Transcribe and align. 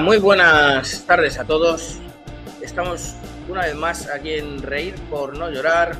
Muy 0.00 0.18
buenas 0.18 1.04
tardes 1.06 1.38
a 1.38 1.44
todos. 1.44 1.98
Estamos 2.60 3.14
una 3.48 3.62
vez 3.62 3.74
más 3.76 4.08
aquí 4.08 4.32
en 4.32 4.60
Reír 4.60 4.94
por 5.08 5.36
no 5.36 5.50
llorar. 5.50 5.94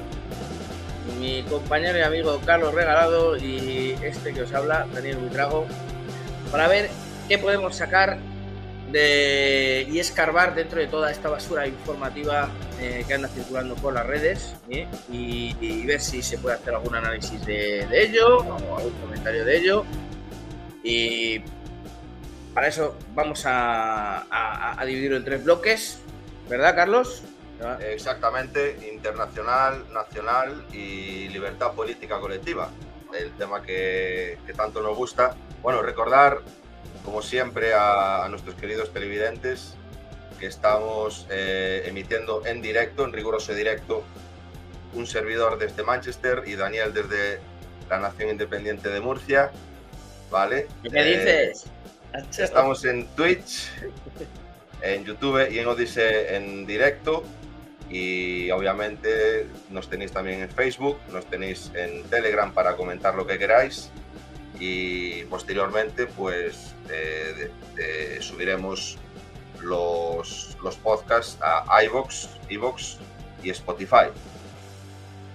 Mi 1.21 1.43
compañero 1.43 1.99
y 1.99 2.01
amigo 2.01 2.41
Carlos 2.45 2.75
Regalado 2.75 3.37
y 3.37 3.97
este 4.03 4.33
que 4.33 4.43
os 4.43 4.53
habla, 4.53 4.87
Daniel 4.93 5.19
Buitrago, 5.19 5.67
para 6.51 6.67
ver 6.67 6.91
qué 7.29 7.39
podemos 7.39 7.77
sacar 7.77 8.19
de, 8.91 9.87
y 9.89 9.99
escarbar 10.01 10.55
dentro 10.55 10.81
de 10.81 10.87
toda 10.89 11.13
esta 11.13 11.29
basura 11.29 11.67
informativa 11.67 12.49
eh, 12.81 13.05
que 13.07 13.15
anda 13.15 13.29
circulando 13.29 13.77
por 13.77 13.93
las 13.93 14.07
redes 14.07 14.57
¿eh? 14.71 14.89
y, 15.11 15.87
ver 15.87 16.01
si 16.01 16.23
se 16.23 16.39
puede 16.39 16.57
hacer 16.57 16.75
algún 16.75 16.97
análisis 16.97 17.45
de, 17.47 17.87
de 17.87 18.03
ello 18.03 18.39
o 18.39 18.77
algún 18.77 18.93
comentario 19.01 19.45
de 19.45 19.57
ello. 19.57 19.85
Y 20.83 21.43
para 22.55 22.69
eso 22.69 22.97
vamos 23.15 23.43
a, 23.47 24.77
dividirlo 24.87 25.17
en 25.17 25.25
tres 25.25 25.45
bloques, 25.45 25.99
¿verdad, 26.49 26.75
Carlos? 26.77 27.23
Exactamente, 27.81 28.91
internacional, 28.93 29.85
nacional 29.93 30.65
y 30.73 31.29
libertad 31.29 31.73
política 31.73 32.21
colectiva. 32.21 32.71
El 33.13 33.33
tema 33.33 33.63
que, 33.63 34.39
tanto 34.57 34.83
nos 34.83 34.97
gusta. 34.97 35.35
Bueno, 35.63 35.83
recordar, 35.83 36.41
como 37.05 37.23
siempre, 37.23 37.73
a, 37.75 38.27
nuestros 38.29 38.55
queridos 38.57 38.93
televidentes 38.93 39.75
que 40.39 40.47
estamos 40.47 41.27
eh, 41.31 41.85
emitiendo 41.87 42.45
en 42.45 42.61
directo, 42.61 43.05
en 43.05 43.13
riguroso 43.13 43.55
directo, 43.55 44.05
un 44.95 45.07
servidor 45.07 45.59
desde 45.59 45.83
Manchester 45.83 46.43
y 46.47 46.57
Daniel 46.57 46.93
desde 46.93 47.41
la 47.89 47.99
Nación 47.99 48.31
Independiente 48.31 48.89
de 48.91 49.01
Murcia. 49.01 49.51
¿Vale? 50.31 50.67
¿Qué 50.83 51.03
dices? 51.03 51.71
Estamos 52.39 52.85
en 52.85 53.07
Twitch, 53.17 53.69
en 54.83 55.05
YouTube 55.05 55.51
y 55.51 55.59
en 55.59 55.67
Odyssey 55.67 56.27
en 56.29 56.65
directo. 56.65 57.25
Y 57.91 58.51
obviamente 58.51 59.49
nos 59.71 59.89
tenéis 59.89 60.13
también 60.13 60.41
en 60.41 60.49
Facebook, 60.49 60.99
nos 61.13 61.27
tenéis 61.27 61.73
en 61.75 62.05
Telegram 62.05 62.53
para 62.53 62.77
comentar 62.77 63.17
lo 63.17 63.27
que 63.27 63.37
queráis. 63.37 63.91
Y 64.61 65.25
posteriormente, 65.25 66.07
pues 66.07 66.75
subiremos 68.21 68.97
los, 69.61 70.57
los 70.63 70.77
podcasts 70.77 71.37
a 71.43 71.83
iBox, 71.85 72.29
iBox 72.49 72.99
y 73.43 73.51
Spotify. 73.51 74.07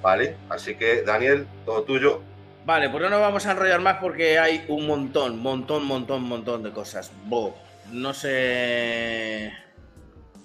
¿Vale? 0.02 0.38
Así 0.48 0.76
que, 0.76 1.02
Daniel, 1.02 1.46
todo 1.66 1.84
tuyo. 1.84 2.22
Vale, 2.70 2.92
pues 2.92 3.02
no 3.02 3.10
nos 3.10 3.20
vamos 3.20 3.48
a 3.48 3.54
enrollar 3.54 3.82
más 3.82 3.98
porque 3.98 4.38
hay 4.38 4.64
un 4.68 4.86
montón, 4.86 5.40
montón, 5.40 5.84
montón, 5.86 6.22
montón 6.22 6.62
de 6.62 6.70
cosas. 6.70 7.12
Bo, 7.26 7.58
no 7.92 8.14
sé 8.14 9.52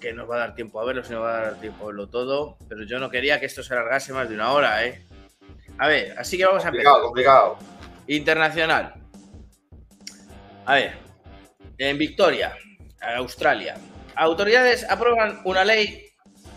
que 0.01 0.11
nos 0.11 0.27
va 0.27 0.37
a 0.37 0.39
dar 0.39 0.55
tiempo 0.55 0.81
a 0.81 0.85
verlo, 0.85 1.03
si 1.03 1.13
nos 1.13 1.21
va 1.21 1.37
a 1.37 1.41
dar 1.43 1.61
tiempo 1.61 1.83
a 1.83 1.87
verlo 1.89 2.09
todo, 2.09 2.57
pero 2.67 2.83
yo 2.83 2.97
no 2.97 3.11
quería 3.11 3.39
que 3.39 3.45
esto 3.45 3.61
se 3.61 3.75
alargase 3.75 4.11
más 4.11 4.27
de 4.27 4.33
una 4.33 4.53
hora, 4.53 4.87
¿eh? 4.87 5.05
A 5.77 5.87
ver, 5.87 6.15
así 6.17 6.35
que 6.35 6.47
vamos 6.47 6.65
a 6.65 6.69
empezar. 6.69 6.99
Complicado, 6.99 7.59
Internacional. 8.07 8.95
A 10.65 10.73
ver, 10.73 10.93
en 11.77 11.95
Victoria, 11.99 12.57
Australia, 13.17 13.77
autoridades 14.15 14.83
aprueban 14.89 15.41
una 15.45 15.63
ley 15.63 16.07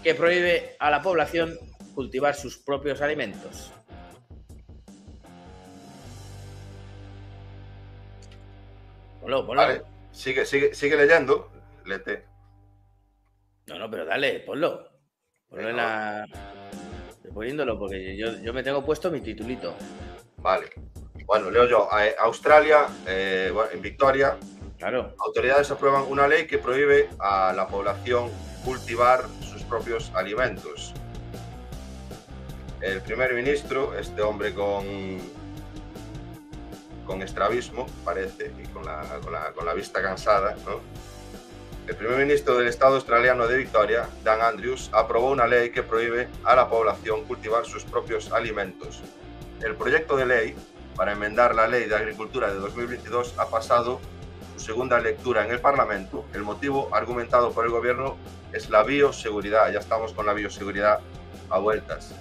que 0.02 0.14
prohíbe 0.14 0.76
a 0.78 0.90
la 0.90 1.02
población 1.02 1.58
cultivar 1.94 2.34
sus 2.34 2.56
propios 2.56 3.02
alimentos. 3.02 3.74
Vale, 9.28 9.82
sigue, 10.10 10.46
sigue, 10.46 10.74
sigue 10.74 10.96
leyendo. 10.96 11.50
Lete. 11.84 12.24
No, 13.66 13.78
no, 13.78 13.90
pero 13.90 14.06
dale, 14.06 14.40
ponlo. 14.40 14.88
Ponlo 15.48 15.68
en 15.68 15.76
la. 15.76 16.26
Poniéndolo 17.34 17.78
porque 17.78 18.16
yo, 18.16 18.54
me 18.54 18.62
tengo 18.62 18.82
puesto 18.84 19.10
mi 19.10 19.20
titulito. 19.20 19.74
Vale. 20.38 20.70
Bueno, 21.26 21.50
leo 21.50 21.66
yo. 21.68 21.88
Eh, 22.00 22.14
Australia, 22.18 22.86
eh, 23.06 23.52
en 23.70 23.82
Victoria, 23.82 24.38
claro. 24.78 25.14
autoridades 25.18 25.70
aprueban 25.70 26.04
una 26.08 26.26
ley 26.26 26.46
que 26.46 26.56
prohíbe 26.56 27.10
a 27.18 27.52
la 27.52 27.68
población 27.68 28.30
cultivar 28.64 29.26
sus 29.42 29.62
propios 29.64 30.10
alimentos. 30.14 30.94
El 32.80 33.02
primer 33.02 33.34
ministro, 33.34 33.98
este 33.98 34.22
hombre 34.22 34.54
con 34.54 35.18
con 37.08 37.22
estrabismo, 37.22 37.86
parece, 38.04 38.52
y 38.62 38.66
con 38.68 38.84
la, 38.84 39.02
con 39.54 39.64
la, 39.64 39.72
vista 39.72 40.02
cansada, 40.02 40.54
El 41.86 41.96
primer 41.96 42.18
ministro 42.18 42.58
del 42.58 42.68
Estado 42.68 42.96
australiano 42.96 43.46
de 43.48 43.56
Victoria, 43.56 44.06
Dan 44.22 44.42
Andrews, 44.42 44.90
aprobó 44.92 45.30
una 45.30 45.46
ley 45.46 45.70
que 45.70 45.82
prohíbe 45.82 46.28
a 46.44 46.54
la 46.54 46.68
población 46.68 47.24
cultivar 47.24 47.64
sus 47.64 47.82
propios 47.82 48.30
alimentos. 48.30 49.00
El 49.62 49.74
proyecto 49.74 50.18
de 50.18 50.26
ley 50.26 50.54
para 50.96 51.12
enmendar 51.12 51.54
la 51.54 51.66
ley 51.66 51.86
de 51.86 51.96
agricultura 51.96 52.52
de 52.52 52.60
2022 52.60 53.38
ha 53.38 53.48
pasado 53.48 54.00
su 54.54 54.60
segunda 54.62 55.00
lectura 55.00 55.46
en 55.46 55.50
el 55.50 55.60
Parlamento. 55.60 56.26
El 56.34 56.42
motivo 56.42 56.90
argumentado 56.92 57.52
por 57.52 57.64
el 57.64 57.70
gobierno 57.70 58.18
es 58.52 58.68
la 58.68 58.82
bioseguridad. 58.82 59.72
Ya 59.72 59.78
estamos 59.78 60.12
con 60.12 60.26
la 60.26 60.34
bioseguridad 60.34 61.00
a 61.48 61.58
vueltas. 61.58 62.14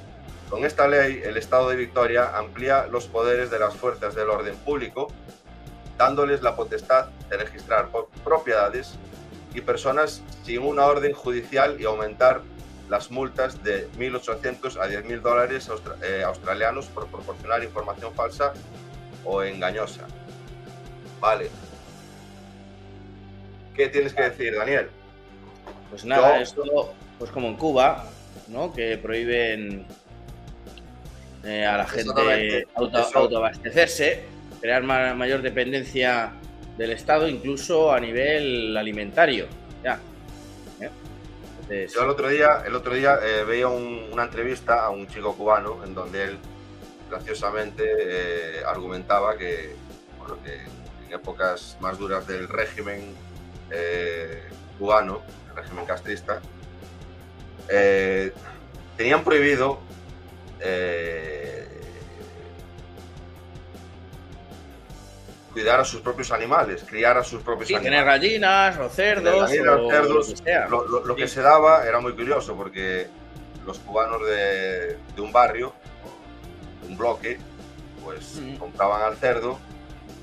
Con 0.49 0.63
esta 0.63 0.87
ley, 0.87 1.21
el 1.25 1.35
Estado 1.35 1.69
de 1.69 1.75
Victoria 1.75 2.37
amplía 2.37 2.87
los 2.87 3.07
poderes 3.07 3.51
de 3.51 3.59
las 3.59 3.75
fuerzas 3.75 4.15
del 4.15 4.29
orden 4.29 4.55
público, 4.57 5.09
dándoles 5.97 6.41
la 6.41 6.55
potestad 6.55 7.07
de 7.29 7.37
registrar 7.37 7.89
propiedades 8.23 8.95
y 9.53 9.61
personas 9.61 10.21
sin 10.43 10.61
una 10.61 10.85
orden 10.85 11.13
judicial 11.13 11.81
y 11.81 11.85
aumentar 11.85 12.41
las 12.89 13.11
multas 13.11 13.61
de 13.63 13.89
1.800 13.97 14.77
a 14.77 14.87
10.000 14.87 15.21
dólares 15.21 15.69
eh, 16.01 16.23
australianos 16.23 16.85
por 16.87 17.07
proporcionar 17.07 17.63
información 17.63 18.13
falsa 18.13 18.53
o 19.25 19.43
engañosa. 19.43 20.07
Vale. 21.19 21.49
¿Qué 23.75 23.89
tienes 23.89 24.13
que 24.13 24.23
decir, 24.23 24.55
Daniel? 24.55 24.89
Pues 25.89 26.05
nada, 26.05 26.39
esto, 26.39 26.93
pues 27.19 27.31
como 27.31 27.47
en 27.47 27.55
Cuba, 27.57 28.05
¿no? 28.47 28.73
Que 28.73 28.97
prohíben 28.97 29.85
eh, 31.47 31.65
a 31.65 31.77
la 31.77 31.87
gente 31.87 32.67
auto, 32.75 32.97
autoabastecerse, 33.13 34.25
crear 34.59 34.83
mayor 34.83 35.41
dependencia 35.41 36.33
del 36.77 36.91
Estado, 36.91 37.29
incluso 37.29 37.93
a 37.93 38.01
nivel 38.01 38.75
alimentario. 38.75 39.47
Ya. 39.81 39.97
¿eh? 41.69 41.87
Yo 41.93 42.03
el 42.03 42.09
otro 42.09 42.27
día, 42.27 42.63
el 42.65 42.75
otro 42.75 42.93
día 42.93 43.19
eh, 43.23 43.45
veía 43.45 43.69
una 43.69 44.23
entrevista 44.23 44.83
a 44.83 44.89
un 44.89 45.07
chico 45.07 45.37
cubano 45.37 45.85
en 45.85 45.95
donde 45.95 46.25
él 46.25 46.37
graciosamente 47.09 48.61
argumentaba 48.65 49.37
que, 49.37 49.73
bueno, 50.19 50.37
que 50.43 50.53
en 51.07 51.13
épocas 51.13 51.77
más 51.79 51.97
duras 51.97 52.27
del 52.27 52.49
régimen 52.49 53.15
cubano, 54.77 55.21
el 55.49 55.55
régimen 55.55 55.85
castrista, 55.85 56.41
tenían 58.97 59.23
prohibido 59.23 59.86
eh, 60.59 61.67
cuidar 65.57 65.79
a 65.79 65.85
sus 65.85 66.01
propios 66.01 66.31
animales, 66.31 66.85
criar 66.87 67.17
a 67.17 67.23
sus 67.23 67.41
propios 67.41 67.69
animales. 67.69 67.89
Tener 67.89 68.05
gallinas 68.05 68.77
o 68.77 68.89
cerdos. 68.89 69.51
Lo, 71.03 71.15
que 71.15 71.27
se 71.27 71.41
daba 71.41 71.87
era 71.87 71.99
muy 71.99 72.13
curioso 72.13 72.55
porque 72.55 73.07
los 73.65 73.79
cubanos 73.79 74.21
de, 74.23 74.97
un 75.17 75.31
barrio, 75.31 75.73
un 76.87 76.95
bloque, 76.95 77.39
pues 78.03 78.39
compraban 78.59 79.01
al 79.01 79.17
cerdo 79.17 79.57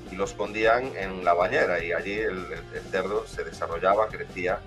y 0.09 0.15
lo 0.15 0.23
escondían 0.23 0.95
en 0.95 1.25
la 1.25 1.33
bañera 1.33 1.83
y 1.83 1.91
allí 1.91 2.13
el, 2.13 2.45
cerdo 2.89 3.27
se 3.27 3.43
desarrollaba, 3.43 4.07
crecía 4.07 4.59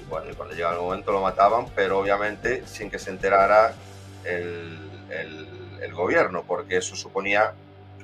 y 0.00 0.08
bueno, 0.08 0.30
y 0.30 0.34
cuando 0.34 0.54
llegaba 0.54 0.76
el 0.76 0.80
momento 0.80 1.12
lo 1.12 1.20
mataban, 1.20 1.66
pero 1.76 1.98
obviamente 1.98 2.66
sin 2.66 2.90
que 2.90 2.98
se 2.98 3.10
enterara 3.10 3.74
el, 4.24 5.92
gobierno, 5.92 6.44
porque 6.46 6.78
eso 6.78 6.96
suponía 6.96 7.52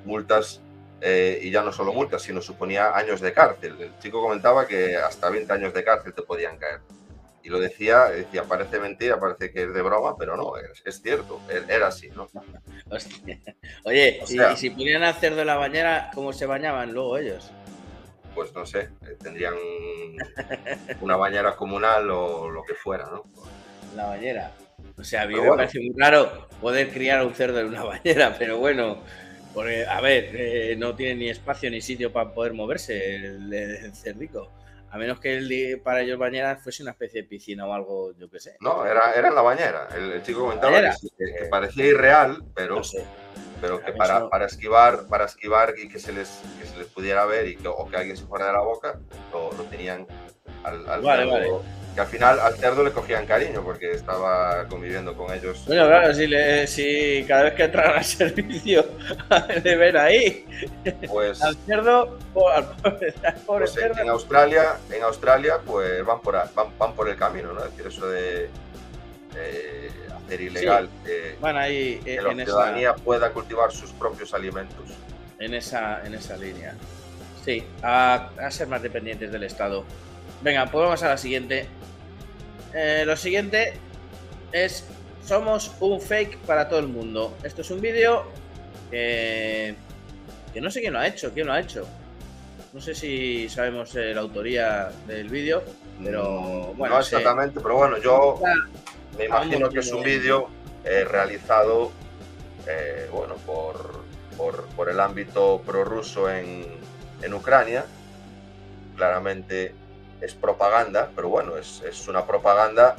multas 0.05 0.61
eh, 1.01 1.41
y 1.43 1.51
ya 1.51 1.63
no 1.63 1.73
solo 1.73 1.93
multas, 1.93 2.23
sino 2.23 2.41
suponía 2.41 2.97
años 2.97 3.21
de 3.21 3.33
cárcel. 3.33 3.77
El 3.81 3.99
chico 3.99 4.23
comentaba 4.23 4.67
que 4.67 4.97
hasta 4.97 5.29
20 5.29 5.53
años 5.53 5.75
de 5.75 5.83
cárcel 5.83 6.15
te 6.15 6.23
podían 6.23 6.57
caer. 6.57 6.81
Y 7.43 7.49
lo 7.49 7.59
decía, 7.59 8.05
decía, 8.11 8.45
parece 8.45 8.79
mentira, 8.79 9.19
parece 9.19 9.51
que 9.51 9.63
es 9.63 9.73
de 9.73 9.83
broma, 9.83 10.15
pero 10.19 10.37
no, 10.37 10.53
es, 10.57 11.03
cierto, 11.03 11.41
e, 11.49 11.63
era 11.73 11.87
así, 11.87 12.11
¿no? 12.11 12.29
Oye, 13.85 14.21
y, 14.29 14.57
si 14.57 14.71
ponían 14.71 15.03
a 15.03 15.15
cerdo 15.15 15.41
en 15.41 15.47
la 15.47 15.57
bañera, 15.57 16.11
¿cómo 16.15 16.35
se 16.35 16.45
bañaban 16.45 16.93
luego 16.93 17.17
ellos? 17.17 17.51
Pues 18.35 18.55
no 18.55 18.67
sé, 18.67 18.91
eh, 19.07 19.17
tendrían 19.23 19.55
una 21.01 21.17
bañera 21.17 21.57
comunal 21.57 22.11
o 22.11 22.51
lo 22.51 22.63
que 22.63 22.75
fuera, 22.75 23.07
¿no? 23.07 23.25
La 23.97 24.07
bañera. 24.07 24.53
O 24.97 25.05
sea, 25.05 25.23
a 25.23 25.27
mí 25.27 25.35
me 25.35 25.49
parece 25.49 25.81
muy 25.81 25.94
raro 25.97 26.49
poder 26.61 26.91
criar 26.91 27.25
un 27.25 27.35
cerdo 27.35 27.61
en 27.61 27.69
una 27.69 27.85
bañera, 27.85 28.37
pero 28.38 28.59
bueno, 28.59 28.99
a 29.88 30.00
ver, 30.00 30.31
eh, 30.35 30.77
no 30.79 30.94
tiene 30.94 31.15
ni 31.17 31.31
espacio 31.31 31.71
ni 31.71 31.81
sitio 31.81 32.12
para 32.12 32.32
poder 32.32 32.53
moverse 32.53 33.17
el, 33.17 33.93
cerdico. 33.94 34.50
A 34.91 34.99
menos 34.99 35.21
que 35.21 35.37
el, 35.37 35.81
para 35.82 36.00
ellos 36.00 36.19
bañera 36.19 36.56
fuese 36.56 36.82
una 36.82 36.93
especie 36.93 37.23
de 37.23 37.29
piscina 37.29 37.67
o 37.67 37.73
algo, 37.73 38.12
yo 38.19 38.29
qué 38.29 38.41
sé. 38.41 38.56
No, 38.61 38.85
era, 38.85 39.12
era 39.15 39.29
en 39.29 39.35
la 39.35 39.43
bañera. 39.43 39.88
El, 39.97 40.23
chico 40.23 40.41
comentaba 40.41 40.81
que, 40.81 41.47
parecía 41.49 41.87
irreal, 41.87 42.43
pero, 42.55 42.81
pero 43.61 43.81
que 43.81 43.93
para, 43.93 44.29
para, 44.29 44.47
esquivar, 44.47 45.06
para 45.09 45.26
esquivar 45.26 45.75
y 45.79 45.88
que 45.88 46.00
se 46.00 46.12
les, 46.12 46.41
que 46.61 46.67
se 46.67 46.76
les 46.76 46.88
pudiera 46.88 47.25
ver 47.25 47.49
y 47.49 47.56
que, 47.56 47.69
o 47.69 47.87
que 47.88 47.97
alguien 47.97 48.17
se 48.17 48.26
fuera 48.26 48.47
de 48.47 48.53
la 48.53 48.62
boca, 48.62 48.99
lo, 49.33 49.53
lo 49.53 49.65
tenían 49.65 50.06
al, 50.65 50.88
al 50.88 51.03
que 51.95 52.01
al 52.01 52.07
final 52.07 52.39
al 52.41 52.55
cerdo 52.55 52.85
le 52.85 52.93
cogían 52.93 53.27
cariño 53.27 53.63
porque 53.65 53.93
estaba 53.93 54.67
conviviendo 54.69 55.17
con 55.17 55.33
ellos. 55.35 55.65
Bueno, 55.67 55.87
claro, 55.87 56.15
si, 56.15 56.27
le, 56.27 56.67
si 56.67 57.25
cada 57.27 57.45
vez 57.45 57.55
que 57.55 57.65
entran 57.65 57.97
al 57.97 58.05
servicio 58.05 58.85
le 59.63 59.77
ven 59.77 59.97
ahí, 59.97 60.47
pues 61.09 61.43
al 61.43 61.57
cerdo, 61.57 62.19
al 62.55 62.65
pobre, 62.77 63.15
pues 63.47 63.73
cerdo. 63.73 64.01
En 64.01 64.09
Australia, 64.09 64.77
en 64.91 65.03
Australia, 65.03 65.61
pues 65.65 66.05
van 66.05 66.21
por, 66.21 66.37
van, 66.79 66.95
por 66.95 67.09
el 67.09 67.17
camino, 67.17 67.53
¿no? 67.53 67.65
Es 67.65 67.71
decir, 67.71 67.87
eso 67.87 68.09
de 68.09 68.49
hacer 70.17 70.41
ilegal 70.41 70.89
que, 71.05 71.37
ahí, 71.43 72.01
que 72.05 72.21
la 72.21 72.45
ciudadanía 72.45 72.95
pueda 72.95 73.31
cultivar 73.33 73.73
sus 73.73 73.91
propios 73.93 74.33
alimentos. 74.35 74.91
En 75.39 75.55
esa, 75.55 76.05
en 76.05 76.15
esa 76.15 76.37
línea. 76.37 76.75
Sí, 77.45 77.65
a, 77.83 78.31
a 78.39 78.51
ser 78.51 78.69
más 78.69 78.83
dependientes 78.83 79.33
del 79.33 79.45
Estado. 79.45 79.85
Venga, 80.43 80.67
pues 80.67 80.85
vamos 80.85 81.03
a 81.03 81.09
la 81.09 81.17
siguiente. 81.17 81.67
Eh, 82.75 83.05
lo 83.07 83.17
siguiente 83.17 83.75
es 84.53 84.87
somos 85.25 85.73
un 85.81 86.01
fake 86.01 86.39
para 86.39 86.69
todo 86.69 86.81
el 86.81 86.89
mundo. 86.89 87.37
Esto 87.43 87.63
es 87.63 87.71
un 87.71 87.81
vídeo 87.81 88.25
que, 88.91 89.75
no 90.61 90.71
sé 90.71 90.81
quién 90.81 90.93
lo 90.93 91.01
ha 91.01 91.07
hecho, 91.07 91.33
quién 91.33 91.47
lo 91.47 91.53
ha 91.53 91.61
hecho. 91.61 91.87
No 92.73 92.81
sé 92.81 92.95
si 92.95 93.49
sabemos 93.49 93.95
eh, 93.97 94.15
la 94.15 94.21
autoría 94.21 94.91
del 95.07 95.29
vídeo, 95.29 95.63
pero 96.03 96.73
mm, 96.73 96.79
bueno. 96.79 96.95
No 96.95 97.01
exactamente, 97.01 97.61
pero 97.61 97.77
bueno, 97.77 97.99
yo 97.99 98.41
me 99.19 99.25
imagino 99.25 99.69
que 99.69 99.81
es 99.81 99.93
un 99.93 100.03
vídeo 100.03 100.49
eh, 100.85 101.05
realizado 101.05 101.93
bueno, 103.13 103.35
por, 103.47 104.05
por, 104.77 104.89
el 104.89 105.01
ámbito 105.01 105.61
prorruso 105.67 106.31
en, 106.31 106.65
en 107.21 107.35
Ucrania. 107.35 107.85
Claramente 108.97 109.75
es 110.21 110.35
propaganda, 110.35 111.11
pero 111.15 111.29
bueno, 111.29 111.57
es, 111.57 111.83
es 111.83 112.09
una 112.09 112.27
propaganda 112.27 112.97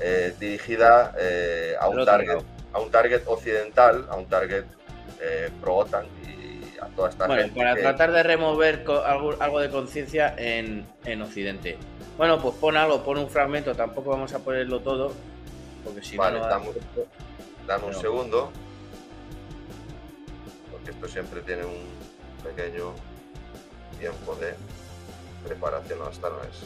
eh, 0.00 0.34
dirigida 0.38 1.14
eh, 1.18 1.74
a, 1.78 1.88
un 1.88 2.04
target, 2.04 2.38
a 2.72 2.80
un 2.80 2.90
target 2.90 3.22
occidental, 3.26 4.06
a 4.10 4.16
un 4.16 4.26
target 4.26 4.64
eh, 5.20 5.50
pro-OTAN 5.60 6.06
y 6.26 6.78
a 6.78 6.86
toda 6.88 7.10
esta 7.10 7.26
bueno, 7.26 7.54
Para 7.54 7.76
tratar 7.76 8.12
de 8.12 8.22
remover 8.22 8.84
algo, 9.06 9.34
algo 9.38 9.60
de 9.60 9.70
conciencia 9.70 10.34
en, 10.36 10.86
en, 11.04 11.22
Occidente. 11.22 11.78
Bueno, 12.16 12.40
pues 12.40 12.54
pon 12.56 12.76
algo, 12.76 13.02
pon 13.04 13.18
un 13.18 13.30
fragmento, 13.30 13.74
tampoco 13.74 14.10
vamos 14.10 14.32
a 14.34 14.40
ponerlo 14.40 14.80
todo, 14.80 15.12
porque 15.84 16.02
si 16.02 16.16
vale, 16.16 16.38
no... 16.38 16.46
Dame, 16.46 16.66
dame 17.66 17.84
un 17.86 17.94
segundo, 17.94 18.50
porque 20.70 20.90
esto 20.90 21.08
siempre 21.08 21.40
tiene 21.42 21.64
un 21.64 21.84
pequeño 22.42 22.92
tiempo 23.98 24.34
de 24.36 24.54
preparación 25.43 25.99
hasta 26.07 26.29
no 26.29 26.41
es. 26.43 26.63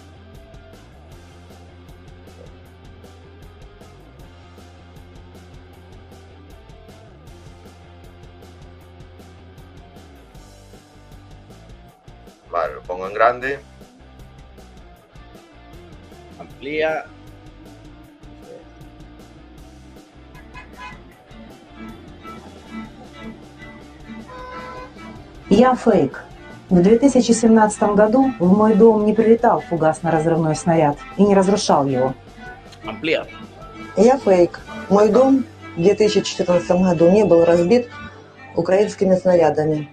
Vale, 12.51 12.75
lo 12.75 12.81
pongo 12.83 13.07
en 13.07 13.13
grande. 13.15 13.59
Amplía. 16.39 17.05
Я 25.49 25.75
фейк. 25.75 26.17
В 26.70 26.82
2017 26.82 27.82
году 27.94 28.30
в 28.38 28.52
мой 28.54 28.74
дом 28.74 29.06
не 29.06 29.14
прилетал 29.14 29.62
фугасно-разрывной 29.70 30.54
снаряд 30.54 30.98
и 31.16 31.24
не 31.24 31.34
разрушал 31.34 31.86
его. 31.86 32.12
Амплия. 32.84 33.26
Я 33.96 34.18
фейк. 34.18 34.60
Мой 34.90 35.08
дом 35.08 35.44
в 35.76 35.82
2014 35.82 36.70
году 36.70 37.10
не 37.10 37.24
был 37.24 37.46
разбит 37.46 37.88
украинскими 38.54 39.14
снарядами. 39.14 39.88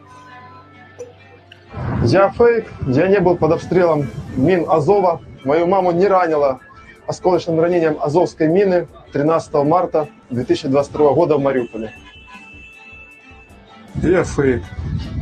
Я 2.03 2.29
фейк. 2.29 2.69
Я 2.87 3.07
не 3.07 3.21
был 3.21 3.37
под 3.37 3.53
обстрелом 3.53 4.09
мин 4.35 4.65
Азова. 4.67 5.21
Мою 5.45 5.67
маму 5.67 5.91
не 5.91 6.07
ранило 6.07 6.59
осколочным 7.07 7.57
ранением 7.57 7.97
Азовской 8.01 8.47
мины 8.47 8.87
13 9.13 9.53
марта 9.63 10.09
2022 10.29 11.13
года 11.13 11.37
в 11.37 11.41
Мариуполе. 11.41 11.93
Я 14.03 14.23
фейк. 14.23 14.63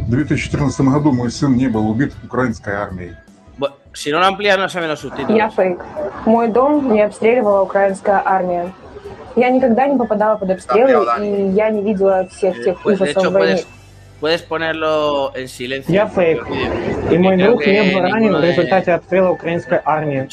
В 0.08 0.10
2014 0.10 0.82
году 0.82 1.12
мой 1.12 1.32
сын 1.32 1.56
не 1.56 1.68
был 1.68 1.90
убит 1.90 2.14
украинской 2.24 2.74
армией. 2.74 3.16
Si 3.94 4.12
no 4.12 4.20
lo 4.20 4.26
amplía, 4.26 4.58
no 4.58 4.68
saben 4.70 4.90
los 4.90 5.02
subtítulos. 5.02 5.38
Я 5.38 5.50
фейк. 5.50 5.80
Мой 6.26 6.48
дом 6.50 6.92
не 6.92 7.02
обстреливала 7.02 7.62
украинская 7.62 8.22
армия. 8.26 8.74
Я 9.36 9.50
никогда 9.50 9.88
не 9.88 9.98
попадала 9.98 10.36
под 10.36 10.52
обстрелы, 10.52 11.06
и 11.24 11.50
я 11.52 11.70
не 11.70 11.82
видела 11.82 12.28
всех 12.28 12.56
тех 12.64 12.82
pues, 12.84 12.96
ужасов 12.96 13.24
hecho, 13.24 13.32
войны. 13.32 13.56
Puedes, 13.56 13.68
puedes 14.20 14.42
ponerlo 14.42 15.32
en 15.36 15.48
silencio. 15.48 15.94
Я 15.94 16.08
фейк. 16.08 16.46
И 17.12 17.18
мой 17.18 17.38
друг 17.38 17.66
не 17.66 17.94
был 17.94 18.02
ранен 18.02 18.36
в 18.36 18.44
результате 18.44 18.94
обстрела 18.94 19.32
украинской 19.32 19.80
армии. 19.86 20.28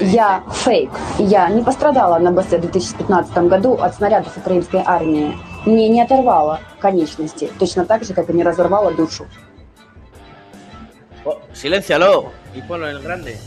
Я 0.00 0.42
фейк. 0.50 0.90
Я 1.18 1.48
не 1.48 1.62
пострадала 1.62 2.18
на 2.18 2.30
БС 2.32 2.46
в 2.46 2.60
2015 2.60 3.36
году 3.48 3.74
от 3.74 3.94
снарядов 3.94 4.36
украинской 4.36 4.82
армии. 4.84 5.34
Мне 5.67 5.89
не 5.89 6.01
оторвало 6.01 6.59
конечности, 6.79 7.51
точно 7.57 7.85
так 7.85 8.03
же, 8.03 8.13
как 8.13 8.29
и 8.29 8.33
не 8.33 8.43
разорвало 8.43 8.91
душу. 8.93 9.27
Oh, 11.25 11.39
silencialo 11.53 12.33
y 12.53 12.61
ponlo 12.61 12.89
en 12.89 12.97
el 12.97 13.01
grande. 13.01 13.39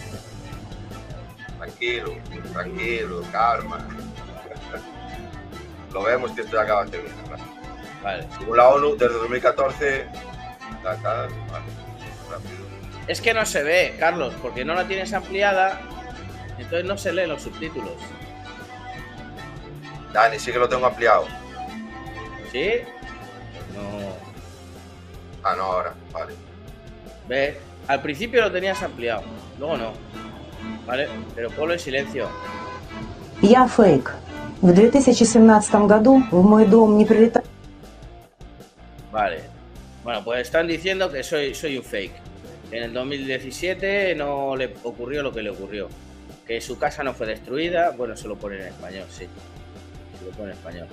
Tranquilo, 1.59 2.15
tranquilo, 2.53 3.23
calma. 3.31 3.87
Lo 5.93 6.03
vemos 6.03 6.31
que 6.33 6.41
esto 6.41 6.57
ya 6.57 6.63
acaba 6.63 6.85
de 6.85 6.91
terminar. 6.93 7.17
Vale. 8.03 8.27
Según 8.39 8.57
la 8.57 8.69
ONU, 8.69 8.97
desde 8.97 9.15
2014. 9.15 10.09
Tal, 10.83 11.03
tal, 11.03 11.29
vale, 11.51 11.87
es 13.07 13.21
que 13.21 13.33
no 13.33 13.47
se 13.47 13.63
ve, 13.63 13.97
Carlos, 13.99 14.35
porque 14.43 14.65
no 14.65 14.75
la 14.75 14.87
tienes 14.87 15.13
ampliada, 15.13 15.81
entonces 16.59 16.85
no 16.85 16.99
se 16.99 17.13
leen 17.13 17.29
los 17.29 17.43
subtítulos. 17.43 17.95
Dani, 20.13 20.39
sí 20.39 20.51
que 20.51 20.59
lo 20.59 20.69
tengo 20.69 20.87
ampliado. 20.87 21.27
¿Sí? 22.53 22.71
No. 23.75 24.27
Ah, 25.43 25.55
no, 25.57 25.63
ahora, 25.63 25.95
vale. 26.13 26.35
Ve, 27.29 27.57
al 27.87 28.03
principio 28.03 28.41
lo 28.41 28.51
tenías 28.51 28.83
ampliado, 28.83 29.23
luego 29.59 29.77
no. 29.77 29.93
Vale, 30.87 31.09
pero 31.35 31.51
ponlo 31.51 31.75
en 31.75 31.79
silencio. 31.79 32.29
Я 33.43 33.69
фейк. 33.69 34.13
В 34.63 34.73
2017 34.73 35.87
году 35.87 36.23
в 36.31 36.43
мой 36.43 36.67
дом 36.67 36.97
не 36.97 37.05
прилетал. 37.05 37.45
Vale. 39.13 39.43
Bueno, 40.03 40.25
pues 40.25 40.41
están 40.41 40.67
diciendo 40.67 41.11
que 41.11 41.23
soy, 41.23 41.55
soy 41.55 41.77
un 41.77 41.85
fake. 41.85 42.15
En 42.71 42.83
el 42.85 42.93
2017 42.93 44.15
no 44.15 44.57
le 44.57 44.75
ocurrió 44.83 45.23
lo 45.23 45.33
que 45.33 45.43
le 45.43 45.51
ocurrió. 45.51 45.89
Que 46.47 46.61
su 46.61 46.79
casa 46.79 47.03
no 47.03 47.13
fue 47.13 47.27
destruida. 47.27 47.91
Bueno, 47.91 48.17
se 48.17 48.27
lo 48.27 48.37
pone 48.37 48.57
en 48.57 48.69
español, 48.69 49.07
sí. 49.11 49.27
Se 50.19 50.25
lo 50.25 50.31
pone 50.33 50.53
en 50.53 50.57
español 50.57 50.89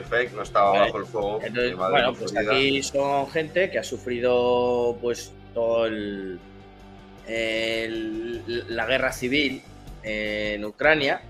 fake, 0.00 0.32
no 0.32 0.42
estaba 0.42 0.78
bajo 0.78 0.98
el 0.98 1.06
fuego. 1.06 1.40
bueno, 1.76 2.14
pues 2.14 2.36
aquí 2.36 2.82
son 2.82 3.30
gente 3.30 3.70
que 3.70 3.78
ha 3.78 3.84
sufrido 3.84 4.96
pues 5.00 5.32
todo 5.52 5.86
el, 5.86 6.38
la 8.68 8.86
guerra 8.86 9.12
civil 9.12 9.62
en 10.02 10.64
Ucrania 10.64 11.22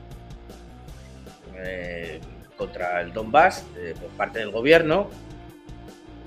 eh, 1.56 2.20
contra 2.56 3.00
el 3.00 3.12
Donbass 3.12 3.64
eh, 3.76 3.94
por 4.00 4.10
parte 4.10 4.38
del 4.38 4.50
gobierno 4.50 5.10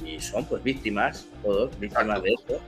y 0.06 0.20
son 0.20 0.46
pues 0.46 0.64
víctimas, 0.64 1.26
todos 1.42 1.78
víctimas 1.80 2.22
de 2.22 2.34
esto. 2.34 2.62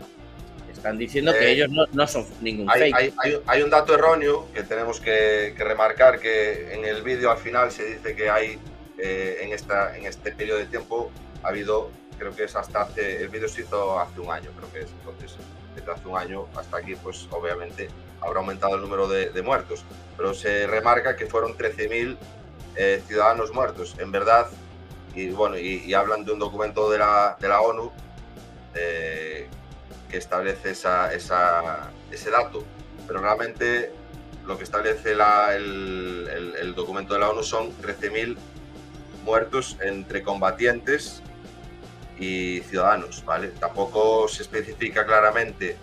Están 0.72 0.98
diciendo 0.98 1.34
que 1.34 1.48
eh, 1.48 1.52
ellos 1.54 1.70
no, 1.92 2.08
son 2.08 2.26
ningún 2.42 2.70
hay, 2.70 2.92
fake. 2.92 3.42
Hay, 3.48 3.62
un 3.62 3.70
dato 3.70 3.96
erróneo 3.96 4.48
que 4.54 4.64
tenemos 4.64 5.00
que 5.00 5.54
remarcar 5.58 6.20
que 6.20 6.74
en 6.74 6.86
el 6.86 7.02
vídeo 7.02 7.32
al 7.32 7.40
final 7.40 7.72
se 7.72 7.96
dice 7.96 8.16
que 8.16 8.30
hay 8.30 8.60
eh, 8.98 9.40
en, 9.42 9.54
esta, 9.54 9.96
en 9.98 10.06
este 10.06 10.32
periodo 10.32 10.60
de 10.60 10.66
tiempo 10.66 11.12
ha 11.44 11.50
habido, 11.50 11.92
creo 12.18 12.36
que 12.36 12.46
es 12.46 12.56
hasta 12.56 12.82
hace, 12.82 13.22
el 13.22 13.30
vídeo 13.30 13.48
se 13.48 13.62
hizo 13.62 14.00
hace 14.00 14.20
un 14.20 14.32
año, 14.32 14.50
creo 14.58 14.72
que 14.72 14.80
es, 14.82 14.92
entonces 14.92 15.36
desde 15.76 15.92
hace 15.92 16.08
un 16.08 16.18
año 16.18 16.48
hasta 16.56 16.78
aquí, 16.78 16.96
pues 16.96 17.28
obviamente 17.32 17.90
habrá 18.22 18.40
aumentado 18.40 18.76
el 18.76 18.82
número 18.82 19.08
de, 19.08 19.42
muertos, 19.44 19.84
pero 20.16 20.34
se 20.34 20.66
remarca 20.66 21.16
que 21.16 21.28
fueron 21.28 21.56
13.000 21.56 22.18
eh, 22.76 23.04
ciudadanos 23.08 23.54
muertos, 23.54 23.96
en 24.00 24.12
verdad, 24.12 24.48
y 25.14 25.30
bueno, 25.30 25.58
y, 25.58 25.94
hablan 25.94 26.26
de 26.26 26.32
un 26.32 26.40
documento 26.40 26.90
de 26.90 27.00
la, 27.00 27.38
de 27.40 27.48
la 27.48 27.62
ONU, 27.62 27.92
eh, 28.76 29.48
que 30.10 30.18
establece 30.18 30.72
esa, 30.72 31.14
esa, 31.14 31.92
ese 32.12 32.32
dato, 32.32 32.64
pero 33.08 33.20
realmente 33.20 33.92
lo 34.46 34.58
que 34.58 34.64
establece 34.64 35.16
la, 35.16 35.56
el, 35.56 36.30
el, 36.34 36.56
el, 36.56 36.76
documento 36.76 37.14
de 37.14 37.20
la 37.20 37.30
ONU 37.30 37.44
son 37.44 37.70
13.000 37.82 38.38
muertos 39.28 39.78
entre 39.82 40.24
combatientes 40.24 41.22
y 42.18 42.62
ciudadanos, 42.62 43.24
¿vale? 43.26 43.50
Tampoco 43.60 44.28
se 44.30 44.42
especifica 44.44 45.06
claramente 45.06 45.76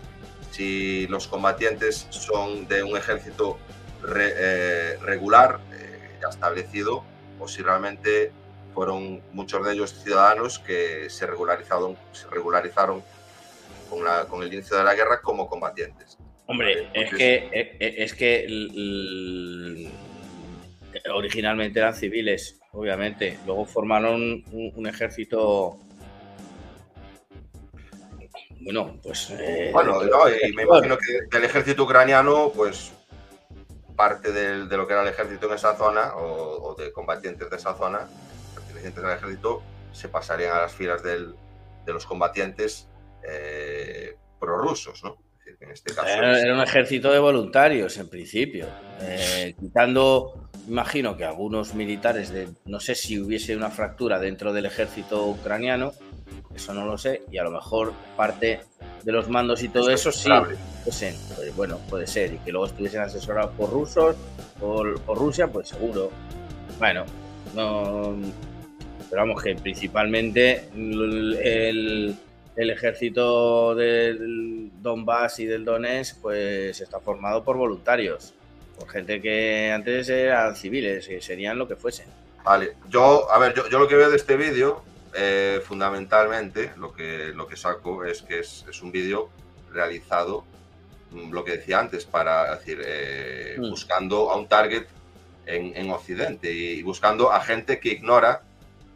si 0.51 1.07
los 1.09 1.29
combatientes 1.29 2.07
son 2.09 2.67
de 2.67 2.83
un 2.83 2.97
ejército 2.97 3.59
re, 4.03 4.33
eh, 4.35 4.99
regular, 5.03 5.61
eh, 5.75 6.17
ya 6.23 6.29
establecido, 6.29 7.05
o 7.39 7.47
si 7.47 7.63
realmente 7.63 8.33
fueron 8.73 9.23
muchos 9.33 9.65
de 9.65 9.75
ellos 9.75 10.03
ciudadanos 10.03 10.59
que 10.59 11.11
se 11.11 11.27
regularizaron, 11.27 11.97
se 12.13 12.27
regularizaron 12.29 13.05
con, 13.91 14.03
la, 14.03 14.25
con 14.25 14.43
el 14.43 14.53
inicio 14.53 14.79
de 14.79 14.85
la 14.85 14.95
guerra 14.95 15.21
como 15.21 15.49
combatientes. 15.49 16.17
Hombre, 16.47 16.89
es 16.95 17.11
que, 17.11 17.77
es 17.81 18.15
que 18.15 18.47
originalmente 21.13 21.79
eran 21.79 21.95
civiles, 21.95 22.61
obviamente. 22.75 23.39
Luego 23.47 23.65
formaron 23.65 24.45
un, 24.53 24.73
un 24.75 24.87
ejército. 24.87 25.79
Bueno, 28.61 28.99
pues. 29.03 29.31
Eh, 29.31 29.71
bueno, 29.73 30.03
no, 30.03 30.29
y 30.29 30.53
me 30.53 30.63
imagino 30.65 30.97
que 30.99 31.37
del 31.37 31.45
ejército 31.45 31.85
ucraniano, 31.85 32.53
pues 32.55 32.93
parte 33.97 34.33
de, 34.33 34.67
de, 34.67 34.77
lo 34.77 34.87
que 34.87 34.93
era 34.93 35.03
el 35.03 35.09
ejército 35.09 35.47
en 35.47 35.55
esa 35.55 35.77
zona, 35.77 36.17
o, 36.17 36.71
o, 36.71 36.75
de 36.75 36.93
combatientes 36.93 37.49
de 37.49 37.57
esa 37.57 37.75
zona, 37.75 38.09
pertenecientes 38.55 39.05
al 39.05 39.17
ejército, 39.17 39.63
se 39.93 40.09
pasarían 40.09 40.57
a 40.57 40.61
las 40.63 40.73
filas 40.73 41.03
del, 41.03 41.35
de 41.85 41.93
los 41.93 42.05
combatientes 42.05 42.89
eh, 43.23 44.17
prorrusos, 44.41 45.05
¿no? 45.05 45.17
En 45.47 45.71
este 45.71 45.95
caso 45.95 46.09
era, 46.09 46.55
un 46.55 46.61
ejército 46.61 47.13
de 47.13 47.19
voluntarios, 47.19 47.97
en 47.99 48.09
principio. 48.09 48.67
Eh, 49.01 49.55
quitando, 49.59 50.49
imagino 50.69 51.17
que 51.17 51.25
algunos 51.25 51.75
militares, 51.75 52.31
de, 52.31 52.49
no 52.65 52.81
sé 52.81 52.95
si 52.95 53.19
hubiese 53.19 53.57
una 53.57 53.71
fractura 53.71 54.19
dentro 54.19 54.53
del 54.53 54.67
ejército 54.67 55.27
ucraniano, 55.27 55.93
eso 56.55 56.73
no 56.73 56.87
lo 56.87 56.97
sé, 56.97 57.23
y 57.31 57.39
a 57.39 57.45
lo 57.45 57.51
mejor 57.51 57.93
parte 58.17 58.61
de 59.03 59.13
los 59.13 59.29
mandos 59.29 59.63
y 59.63 59.69
todo 59.69 59.91
eso, 59.91 60.11
sí, 60.11 60.31
pues, 60.85 61.15
pues, 61.37 61.57
bueno, 61.57 61.79
puede 61.91 62.07
ser, 62.07 62.33
y 62.33 62.39
que 62.39 62.53
luego 62.53 62.67
estuviesen 62.67 63.03
asesorados 63.03 63.53
por 63.57 63.71
rusos, 63.71 64.17
por, 64.59 65.01
por 65.03 65.19
Rusia, 65.19 65.49
pues 65.49 65.69
seguro. 65.69 66.11
Bueno, 66.79 67.05
no, 67.55 68.17
pero 69.11 69.23
vamos 69.23 69.43
que 69.43 69.55
principalmente 69.55 70.69
el, 70.75 71.39
el 71.43 72.17
el 72.57 72.71
ejército 72.71 73.75
del 73.75 74.71
Donbass 74.81 75.41
y 75.41 75.47
del 75.47 75.65
Donetsk 75.65 76.21
pues 76.21 76.81
está 76.81 77.01
formado 77.01 77.43
por 77.43 77.57
voluntarios, 77.57 78.33
por 78.79 78.89
gente 78.89 79.21
que 79.21 79.73
antes 79.73 80.09
eran 80.09 80.55
civiles, 80.55 81.09
y 81.09 81.21
serían 81.21 81.59
lo 81.59 81.67
que 81.67 81.77
fuesen. 81.77 82.07
Vale, 82.45 82.77
yo, 82.89 83.31
a 83.31 83.39
ver, 83.39 83.55
yo, 83.55 83.69
yo 83.69 83.79
lo 83.79 83.89
que 83.89 83.97
veo 83.97 84.11
de 84.11 84.17
este 84.17 84.37
vídeo, 84.37 84.83
eh, 85.15 85.61
fundamentalmente, 85.65 86.73
lo 86.77 86.93
que, 86.93 87.33
lo 87.35 87.47
que 87.47 87.57
saco 87.57 88.05
es 88.05 88.23
que 88.23 88.41
es, 88.41 88.65
es 88.69 88.83
un 88.83 88.93
vídeo 88.93 89.31
realizado, 89.73 90.45
mm, 91.11 91.33
lo 91.33 91.45
que 91.45 91.53
decía 91.53 91.81
antes, 91.81 92.05
para 92.05 92.57
decir, 92.57 92.81
eh, 92.85 93.57
mm. 93.59 93.71
buscando 93.71 94.31
a 94.31 94.37
un 94.37 94.47
target 94.47 94.87
en, 95.47 95.77
en 95.77 95.91
Occidente 95.91 96.53
y, 96.53 96.79
y 96.79 96.83
buscando 96.83 97.33
a 97.33 97.41
gente 97.41 97.81
que 97.81 97.91
ignora 97.91 98.43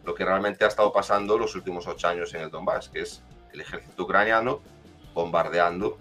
lo 0.04 0.14
que 0.14 0.24
realmente 0.24 0.64
ha 0.64 0.68
estado 0.68 0.92
pasando 0.92 1.36
los 1.36 1.54
últimos 1.54 1.86
ocho 1.86 2.08
años 2.08 2.32
en 2.34 2.42
el 2.42 2.50
Donbass, 2.50 2.88
que 2.88 3.00
es 3.00 3.22
el 3.52 3.60
ejército 3.60 4.04
ucraniano 4.04 4.60
bombardeando 5.14 5.98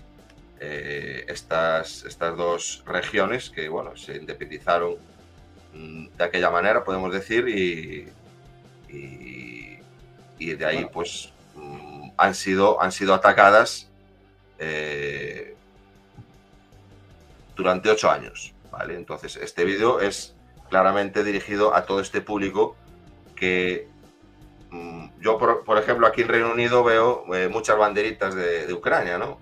eh, 0.60 1.26
estas, 1.28 2.04
estas 2.04 2.36
dos 2.36 2.84
regiones 2.86 3.50
que 3.50 3.70
bueno, 3.70 3.96
se 3.96 4.18
independizaron 4.18 4.96
mm, 5.74 6.08
de 6.18 6.24
aquella 6.24 6.50
manera, 6.50 6.84
podemos 6.84 7.14
decir, 7.14 7.48
y, 7.48 8.08
y, 8.90 9.80
y 10.40 10.54
de 10.54 10.66
ahí 10.66 10.88
pues 10.92 11.32
mm, 11.56 12.10
han, 12.18 12.36
sido, 12.36 12.82
han 12.82 12.92
sido 12.92 13.14
atacadas 13.14 13.88
eh, 14.60 15.56
durante 17.56 17.90
ocho 17.90 18.10
años. 18.10 18.54
¿vale? 18.72 18.96
Entonces, 18.96 19.36
este 19.38 19.66
vídeo 19.66 20.00
es 20.00 20.36
claramente 20.70 21.24
dirigido 21.24 21.76
a 21.76 21.86
todo 21.86 22.00
este 22.00 22.22
público 22.22 22.76
que 23.36 23.88
yo, 25.20 25.38
por, 25.38 25.64
por, 25.64 25.78
ejemplo, 25.78 26.08
aquí 26.08 26.22
en 26.22 26.28
Reino 26.28 26.52
Unido 26.52 26.84
veo 26.84 27.24
eh, 27.34 27.48
muchas 27.48 27.78
banderitas 27.78 28.36
de, 28.36 28.72
Ucrania, 28.74 29.18
¿no? 29.18 29.40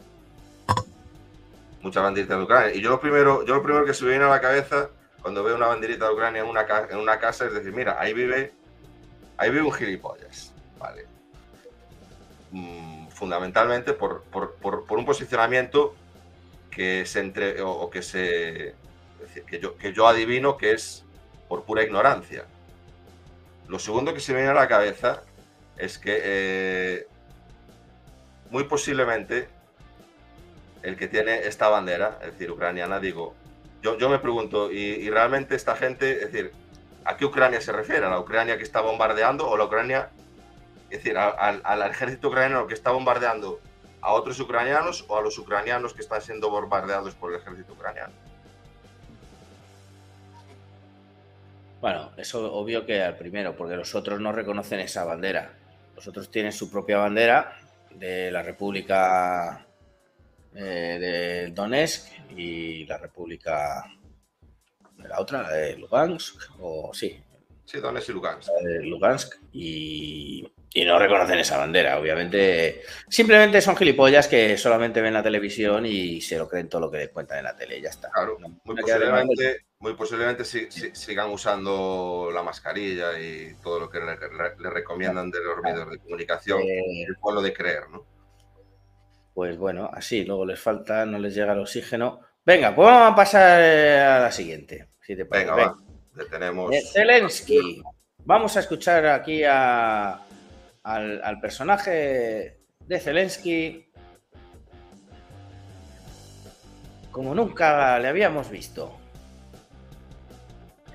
Muchas 1.81 2.03
banderitas 2.03 2.37
de 2.37 2.43
Ucrania. 2.43 2.75
Y 2.75 2.81
yo 2.81 2.89
lo 2.89 2.99
primero, 2.99 3.45
yo 3.45 3.55
lo 3.55 3.63
primero 3.63 3.85
que 3.85 3.93
se 3.93 4.03
me 4.03 4.11
viene 4.11 4.25
a 4.25 4.29
la 4.29 4.41
cabeza 4.41 4.89
cuando 5.21 5.43
veo 5.43 5.55
una 5.55 5.67
banderita 5.67 6.05
de 6.07 6.13
Ucrania 6.13 6.41
en 6.41 6.47
una, 6.47 6.65
en 6.89 6.97
una 6.97 7.19
casa 7.19 7.45
es 7.45 7.53
decir, 7.53 7.73
mira, 7.73 7.99
ahí 7.99 8.13
vive, 8.13 8.53
ahí 9.37 9.49
vive 9.49 9.63
un 9.63 9.71
gilipollas, 9.73 10.53
¿vale? 10.77 11.07
Mm, 12.51 13.07
fundamentalmente 13.09 13.93
por, 13.93 14.23
por, 14.23 14.55
por, 14.55 14.97
un 14.97 15.05
posicionamiento 15.05 15.95
que 16.69 17.05
se 17.05 17.19
entre, 17.19 17.61
o, 17.61 17.89
que 17.89 18.01
se, 18.01 18.75
que 19.47 19.59
yo, 19.59 19.77
que 19.77 19.93
yo 19.93 20.07
adivino 20.07 20.57
que 20.57 20.73
es 20.73 21.03
por 21.47 21.63
pura 21.63 21.83
ignorancia. 21.83 22.45
Lo 23.67 23.79
segundo 23.79 24.13
que 24.13 24.19
se 24.19 24.31
me 24.33 24.39
viene 24.39 24.51
a 24.51 24.55
la 24.55 24.67
cabeza 24.67 25.23
es 25.77 25.97
que 25.97 26.21
eh, 26.23 27.07
muy 28.51 28.65
posiblemente 28.65 29.49
el 30.83 30.95
que 30.97 31.07
tiene 31.07 31.47
esta 31.47 31.67
bandera, 31.67 32.19
es 32.21 32.33
decir, 32.33 32.51
ucraniana, 32.51 32.99
digo, 32.99 33.33
yo, 33.81 33.97
yo 33.97 34.07
me 34.07 34.19
pregunto, 34.19 34.71
¿y, 34.71 34.77
¿y, 34.77 35.09
realmente 35.09 35.55
esta 35.55 35.75
gente, 35.75 36.23
es 36.23 36.31
decir, 36.31 36.51
¿a 37.05 37.17
qué 37.17 37.25
Ucrania 37.25 37.59
se 37.59 37.71
refiere? 37.71 38.05
¿A 38.05 38.09
la 38.09 38.19
Ucrania 38.19 38.57
que 38.57 38.63
está 38.63 38.81
bombardeando 38.81 39.49
o 39.49 39.57
la 39.57 39.65
Ucrania, 39.65 40.09
es 40.89 41.03
decir, 41.03 41.17
al 41.17 41.81
ejército 41.89 42.27
ucraniano 42.27 42.67
que 42.67 42.75
está 42.75 42.91
bombardeando 42.91 43.59
a 44.01 44.13
otros 44.13 44.39
ucranianos 44.39 45.05
o 45.07 45.17
a 45.17 45.21
los 45.21 45.37
ucranianos 45.39 45.93
que 45.93 46.01
están 46.01 46.21
siendo 46.21 46.49
bombardeados 46.51 47.15
por 47.15 47.33
el 47.33 47.39
ejército 47.39 47.73
ucraniano? 47.73 48.13
Bueno, 51.85 52.13
eso 52.17 52.51
obvio 52.51 52.83
que 52.83 53.03
al 53.03 53.15
primero, 53.15 53.55
porque 53.55 53.75
los 53.75 53.93
otros 53.93 54.19
no 54.19 54.31
reconocen 54.31 54.79
esa 54.79 55.05
bandera. 55.05 55.53
Los 55.95 56.07
otros 56.07 56.31
tienen 56.31 56.51
su 56.51 56.71
propia 56.71 56.97
bandera 56.97 57.59
de 57.93 58.31
la 58.31 58.41
República 58.41 59.67
eh, 60.55 60.97
de 60.99 61.51
Donetsk 61.51 62.31
y 62.35 62.87
la 62.87 62.97
República 62.97 63.83
de 64.97 65.07
la 65.07 65.19
otra, 65.21 65.43
la 65.43 65.51
de 65.51 65.77
Lugansk, 65.77 66.41
o 66.59 66.89
sí. 66.91 67.23
Sí, 67.65 67.79
Donetsk 67.79 68.09
y 68.09 68.13
Lugansk. 68.13 68.49
De 68.63 68.83
Lugansk 68.83 69.35
y, 69.53 70.51
y, 70.73 70.85
no 70.85 70.97
reconocen 70.97 71.37
esa 71.37 71.59
bandera, 71.59 71.99
obviamente. 71.99 72.81
Simplemente 73.07 73.61
son 73.61 73.77
gilipollas 73.77 74.27
que 74.27 74.57
solamente 74.57 75.01
ven 75.01 75.13
la 75.13 75.21
televisión 75.21 75.85
y 75.85 76.19
se 76.19 76.39
lo 76.39 76.49
creen 76.49 76.67
todo 76.67 76.81
lo 76.81 76.89
que 76.89 76.97
les 76.97 77.09
cuentan 77.09 77.37
en 77.37 77.43
la 77.43 77.55
tele, 77.55 77.79
ya 77.79 77.89
está. 77.89 78.09
Claro, 78.09 78.37
no, 78.39 78.59
muy, 78.63 78.75
posiblemente, 78.75 79.65
muy 79.85 79.93
posiblemente 79.93 80.43
si, 80.43 80.71
si, 80.71 80.95
sigan 80.95 81.29
usando 81.29 82.31
la 82.33 82.41
mascarilla 82.41 83.19
y 83.19 83.53
todo 83.61 83.81
lo 83.81 83.87
que 83.87 83.99
le, 83.99 84.15
le, 84.15 84.57
le 84.57 84.69
recomiendan 84.71 85.29
de 85.29 85.43
los 85.43 85.61
medios 85.61 85.91
de 85.91 85.99
comunicación, 85.99 86.63
eh, 86.63 87.03
el 87.07 87.15
pueblo 87.17 87.39
de 87.43 87.53
creer, 87.53 87.87
¿no? 87.91 88.03
Pues 89.35 89.59
bueno, 89.59 89.87
así, 89.93 90.25
luego 90.25 90.43
les 90.43 90.59
falta, 90.59 91.05
no 91.05 91.19
les 91.19 91.35
llega 91.35 91.53
el 91.53 91.59
oxígeno. 91.59 92.21
Venga, 92.43 92.73
pues 92.73 92.87
vamos 92.87 93.13
a 93.13 93.15
pasar 93.15 93.61
a 93.61 94.19
la 94.21 94.31
siguiente. 94.31 94.87
Si 95.01 95.15
te 95.15 95.23
Venga, 95.23 95.53
va. 95.53 95.77
tenemos. 96.31 96.73
Zelensky. 96.91 97.83
Vamos 98.23 98.57
a 98.57 98.61
escuchar 98.61 99.05
aquí 99.05 99.43
a, 99.43 100.19
al, 100.81 101.21
al, 101.23 101.39
personaje 101.39 102.61
de 102.79 102.99
Zelensky 102.99 103.91
como 107.11 107.35
nunca 107.35 107.99
le 107.99 108.07
habíamos 108.07 108.49
visto. 108.49 109.04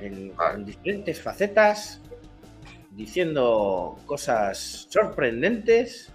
En, 0.00 0.34
vale. 0.34 0.54
en 0.56 0.64
diferentes 0.64 1.20
facetas, 1.20 2.00
diciendo 2.90 3.98
cosas 4.06 4.86
sorprendentes. 4.88 6.10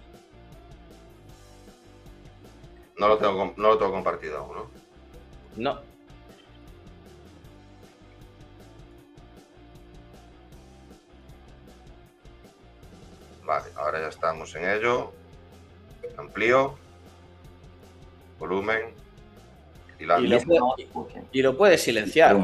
No 2.98 3.08
lo 3.08 3.18
tengo, 3.18 3.54
no 3.56 3.68
lo 3.68 3.78
tengo 3.78 3.92
compartido 3.92 4.38
aún, 4.38 4.56
¿no? 4.56 4.70
No, 5.56 5.80
Vale, 13.46 13.66
ahora 13.76 14.00
ya 14.00 14.08
estamos 14.08 14.54
en 14.56 14.68
ello. 14.68 15.12
Amplío. 16.16 16.74
Volumen. 18.40 18.92
Y, 20.00 20.04
la 20.04 20.18
y, 20.18 20.26
lo, 20.26 20.40
puede, 20.40 20.60
y 21.32 21.42
lo 21.42 21.56
puede 21.56 21.78
silenciar, 21.78 22.36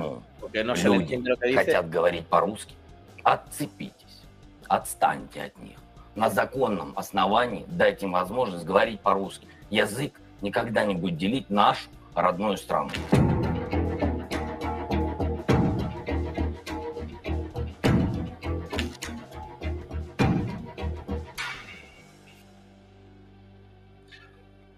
porque 0.42 0.64
no 0.64 0.74
se 0.74 0.88
le 0.88 0.96
entiende 0.96 1.30
lo 1.30 1.36
que 1.36 1.48
dice. 1.48 1.64
хотят 1.64 1.88
говорить 1.88 2.26
по-русски. 2.26 2.74
Отцепитесь. 3.22 4.22
Отстаньте 4.68 5.44
от 5.44 5.56
них. 5.58 5.78
На 6.16 6.28
законном 6.28 6.92
основании 6.96 7.64
дайте 7.68 8.06
им 8.06 8.12
возможность 8.12 8.64
говорить 8.64 9.00
по-русски. 9.00 9.46
Язык 9.70 10.20
никогда 10.42 10.84
не 10.84 10.94
будет 10.94 11.16
делить 11.16 11.48
нашу 11.48 11.88
родную 12.14 12.56
страну. 12.56 12.90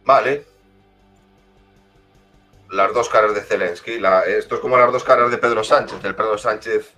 Vale. 0.05 0.45
Las 2.75 2.93
dos 2.93 3.09
caras 3.09 3.35
de 3.35 3.41
Zelensky. 3.43 3.99
La, 4.01 4.23
esto 4.25 4.57
es 4.57 4.61
como 4.61 4.77
las 4.77 4.91
dos 4.93 5.05
caras 5.05 5.31
de 5.31 5.39
Pedro 5.39 5.63
Sánchez. 5.65 6.05
El 6.05 6.15
Pedro 6.15 6.37
Sánchez 6.39 6.93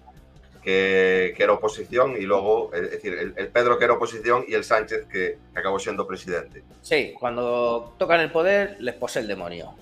que, 0.62 1.34
que 1.36 1.42
era 1.42 1.52
oposición 1.52 2.16
y 2.16 2.22
luego, 2.22 2.72
es 2.74 2.90
decir, 2.90 3.12
el, 3.16 3.34
el, 3.36 3.48
Pedro 3.48 3.78
que 3.78 3.84
era 3.84 3.94
oposición 3.94 4.44
y 4.48 4.54
el 4.54 4.64
Sánchez 4.64 5.06
que, 5.06 5.38
que 5.52 5.58
acabó 5.60 5.78
siendo 5.78 6.06
presidente. 6.06 6.64
Sí, 6.82 7.14
cuando 7.18 7.94
tocan 7.98 8.20
el 8.20 8.32
poder 8.32 8.76
les 8.80 8.94
posee 8.94 9.22
el 9.22 9.28
demonio. 9.28 9.74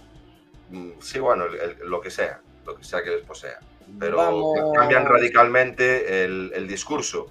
Mm, 0.71 0.91
Sí, 1.01 1.19
bueno, 1.21 1.45
el- 1.47 1.55
el- 1.55 1.77
lo 1.89 2.01
que 2.01 2.11
sea, 2.11 2.41
lo 2.67 2.75
que 2.77 2.85
sea 2.85 3.03
que 3.03 3.11
les 3.11 3.23
posea. 3.25 3.59
Pero 4.01 4.17
Vamos. 4.17 4.59
cambian 4.75 5.07
radicalmente 5.07 6.25
el, 6.25 6.53
el 6.55 6.67
discurso. 6.67 7.29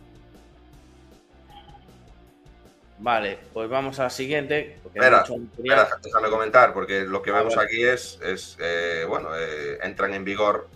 Vale, 3.04 3.38
pues 3.52 3.70
vamos 3.70 4.00
a 4.00 4.04
la 4.04 4.10
siguiente. 4.10 4.78
Espera, 4.86 5.26
espera, 5.58 5.90
déjame 6.02 6.30
comentar, 6.30 6.74
porque 6.74 7.02
lo 7.02 7.22
que 7.22 7.34
vemos 7.34 7.58
aquí 7.58 7.84
es, 7.84 8.18
es 8.24 8.56
eh, 8.62 9.04
bueno, 9.06 9.36
eh, 9.36 9.78
entran 9.84 10.14
en 10.14 10.24
vigor 10.24 10.70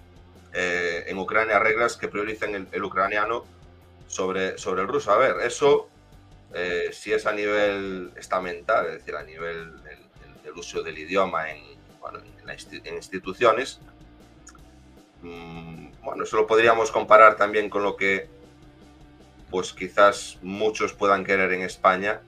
eh, 0.53 1.05
en 1.07 1.17
Ucrania 1.17 1.57
reglas 1.57 1.95
que 1.95 2.09
priorizan 2.09 2.53
el, 2.53 2.67
el 2.73 2.83
ucraniano 2.83 3.45
sobre, 4.07 4.57
sobre 4.57 4.81
el 4.81 4.89
ruso. 4.89 5.13
A 5.13 5.17
ver, 5.17 5.37
eso, 5.41 5.87
si 6.91 7.13
es 7.13 7.25
a 7.25 7.31
nivel 7.31 8.11
estamental, 8.17 8.87
es 8.87 8.93
decir, 8.95 9.15
a 9.15 9.23
nivel 9.23 9.81
del, 9.83 10.53
uso 10.53 10.83
del 10.83 10.97
idioma 10.97 11.49
en, 11.51 11.63
bueno, 12.01 12.19
en, 12.19 12.45
la 12.45 12.53
insti- 12.55 12.81
en 12.83 12.95
instituciones, 12.95 13.79
mm, 15.21 15.91
bueno, 16.01 16.23
eso 16.25 16.35
lo 16.35 16.45
podríamos 16.45 16.91
comparar 16.91 17.37
también 17.37 17.69
con 17.69 17.83
lo 17.83 17.95
que 17.95 18.27
pues 19.49 19.73
quizás 19.73 20.37
muchos 20.41 20.93
puedan 20.93 21.23
querer 21.23 21.51
en 21.53 21.61
España 21.61 22.21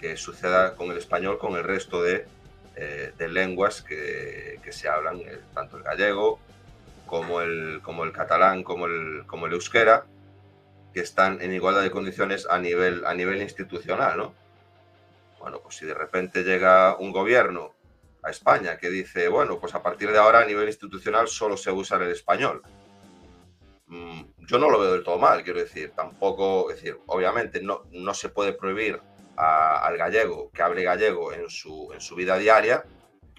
que 0.00 0.16
suceda 0.16 0.74
con 0.74 0.90
el 0.90 0.98
español, 0.98 1.38
con 1.38 1.56
el 1.56 1.64
resto 1.64 2.02
de, 2.02 2.26
eh, 2.76 3.12
lenguas 3.30 3.82
que, 3.82 4.60
que 4.62 4.72
se 4.72 4.88
hablan, 4.88 5.20
eh, 5.20 5.40
tanto 5.54 5.78
el 5.78 5.82
gallego 5.82 6.38
como 7.06 7.40
el, 7.40 7.80
como 7.82 8.04
el 8.04 8.12
catalán, 8.12 8.62
como 8.62 8.86
el, 8.86 9.24
como 9.26 9.46
el 9.46 9.54
euskera, 9.54 10.04
que 10.92 11.00
están 11.00 11.40
en 11.40 11.52
igualdad 11.52 11.82
de 11.82 11.90
condiciones 11.90 12.46
a 12.48 12.58
nivel, 12.58 13.06
a 13.06 13.14
nivel 13.14 13.40
institucional, 13.40 14.16
¿no? 14.18 14.34
Bueno, 15.38 15.60
pues 15.60 15.76
si 15.76 15.86
de 15.86 15.94
repente 15.94 16.42
llega 16.42 16.96
un 16.96 17.12
gobierno 17.12 17.74
a 18.22 18.30
España 18.30 18.76
que 18.78 18.90
dice, 18.90 19.28
bueno, 19.28 19.58
pues 19.58 19.74
a 19.74 19.82
partir 19.82 20.10
de 20.10 20.18
ahora 20.18 20.40
a 20.40 20.46
nivel 20.46 20.66
institucional 20.66 21.28
solo 21.28 21.56
se 21.56 21.70
usa 21.70 21.96
el 21.98 22.10
español. 22.10 22.62
Mm, 23.88 24.22
Yo 24.48 24.58
no 24.58 24.70
lo 24.70 24.78
veo 24.80 24.92
del 24.92 25.02
todo 25.04 25.18
mal, 25.18 25.42
quiero 25.44 25.60
decir, 25.60 25.92
tampoco, 25.94 26.70
es 26.70 26.76
decir, 26.76 26.98
obviamente 27.06 27.60
no, 27.60 27.82
no 27.92 28.14
se 28.14 28.28
puede 28.28 28.52
prohibir 28.52 29.00
a- 29.36 29.84
al 29.86 29.96
gallego 29.96 30.50
que 30.52 30.62
hable 30.62 30.82
gallego 30.82 31.32
en 31.32 31.48
su, 31.50 31.90
en 31.92 32.00
su 32.00 32.14
vida 32.16 32.36
diaria, 32.38 32.84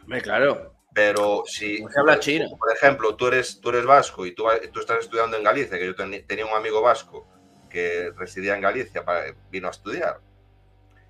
Hombre, 0.03 0.21
claro. 0.21 0.73
pero 0.93 1.43
si, 1.45 1.77
se 1.77 1.99
habla 1.99 2.19
chino. 2.19 2.47
por 2.57 2.71
ejemplo, 2.73 3.15
tú 3.15 3.27
eres, 3.27 3.60
tú 3.62 3.69
eres 3.69 3.86
vasco 3.86 4.25
y 4.25 4.33
tú, 4.33 4.45
tú 4.71 4.79
estás 4.79 4.99
estudiando 4.99 5.36
en 5.38 5.43
Galicia, 5.43 5.77
que 5.77 5.86
yo 5.86 5.95
tenía 5.95 6.45
un 6.45 6.53
amigo 6.55 6.81
vasco 6.81 7.27
que 7.69 8.12
residía 8.15 8.55
en 8.55 8.62
Galicia, 8.62 9.03
para, 9.03 9.33
vino 9.51 9.67
a 9.67 9.71
estudiar, 9.71 10.21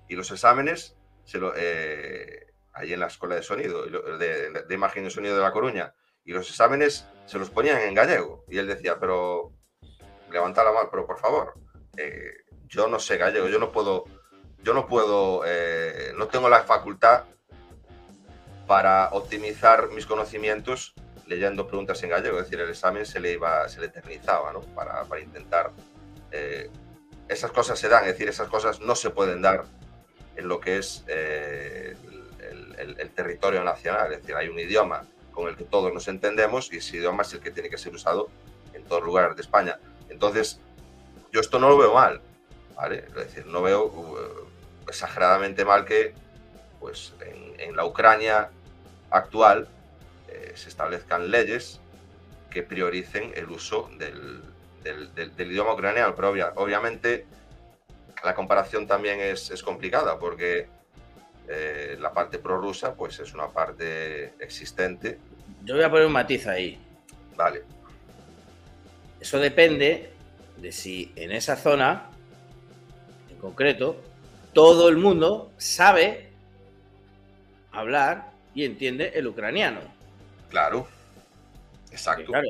y 0.08 0.16
los 0.16 0.30
exámenes, 0.32 0.96
se 1.24 1.38
lo, 1.38 1.52
eh, 1.56 2.46
ahí 2.72 2.92
en 2.92 3.00
la 3.00 3.06
escuela 3.06 3.34
de 3.36 3.42
sonido, 3.42 3.86
lo- 3.86 4.18
de, 4.18 4.50
de 4.50 4.74
imagen 4.74 5.06
y 5.06 5.10
sonido 5.10 5.36
de 5.36 5.42
La 5.42 5.52
Coruña, 5.52 5.94
y 6.28 6.32
los 6.32 6.50
exámenes 6.50 7.06
se 7.24 7.38
los 7.38 7.48
ponían 7.48 7.80
en 7.80 7.94
gallego, 7.94 8.44
y 8.48 8.58
él 8.58 8.66
decía, 8.66 8.98
pero 9.00 9.50
levanta 10.30 10.62
la 10.62 10.72
mano, 10.72 10.88
pero 10.90 11.06
por 11.06 11.18
favor, 11.18 11.54
eh, 11.96 12.44
yo 12.66 12.86
no 12.86 12.98
sé 12.98 13.16
gallego, 13.16 13.48
yo 13.48 13.58
no 13.58 13.72
puedo, 13.72 14.04
yo 14.62 14.74
no 14.74 14.86
puedo, 14.86 15.44
eh, 15.46 16.12
no 16.18 16.28
tengo 16.28 16.50
la 16.50 16.64
facultad 16.64 17.24
para 18.66 19.08
optimizar 19.12 19.88
mis 19.88 20.04
conocimientos 20.04 20.92
leyendo 21.26 21.66
preguntas 21.66 22.02
en 22.02 22.10
gallego, 22.10 22.36
es 22.36 22.44
decir, 22.44 22.60
el 22.60 22.68
examen 22.68 23.06
se 23.06 23.20
le 23.20 23.32
iba, 23.32 23.66
se 23.70 23.80
le 23.80 23.86
eternizaba, 23.86 24.52
¿no? 24.52 24.60
Para, 24.60 25.04
para 25.04 25.22
intentar 25.22 25.72
eh, 26.30 26.68
esas 27.26 27.50
cosas 27.52 27.78
se 27.78 27.88
dan, 27.88 28.04
es 28.04 28.12
decir, 28.12 28.28
esas 28.28 28.48
cosas 28.48 28.80
no 28.80 28.94
se 28.94 29.08
pueden 29.08 29.40
dar 29.40 29.64
en 30.36 30.46
lo 30.46 30.60
que 30.60 30.76
es 30.76 31.04
eh, 31.08 31.96
el, 32.76 33.10
territorio 33.12 33.64
nacional, 33.64 34.12
es 34.12 34.20
decir, 34.20 34.36
hay 34.36 34.48
un 34.48 34.58
idioma 34.58 35.06
con 35.38 35.48
el 35.48 35.56
que 35.56 35.62
todos 35.62 35.94
nos 35.94 36.08
entendemos 36.08 36.72
y 36.72 36.78
ese 36.78 36.96
idioma 36.96 37.22
es 37.22 37.32
el 37.32 37.38
que 37.38 37.52
tiene 37.52 37.70
que 37.70 37.78
ser 37.78 37.94
usado 37.94 38.28
en 38.74 38.82
todos 38.82 39.04
lugares 39.04 39.36
de 39.36 39.42
España. 39.42 39.78
Entonces, 40.08 40.58
yo 41.30 41.40
esto 41.40 41.60
no 41.60 41.68
lo 41.68 41.78
veo 41.78 41.94
mal. 41.94 42.20
Es 42.90 43.14
decir, 43.14 43.46
no 43.46 43.62
veo 43.62 43.84
uh, 43.84 44.88
exageradamente 44.88 45.64
mal 45.64 45.84
que, 45.84 46.12
pues, 46.80 47.14
en, 47.56 47.76
la 47.76 47.84
Ucrania 47.84 48.50
actual 49.10 49.68
eh, 50.26 50.54
se 50.56 50.68
establezcan 50.68 51.30
leyes 51.30 51.78
que 52.50 52.64
prioricen 52.64 53.30
el 53.36 53.48
uso 53.48 53.88
del, 53.96 54.42
idioma 55.38 55.72
ucraniano, 55.72 56.16
pero 56.16 56.32
obvia- 56.32 56.52
obviamente 56.56 57.26
la 58.24 58.34
comparación 58.34 58.88
también 58.88 59.20
es 59.20 59.62
complicada 59.62 60.18
porque 60.18 60.66
eh, 61.48 61.96
la 61.98 62.12
parte 62.12 62.38
prorrusa 62.38 62.94
pues 62.94 63.18
es 63.20 63.32
una 63.34 63.48
parte 63.48 64.34
existente, 64.40 65.18
Yo 65.64 65.74
voy 65.74 65.84
a 65.84 65.90
poner 65.90 66.06
un 66.06 66.12
matiz 66.12 66.46
ahí. 66.46 66.78
vale, 67.36 67.62
Eso 69.20 69.38
depende 69.38 70.10
de 70.58 70.72
si 70.72 71.12
en 71.16 71.32
esa 71.32 71.56
zona, 71.56 72.10
en 73.30 73.36
concreto, 73.38 74.00
todo 74.52 74.88
el 74.88 74.96
mundo 74.96 75.50
sabe 75.56 76.28
hablar 77.72 78.30
y 78.54 78.64
entiende 78.64 79.12
el 79.14 79.26
ucraniano. 79.26 79.80
claro, 80.50 80.82
Porque, 80.84 81.94
exacto. 81.94 82.26
claro, 82.32 82.48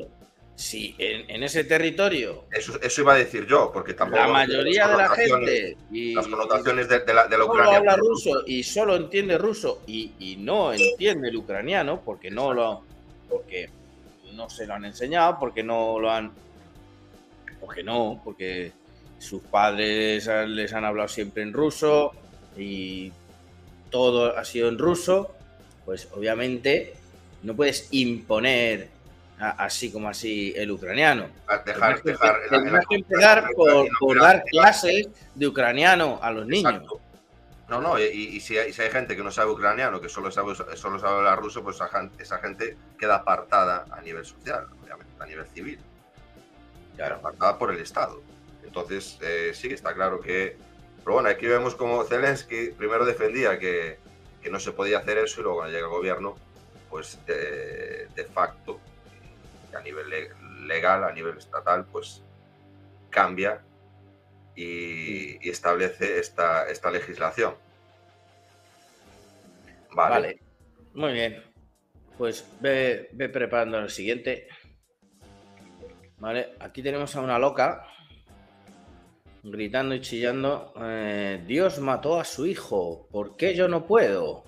si 0.59 0.93
en, 0.97 1.29
en 1.29 1.41
ese 1.43 1.63
territorio 1.63 2.43
Eso, 2.51 2.77
eso 2.81 3.01
iba 3.01 3.13
a 3.13 3.17
decir 3.17 3.47
yo, 3.47 3.71
porque 3.73 3.93
tampoco 3.93 4.21
la 4.21 4.27
mayoría 4.27 4.89
de 4.89 4.97
la 4.97 5.07
gente 5.07 5.77
y, 5.89 6.13
las 6.13 6.27
connotaciones 6.27 6.89
de, 6.89 6.99
de 6.99 7.13
la, 7.13 7.27
de 7.27 7.37
la 7.37 7.45
solo 7.45 7.53
Ucrania 7.53 7.77
habla 7.77 7.95
ruso 7.95 8.43
y 8.45 8.61
solo 8.63 8.97
entiende 8.97 9.37
ruso 9.37 9.81
y, 9.87 10.11
y 10.19 10.35
no 10.35 10.73
entiende 10.73 11.29
el 11.29 11.37
ucraniano 11.37 12.01
porque 12.03 12.29
no 12.29 12.53
lo 12.53 12.83
porque 13.29 13.69
no 14.33 14.49
se 14.49 14.67
lo 14.67 14.73
han 14.73 14.83
enseñado 14.83 15.37
porque 15.39 15.63
no 15.63 15.97
lo 15.97 16.11
han 16.11 16.33
porque 17.61 17.81
no 17.81 18.19
porque 18.21 18.73
sus 19.17 19.41
padres 19.43 20.27
les 20.47 20.73
han 20.73 20.83
hablado 20.83 21.07
siempre 21.07 21.41
en 21.41 21.53
ruso 21.53 22.11
y 22.57 23.13
todo 23.89 24.37
ha 24.37 24.43
sido 24.43 24.67
en 24.67 24.77
ruso 24.77 25.33
pues 25.85 26.09
obviamente 26.11 26.95
no 27.43 27.55
puedes 27.55 27.87
imponer 27.91 28.98
así 29.39 29.91
como 29.91 30.09
así 30.09 30.53
el 30.55 30.69
ucraniano 30.71 31.27
dejar, 31.65 32.01
que- 32.01 32.11
dejar 32.11 32.39
en 32.51 32.63
la- 32.65 32.71
la- 32.71 32.85
que 32.85 32.95
empezar 32.95 33.49
por, 33.55 33.87
por 33.99 34.19
dar 34.19 34.43
clases 34.43 35.07
de 35.35 35.47
ucraniano 35.47 36.19
a 36.21 36.31
los 36.31 36.45
niños. 36.45 36.73
Exacto. 36.73 37.01
No, 37.69 37.79
no, 37.81 37.99
y, 37.99 38.03
y 38.05 38.39
si, 38.39 38.57
hay, 38.57 38.73
si 38.73 38.81
hay 38.81 38.89
gente 38.89 39.15
que 39.15 39.23
no 39.23 39.29
sabe 39.31 39.51
ucraniano, 39.51 40.01
que 40.01 40.09
solo 40.09 40.31
sabe, 40.31 40.55
solo 40.75 40.99
sabe 40.99 41.17
hablar 41.17 41.39
ruso, 41.39 41.63
pues 41.63 41.79
esa 42.19 42.39
gente, 42.39 42.75
queda 42.97 43.15
apartada 43.17 43.85
a 43.91 44.01
nivel 44.01 44.25
social, 44.25 44.65
obviamente, 44.83 45.13
a 45.19 45.25
nivel 45.27 45.45
civil. 45.47 45.79
Queda 46.95 47.15
apartada 47.15 47.57
por 47.59 47.71
el 47.71 47.79
Estado. 47.79 48.21
Entonces, 48.63 49.19
eh, 49.21 49.51
sí, 49.53 49.67
está 49.67 49.93
claro 49.93 50.19
que... 50.19 50.57
Pero 51.03 51.13
bueno, 51.13 51.29
aquí 51.29 51.45
vemos 51.45 51.75
como 51.75 52.03
Zelensky 52.03 52.71
primero 52.71 53.05
defendía 53.05 53.57
que, 53.59 53.99
que 54.41 54.49
no 54.49 54.59
se 54.59 54.71
podía 54.71 54.97
hacer 54.97 55.19
eso 55.19 55.39
y 55.39 55.43
luego 55.43 55.59
cuando 55.59 55.73
llega 55.73 55.87
el 55.87 55.93
gobierno, 55.93 56.35
pues 56.89 57.19
de, 57.27 58.07
de 58.15 58.25
facto, 58.25 58.79
a 59.75 59.81
nivel 59.81 60.09
le- 60.09 60.29
legal, 60.65 61.03
a 61.03 61.11
nivel 61.11 61.37
estatal, 61.37 61.85
pues 61.85 62.23
cambia 63.09 63.61
y, 64.55 65.49
establece 65.49 66.19
esta, 66.19 66.69
esta 66.69 66.91
legislación. 66.91 67.55
Vale. 69.91 70.39
Muy 70.93 71.13
bien. 71.13 71.43
Pues 72.17 72.45
ve, 72.59 73.09
ve 73.13 73.29
preparando 73.29 73.79
el 73.79 73.89
siguiente. 73.89 74.47
Vale, 76.17 76.55
aquí 76.59 76.83
tenemos 76.83 77.15
a 77.15 77.21
una 77.21 77.39
loca 77.39 77.85
gritando 79.43 79.95
y 79.95 80.01
chillando. 80.01 80.73
eh, 80.81 81.41
Dios 81.47 81.79
mató 81.79 82.19
a 82.19 82.25
su 82.25 82.45
hijo. 82.45 83.07
¿Por 83.11 83.37
qué 83.37 83.55
yo 83.55 83.67
no 83.69 83.85
puedo? 83.85 84.43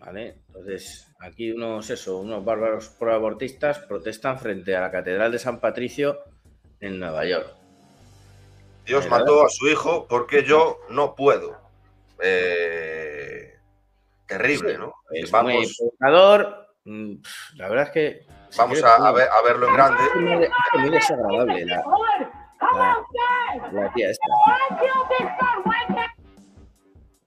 Vale, 0.00 0.39
entonces 0.50 1.06
aquí 1.20 1.52
unos 1.52 1.88
eso, 1.90 2.18
unos 2.18 2.44
bárbaros 2.44 2.88
proabortistas 2.88 3.78
protestan 3.78 4.38
frente 4.38 4.74
a 4.74 4.80
la 4.80 4.90
Catedral 4.90 5.30
de 5.30 5.38
San 5.38 5.60
Patricio 5.60 6.18
en 6.80 6.98
Nueva 6.98 7.24
York. 7.24 7.54
Dios 8.84 9.04
¿Verdad? 9.04 9.20
mató 9.20 9.46
a 9.46 9.48
su 9.48 9.68
hijo 9.68 10.06
porque 10.08 10.42
yo 10.42 10.80
no 10.88 11.14
puedo. 11.14 11.56
Eh, 12.20 13.54
terrible, 14.26 14.76
¿no? 14.76 14.92
Es 15.12 15.30
vamos, 15.30 15.54
muy 15.54 15.72
provocador. 15.78 16.74
Mm, 16.84 17.14
la 17.54 17.68
verdad 17.68 17.84
es 17.86 17.90
que. 17.92 18.26
vamos 18.56 18.82
a, 18.82 18.96
a, 18.96 19.12
ver, 19.12 19.28
a, 19.28 19.42
verlo 19.42 19.68
en 19.68 19.74
grande. 19.74 20.02
Es 20.74 20.80
muy 20.80 20.90
desagradable 20.90 21.64
la, 21.66 21.84
la, 22.74 23.06
la 23.72 23.92
tía 23.92 24.10
esta. 24.10 24.26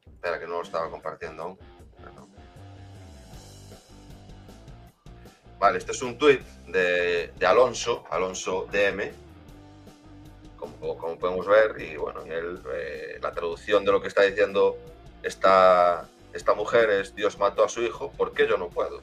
Espera, 0.06 0.40
que 0.40 0.48
no 0.48 0.54
lo 0.54 0.62
estaba 0.62 0.90
compartiendo 0.90 1.44
aún. 1.44 1.73
Vale, 5.64 5.78
este 5.78 5.94
es 5.94 6.02
un 6.02 6.18
tuit 6.18 6.42
de, 6.68 7.32
Alonso, 7.48 8.04
Alonso 8.10 8.68
DM, 8.70 9.14
como, 10.58 10.98
podemos 11.18 11.48
ver, 11.48 11.82
y 11.82 11.96
bueno, 11.96 12.22
en 12.24 12.34
él, 12.34 12.62
eh, 12.74 13.18
la 13.22 13.32
traducción 13.32 13.86
de 13.86 13.94
lo 13.94 14.02
que 14.02 14.10
está 14.10 14.24
diciendo 14.24 14.78
esta, 15.22 16.06
esta 16.34 16.54
mujer 16.54 16.90
es 16.90 17.16
Dios 17.16 17.40
mató 17.40 17.64
a 17.64 17.70
su 17.70 17.82
hijo, 17.82 18.12
¿por 18.12 18.34
qué 18.34 18.46
yo 18.46 18.58
no 18.58 18.68
puedo? 18.68 19.02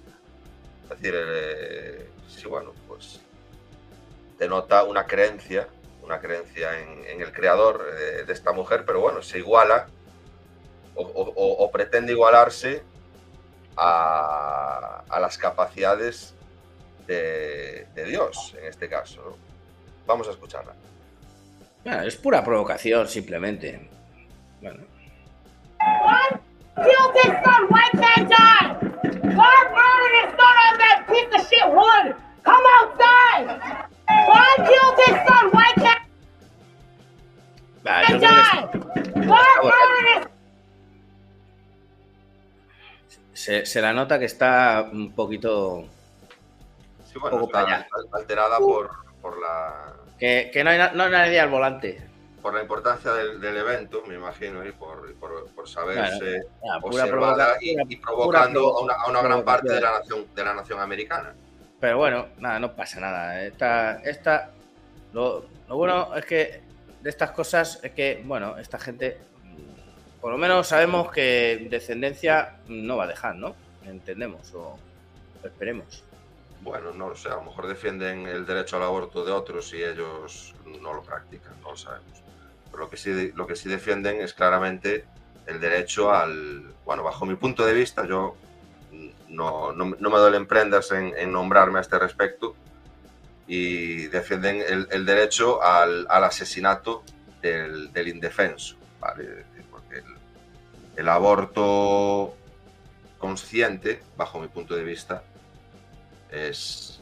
Es 0.82 1.00
decir, 1.00 1.14
eh, 1.16 2.10
sí, 2.28 2.46
bueno, 2.46 2.74
pues 2.86 3.20
denota 4.38 4.84
una 4.84 5.06
creencia, 5.06 5.66
una 6.02 6.20
creencia 6.20 6.78
en, 6.78 7.22
el 7.22 7.32
creador 7.32 7.86
eh, 7.88 8.24
de 8.26 8.32
esta 8.34 8.52
mujer, 8.52 8.84
pero 8.84 9.00
bueno, 9.00 9.22
se 9.22 9.38
iguala 9.38 9.86
o, 10.94 11.70
pretende 11.72 12.12
igualarse 12.12 12.82
a, 13.78 15.04
las 15.18 15.38
capacidades 15.38 16.34
de, 17.10 17.86
de, 17.94 18.04
Dios, 18.04 18.54
en 18.58 18.66
este 18.66 18.88
caso. 18.88 19.20
¿no? 19.20 19.36
Vamos 20.06 20.28
a 20.28 20.30
escucharla. 20.30 20.72
Bueno, 21.84 22.02
es 22.02 22.16
pura 22.16 22.44
provocación, 22.44 23.08
simplemente. 23.08 23.88
Bueno. 24.60 24.84
Kill 26.76 27.12
this 27.12 27.34
son, 27.44 27.66
white 27.68 27.94
man 27.94 28.28
die! 28.28 28.66
God 29.34 29.64
murdered 29.76 30.14
his 30.20 30.30
son 30.38 30.56
on 30.66 30.78
that 30.78 31.04
piece 31.08 31.34
of 31.34 31.42
shit 31.48 31.66
wood! 31.68 32.14
Come 32.42 32.64
outside! 32.78 33.46
God 34.08 34.56
kill 34.70 34.90
this 34.96 35.16
son, 35.26 35.50
white 35.50 35.76
man 35.76 35.98
Bah, 37.82 38.02
yo 38.08 38.18
creo 38.18 38.20
die! 38.20 38.60
God 39.26 39.56
murdered 39.64 40.08
his 40.14 40.30
se, 43.34 43.66
se, 43.66 43.80
la 43.80 43.92
nota 43.92 44.18
que 44.18 44.26
está 44.26 44.88
un 44.92 45.12
poquito. 45.12 45.88
Sí, 47.12 47.18
bueno, 47.18 47.42
está 47.42 47.86
alterada 48.12 48.58
por, 48.58 48.90
por 49.20 49.40
la. 49.40 49.94
Que, 50.18 50.50
que 50.52 50.62
no, 50.62 50.70
hay, 50.70 50.78
no 50.94 51.02
hay 51.04 51.10
nadie 51.10 51.40
al 51.40 51.48
volante. 51.48 52.02
Por 52.40 52.54
la 52.54 52.62
importancia 52.62 53.12
del, 53.12 53.40
del 53.40 53.56
evento, 53.56 54.02
me 54.06 54.14
imagino, 54.14 54.64
y 54.64 54.72
por, 54.72 55.14
por, 55.16 55.48
por 55.50 55.68
saberse 55.68 56.42
bueno, 56.60 56.78
observada 56.82 57.56
y, 57.60 57.76
y, 57.92 57.96
provocando 57.96 58.78
a 58.78 58.82
una, 58.82 58.94
a 58.94 59.10
una 59.10 59.22
gran 59.22 59.44
parte 59.44 59.72
de 59.72 59.80
la, 59.80 59.98
nación, 59.98 60.26
de 60.34 60.44
la 60.44 60.54
nación 60.54 60.80
americana. 60.80 61.34
Pero 61.80 61.98
bueno, 61.98 62.28
nada, 62.38 62.58
no 62.58 62.72
pasa 62.74 63.00
nada. 63.00 63.44
Esta, 63.44 64.00
esta, 64.02 64.52
lo, 65.12 65.44
lo 65.68 65.76
bueno 65.76 66.14
es 66.16 66.24
que 66.24 66.62
de 67.02 67.10
estas 67.10 67.32
cosas 67.32 67.80
es 67.82 67.92
que, 67.92 68.22
bueno, 68.24 68.56
esta 68.56 68.78
gente 68.78 69.18
por 70.20 70.32
lo 70.32 70.38
menos 70.38 70.68
sabemos 70.68 71.10
que 71.10 71.66
descendencia 71.70 72.56
no 72.68 72.96
va 72.96 73.04
a 73.04 73.08
dejar, 73.08 73.34
¿no? 73.36 73.54
Entendemos 73.84 74.52
o 74.54 74.78
esperemos. 75.42 76.04
Bueno, 76.62 76.92
no 76.92 77.08
lo 77.08 77.16
sé, 77.16 77.28
a 77.28 77.36
lo 77.36 77.42
mejor 77.42 77.66
defienden 77.66 78.26
el 78.26 78.44
derecho 78.44 78.76
al 78.76 78.82
aborto 78.82 79.24
de 79.24 79.32
otros 79.32 79.72
y 79.72 79.82
ellos 79.82 80.54
no 80.80 80.92
lo 80.92 81.02
practican, 81.02 81.58
no 81.62 81.70
lo 81.70 81.76
sabemos. 81.76 82.22
Pero 82.70 82.84
lo 82.84 82.90
que 82.90 82.96
sí, 82.96 83.32
lo 83.34 83.46
que 83.46 83.56
sí 83.56 83.68
defienden 83.68 84.20
es 84.20 84.34
claramente 84.34 85.04
el 85.46 85.60
derecho 85.60 86.12
al, 86.12 86.74
bueno, 86.84 87.02
bajo 87.02 87.24
mi 87.24 87.34
punto 87.34 87.64
de 87.64 87.72
vista, 87.72 88.06
yo 88.06 88.36
no, 89.28 89.72
no, 89.72 89.96
no 89.98 90.10
me 90.10 90.18
duelen 90.18 90.46
prendas 90.46 90.92
en, 90.92 91.14
en, 91.16 91.32
nombrarme 91.32 91.78
a 91.78 91.82
este 91.82 91.98
respecto, 91.98 92.54
y 93.46 94.06
defienden 94.06 94.62
el, 94.62 94.86
el 94.90 95.04
derecho 95.04 95.60
al, 95.60 96.06
al 96.08 96.24
asesinato 96.24 97.02
del, 97.42 97.92
del 97.92 98.08
indefenso. 98.08 98.76
¿vale? 99.00 99.44
el 100.96 101.08
aborto 101.08 102.36
consciente, 103.18 104.02
bajo 104.16 104.38
mi 104.38 104.48
punto 104.48 104.76
de 104.76 104.84
vista, 104.84 105.22
es, 106.30 107.00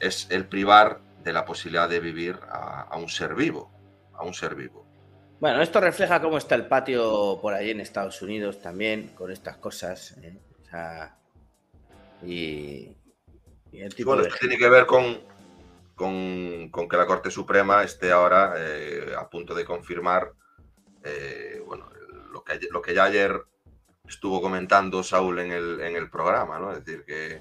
es 0.00 0.26
el 0.30 0.46
privar 0.46 1.00
de 1.22 1.32
la 1.32 1.44
posibilidad 1.44 1.88
de 1.88 2.00
vivir 2.00 2.38
a, 2.48 2.82
a, 2.82 2.96
un 2.96 3.08
ser 3.08 3.34
vivo, 3.34 3.70
a 4.12 4.24
un 4.24 4.34
ser 4.34 4.54
vivo. 4.54 4.84
Bueno, 5.40 5.62
esto 5.62 5.80
refleja 5.80 6.20
cómo 6.20 6.38
está 6.38 6.54
el 6.54 6.66
patio 6.66 7.38
por 7.40 7.54
ahí 7.54 7.70
en 7.70 7.80
Estados 7.80 8.20
Unidos 8.22 8.60
también, 8.60 9.08
con 9.08 9.30
estas 9.30 9.56
cosas. 9.56 10.16
¿eh? 10.22 10.38
O 10.62 10.66
sea, 10.66 11.16
y, 12.22 12.96
y, 13.72 13.80
el 13.80 13.94
tipo 13.94 14.10
bueno, 14.10 14.22
de... 14.22 14.28
esto 14.28 14.40
tiene 14.40 14.58
que 14.58 14.68
ver 14.68 14.86
con, 14.86 15.20
con, 15.94 16.68
con, 16.70 16.88
que 16.88 16.96
la 16.96 17.06
Corte 17.06 17.30
Suprema 17.30 17.82
esté 17.82 18.12
ahora 18.12 18.54
eh, 18.56 19.12
a 19.18 19.28
punto 19.28 19.54
de 19.54 19.64
confirmar 19.64 20.32
eh, 21.04 21.62
bueno, 21.66 21.90
lo 22.32 22.42
que, 22.42 22.58
lo 22.70 22.80
que 22.80 22.94
ya 22.94 23.04
ayer 23.04 23.38
estuvo 24.08 24.40
comentando 24.40 25.02
Saúl 25.02 25.38
en 25.38 25.52
el, 25.52 25.80
en 25.80 25.96
el 25.96 26.10
programa, 26.10 26.58
¿no? 26.58 26.72
Es 26.72 26.84
decir, 26.84 27.04
que, 27.04 27.40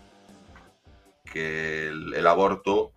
que 1.34 1.88
el, 1.88 2.28
aborto 2.28 2.94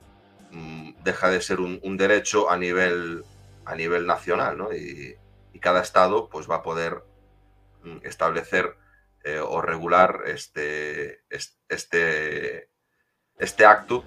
mmm, 0.50 0.92
deja 1.02 1.30
de 1.30 1.40
ser 1.40 1.60
un, 1.60 1.96
derecho 1.96 2.50
a 2.50 2.58
nivel, 2.58 3.24
a 3.64 3.74
nivel 3.74 4.06
nacional, 4.06 4.58
¿no? 4.58 4.72
Y, 4.72 5.16
cada 5.58 5.80
estado 5.80 6.28
pues 6.28 6.48
va 6.48 6.56
a 6.56 6.62
poder 6.62 7.02
mmm, 7.82 7.96
establecer 8.04 8.76
eh, 9.24 9.40
o 9.40 9.62
regular 9.62 10.20
este, 10.26 11.22
este, 11.30 12.68
este 13.38 13.64
acto. 13.64 14.04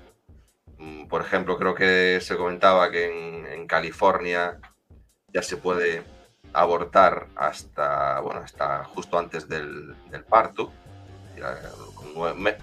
Mmm, 0.78 1.08
por 1.08 1.22
ejemplo, 1.22 1.58
creo 1.58 1.74
que 1.74 2.20
se 2.22 2.38
comentaba 2.38 2.92
que 2.92 3.54
en, 3.54 3.68
California 3.68 4.60
ya 5.34 5.42
se 5.42 5.58
puede 5.58 6.04
abortar 6.54 7.28
hasta, 7.36 8.20
bueno, 8.22 8.42
hasta 8.42 8.84
justo 8.86 9.18
antes 9.20 9.50
del, 9.50 9.96
parto, 10.30 10.72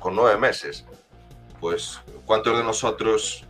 con 0.01 0.17
nueve, 0.17 0.39
meses. 0.39 0.87
Pues, 1.61 2.01
¿cuántos 2.25 2.57
de 2.57 2.65
nosotros, 2.65 3.45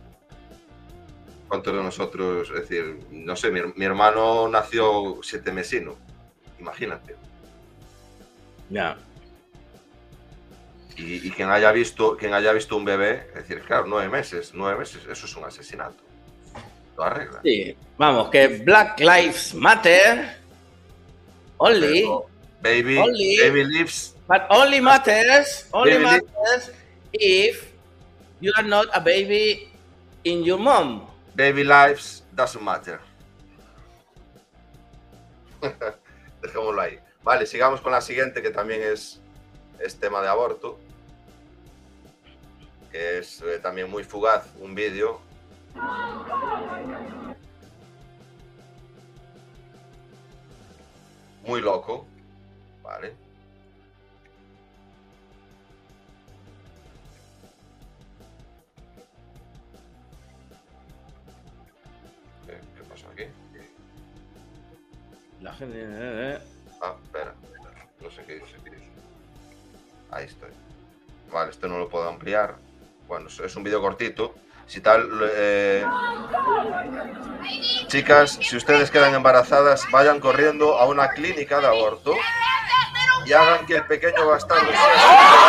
cuántos 1.47 1.73
de 1.73 1.83
nosotros, 1.83 2.49
es 2.49 2.61
decir, 2.61 2.99
no 3.11 3.35
sé, 3.35 3.51
mi, 3.51 3.61
mi 3.75 3.85
hermano 3.85 4.47
nació 4.47 5.19
siete 5.23 5.51
mesino, 5.51 5.95
imagínate. 6.59 7.15
Ya. 8.69 8.97
Y, 10.95 11.27
y, 11.27 11.31
quien 11.31 11.49
haya 11.49 11.71
visto, 11.71 12.17
quien 12.17 12.33
haya 12.33 12.51
visto 12.53 12.75
un 12.75 12.85
bebé, 12.85 13.27
es 13.29 13.47
decir, 13.47 13.61
claro, 13.61 13.85
nueve 13.87 14.09
meses, 14.09 14.51
nueve 14.55 14.79
meses, 14.79 15.03
eso 15.07 15.25
es 15.27 15.35
un 15.35 15.43
asesinato 15.43 16.07
lo 16.97 17.03
arregla. 17.03 17.39
Sí, 17.43 17.75
vamos, 17.97 18.29
que 18.29 18.47
Black 18.47 18.99
Lives 18.99 19.53
Matter 19.53 20.35
only, 21.57 22.07
baby, 22.61 22.97
only, 22.97 23.37
baby 23.37 23.63
lives, 23.63 24.15
but 24.27 24.41
only 24.49 24.81
matters, 24.81 25.67
only 25.71 25.97
matters 25.97 26.71
if 27.13 27.66
you 28.39 28.51
are 28.57 28.67
not 28.67 28.87
a 28.93 28.99
baby 28.99 29.67
in 30.23 30.43
your 30.43 30.59
mom. 30.59 31.07
Baby 31.35 31.63
lives 31.63 32.23
doesn't 32.35 32.63
matter. 32.63 32.99
Dejémoslo 36.41 36.81
ahí. 36.81 36.99
Vale, 37.23 37.45
sigamos 37.45 37.81
con 37.81 37.91
la 37.91 38.01
siguiente, 38.01 38.41
que 38.41 38.51
también 38.51 38.81
es, 38.81 39.19
es 39.79 39.99
tema 39.99 40.21
de 40.21 40.29
aborto. 40.29 40.79
Que 42.91 43.19
es 43.19 43.41
eh, 43.41 43.59
también 43.59 43.89
muy 43.89 44.03
fugaz, 44.03 44.45
un 44.59 44.73
vídeo 44.73 45.19
muy 51.45 51.61
loco, 51.61 52.05
¿vale? 52.83 53.26
La 65.41 65.53
gente... 65.53 65.77
eh, 65.79 66.39
Ah, 66.81 66.93
espera, 67.03 67.33
espera, 67.43 67.87
no 68.01 68.11
sé 68.11 68.23
qué 68.25 68.35
dice. 68.35 68.55
Ahí 70.11 70.25
estoy. 70.25 70.51
Vale, 71.31 71.51
esto 71.51 71.67
no 71.67 71.77
lo 71.79 71.89
puedo 71.89 72.07
ampliar. 72.07 72.55
Bueno, 73.07 73.27
es 73.27 73.55
un 73.55 73.63
vídeo 73.63 73.81
cortito. 73.81 74.35
Si 74.67 74.81
tal, 74.81 75.09
eh, 75.33 75.85
chicas, 77.87 78.37
si 78.41 78.57
ustedes 78.57 78.91
quedan 78.91 79.15
embarazadas, 79.15 79.85
vayan 79.91 80.19
corriendo 80.19 80.77
a 80.77 80.85
una 80.85 81.09
clínica 81.09 81.59
de 81.61 81.67
aborto 81.67 82.13
y 83.25 83.33
hagan 83.33 83.65
que 83.65 83.77
el 83.77 83.85
pequeño 83.87 84.27
bastardo 84.27 84.69
sea 84.71 85.47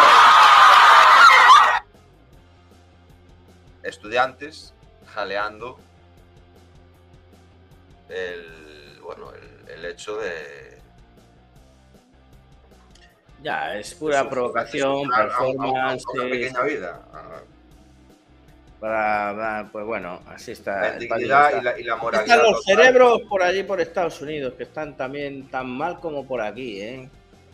estudiantes 3.83 4.73
jaleando 5.15 5.79
el 8.09 9.01
bueno 9.03 9.33
el, 9.33 9.58
el 9.69 9.85
hecho 9.85 10.17
de 10.19 10.79
Ya, 13.43 13.77
es 13.77 13.95
pura 13.95 14.29
provocación, 14.29 15.09
performance. 15.09 16.05
una 16.15 16.25
pequeña 16.25 16.63
vida. 16.63 17.03
Para, 18.81 19.69
pues 19.73 19.85
bueno, 19.85 20.21
así 20.27 20.53
está. 20.53 20.81
La 20.81 20.99
dignidad 20.99 21.61
y 21.61 21.65
la, 21.65 21.81
y 21.81 21.83
la 21.83 21.97
moralidad. 21.97 22.37
Están 22.37 22.53
los 22.53 22.65
cerebros 22.65 23.23
por 23.29 23.43
allí, 23.43 23.65
por 23.65 23.81
Estados 23.81 24.21
Unidos, 24.21 24.55
que 24.55 24.65
están 24.65 24.97
también 24.97 25.49
tan 25.51 25.69
mal 25.69 25.99
como 25.99 26.27
por 26.27 26.41
aquí, 26.41 26.81
¿eh? 26.81 27.09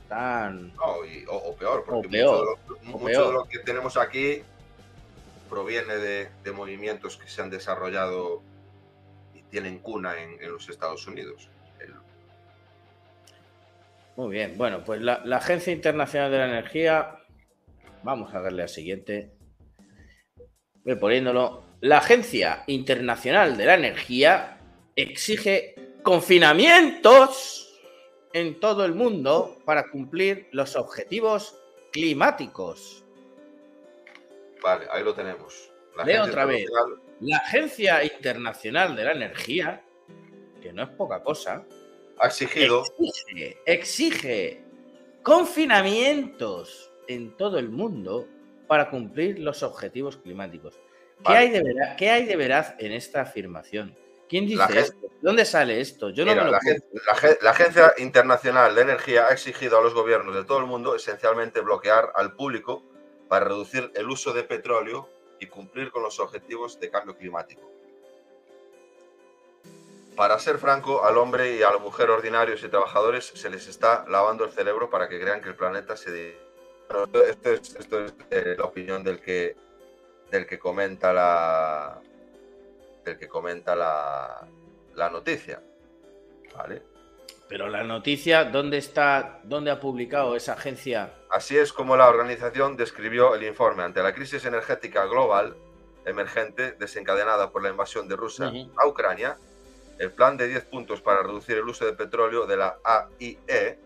Tan... 0.09 0.75
No, 0.75 1.05
y, 1.07 1.25
o, 1.27 1.35
o, 1.35 1.57
peor, 1.57 1.83
porque 1.87 2.07
o 2.07 2.11
peor, 2.11 2.59
mucho, 2.71 2.77
de 2.77 2.91
lo, 2.91 2.97
o 2.97 2.99
mucho 2.99 3.05
peor. 3.07 3.27
de 3.27 3.33
lo 3.33 3.45
que 3.47 3.59
tenemos 3.61 3.97
aquí 3.97 4.43
proviene 5.49 5.97
de, 5.97 6.29
de, 6.43 6.53
movimientos 6.53 7.17
que 7.17 7.27
se 7.27 7.41
han 7.41 7.49
desarrollado 7.49 8.43
y 9.33 9.41
tienen 9.45 9.79
cuna 9.79 10.21
en, 10.21 10.43
en 10.43 10.53
los 10.53 10.69
Estados 10.69 11.07
Unidos. 11.07 11.49
Muy 14.17 14.33
bien, 14.33 14.57
bueno, 14.57 14.85
pues 14.85 15.01
la, 15.01 15.23
la 15.25 15.39
Agencia 15.39 15.73
Internacional 15.73 16.31
de 16.31 16.39
la 16.39 16.47
Energía, 16.47 17.17
vamos 18.03 18.33
a 18.35 18.41
darle 18.41 18.63
al 18.63 18.69
siguiente. 18.69 19.33
Voy 20.85 20.97
poniéndolo. 20.97 21.65
La 21.81 21.99
Agencia 21.99 22.63
Internacional 22.67 23.57
de 23.57 23.65
la 23.67 23.75
Energía 23.75 24.59
exige 24.95 25.75
confinamientos 26.03 27.65
en 28.33 28.61
todo 28.61 28.85
el 28.85 28.95
mundo 28.95 29.59
para 29.65 29.91
cumplir 29.91 30.49
los 30.53 30.77
objetivos 30.77 31.59
climáticos. 31.93 33.05
Vale, 34.63 34.87
ahí 34.91 35.03
lo 35.03 35.15
tenemos. 35.15 35.71
La 35.97 36.05
Leo 36.05 36.25
otra 36.25 36.45
vez. 36.45 36.67
La 37.21 37.39
Agencia 37.39 38.05
Internacional 38.05 38.95
de 38.97 39.05
la 39.05 39.13
Energía, 39.13 39.85
que 40.61 40.73
no 40.73 40.83
es 40.83 40.89
poca 40.91 41.23
cosa, 41.23 41.65
ha 42.19 42.27
exigido. 42.27 42.85
Exige, 42.99 43.59
exige 43.67 44.65
confinamientos 45.23 46.93
en 47.09 47.37
todo 47.37 47.59
el 47.59 47.69
mundo 47.69 48.29
para 48.67 48.91
cumplir 48.91 49.39
los 49.39 49.63
objetivos 49.63 50.17
climáticos. 50.17 50.75
¿Qué, 51.19 51.33
vale. 51.33 51.39
hay, 51.39 51.51
de 51.51 51.63
veraz, 51.63 51.97
¿Qué 51.97 52.11
hay 52.11 52.25
de 52.27 52.37
veraz 52.37 52.75
en 52.79 52.93
esta 52.93 53.23
afirmación? 53.23 53.97
¿Quién 54.29 54.47
dice 54.47 54.79
esto? 54.79 55.09
¿Dónde 55.21 55.45
sale 55.45 55.81
esto? 55.81 56.11
Yo 56.11 56.25
Mira, 56.25 56.37
no 56.37 56.45
me 56.45 56.47
lo 56.47 56.53
la, 56.53 56.61
gente, 56.61 56.87
la, 56.93 57.37
la, 57.41 57.51
Agencia 57.51 57.95
Internacional 57.99 58.75
de 58.75 58.83
Energía 58.83 59.27
ha 59.27 59.33
exigido 59.33 59.79
a 59.79 59.83
los 59.83 59.95
gobiernos 59.95 60.35
de 60.35 60.45
todo 60.45 60.59
el 60.59 60.67
mundo 60.67 60.95
esencialmente 60.95 61.61
bloquear 61.61 62.13
al 62.15 62.35
público 62.35 62.83
para 63.29 63.47
reducir 63.47 63.91
el 63.95 64.09
uso 64.09 64.33
de 64.33 64.45
petróleo 64.45 65.09
y 65.41 65.47
cumplir 65.47 65.91
con 65.91 66.03
los 66.03 66.21
objetivos 66.21 66.79
de 66.81 66.91
cambio 66.91 67.17
climático. 67.17 67.74
Para 70.17 70.39
ser 70.39 70.59
franco, 70.59 71.05
al 71.05 71.19
hombre 71.19 71.57
y 71.57 71.63
a 71.63 71.73
la 71.73 71.79
mujer 71.79 72.11
ordinarios 72.11 72.63
y 72.63 72.69
trabajadores 72.69 73.27
se 73.27 73.51
les 73.51 73.67
está 73.67 74.05
lavando 74.09 74.45
el 74.45 74.53
cerebro 74.53 74.89
para 74.89 75.09
que 75.09 75.21
crean 75.21 75.41
que 75.41 75.49
el 75.49 75.57
planeta 75.57 75.97
se... 75.97 76.37
Esto 77.29 77.51
es, 77.51 77.75
esto 77.75 78.05
es 78.05 78.15
eh, 78.31 78.55
la 78.57 78.65
opinión 78.65 79.03
del 79.03 79.21
que, 79.21 79.57
del 80.31 80.47
que 80.47 80.59
comenta 80.59 81.13
la, 81.13 82.01
del 83.05 83.19
que 83.19 83.27
comenta 83.27 83.75
la, 83.75 84.47
la 84.95 85.11
noticia. 85.11 85.61
¿Vale? 86.55 86.83
Pero 87.49 87.69
la 87.69 87.83
noticia, 87.83 88.45
¿dónde 88.45 88.79
está, 88.79 89.41
dónde 89.45 89.71
ha 89.71 89.81
publicado 89.81 90.37
esa 90.37 90.53
agencia? 90.53 91.15
Así 91.31 91.59
es 91.59 91.73
como 91.73 91.97
la 91.97 92.09
organización 92.09 92.77
describió 92.77 93.35
el 93.35 93.43
informe 93.43 93.83
ante 93.83 94.03
la 94.03 94.15
crisis 94.15 94.45
energética 94.45 95.07
global 95.07 95.57
emergente 96.07 96.73
desencadenada 96.73 97.51
por 97.51 97.63
la 97.63 97.71
invasión 97.71 98.07
de 98.09 98.17
Rusia 98.17 98.47
uh 98.49 98.53
-huh. 98.53 98.73
a 98.77 98.87
Ucrania. 98.87 99.39
El 99.99 100.13
plan 100.13 100.37
de 100.37 100.49
10 100.49 100.65
puntos 100.65 101.01
para 101.01 101.23
reducir 101.23 101.57
el 101.57 101.69
uso 101.69 101.85
de 101.85 101.93
petróleo 101.93 102.47
de 102.47 102.57
la 102.57 102.79
AIE, 102.85 103.79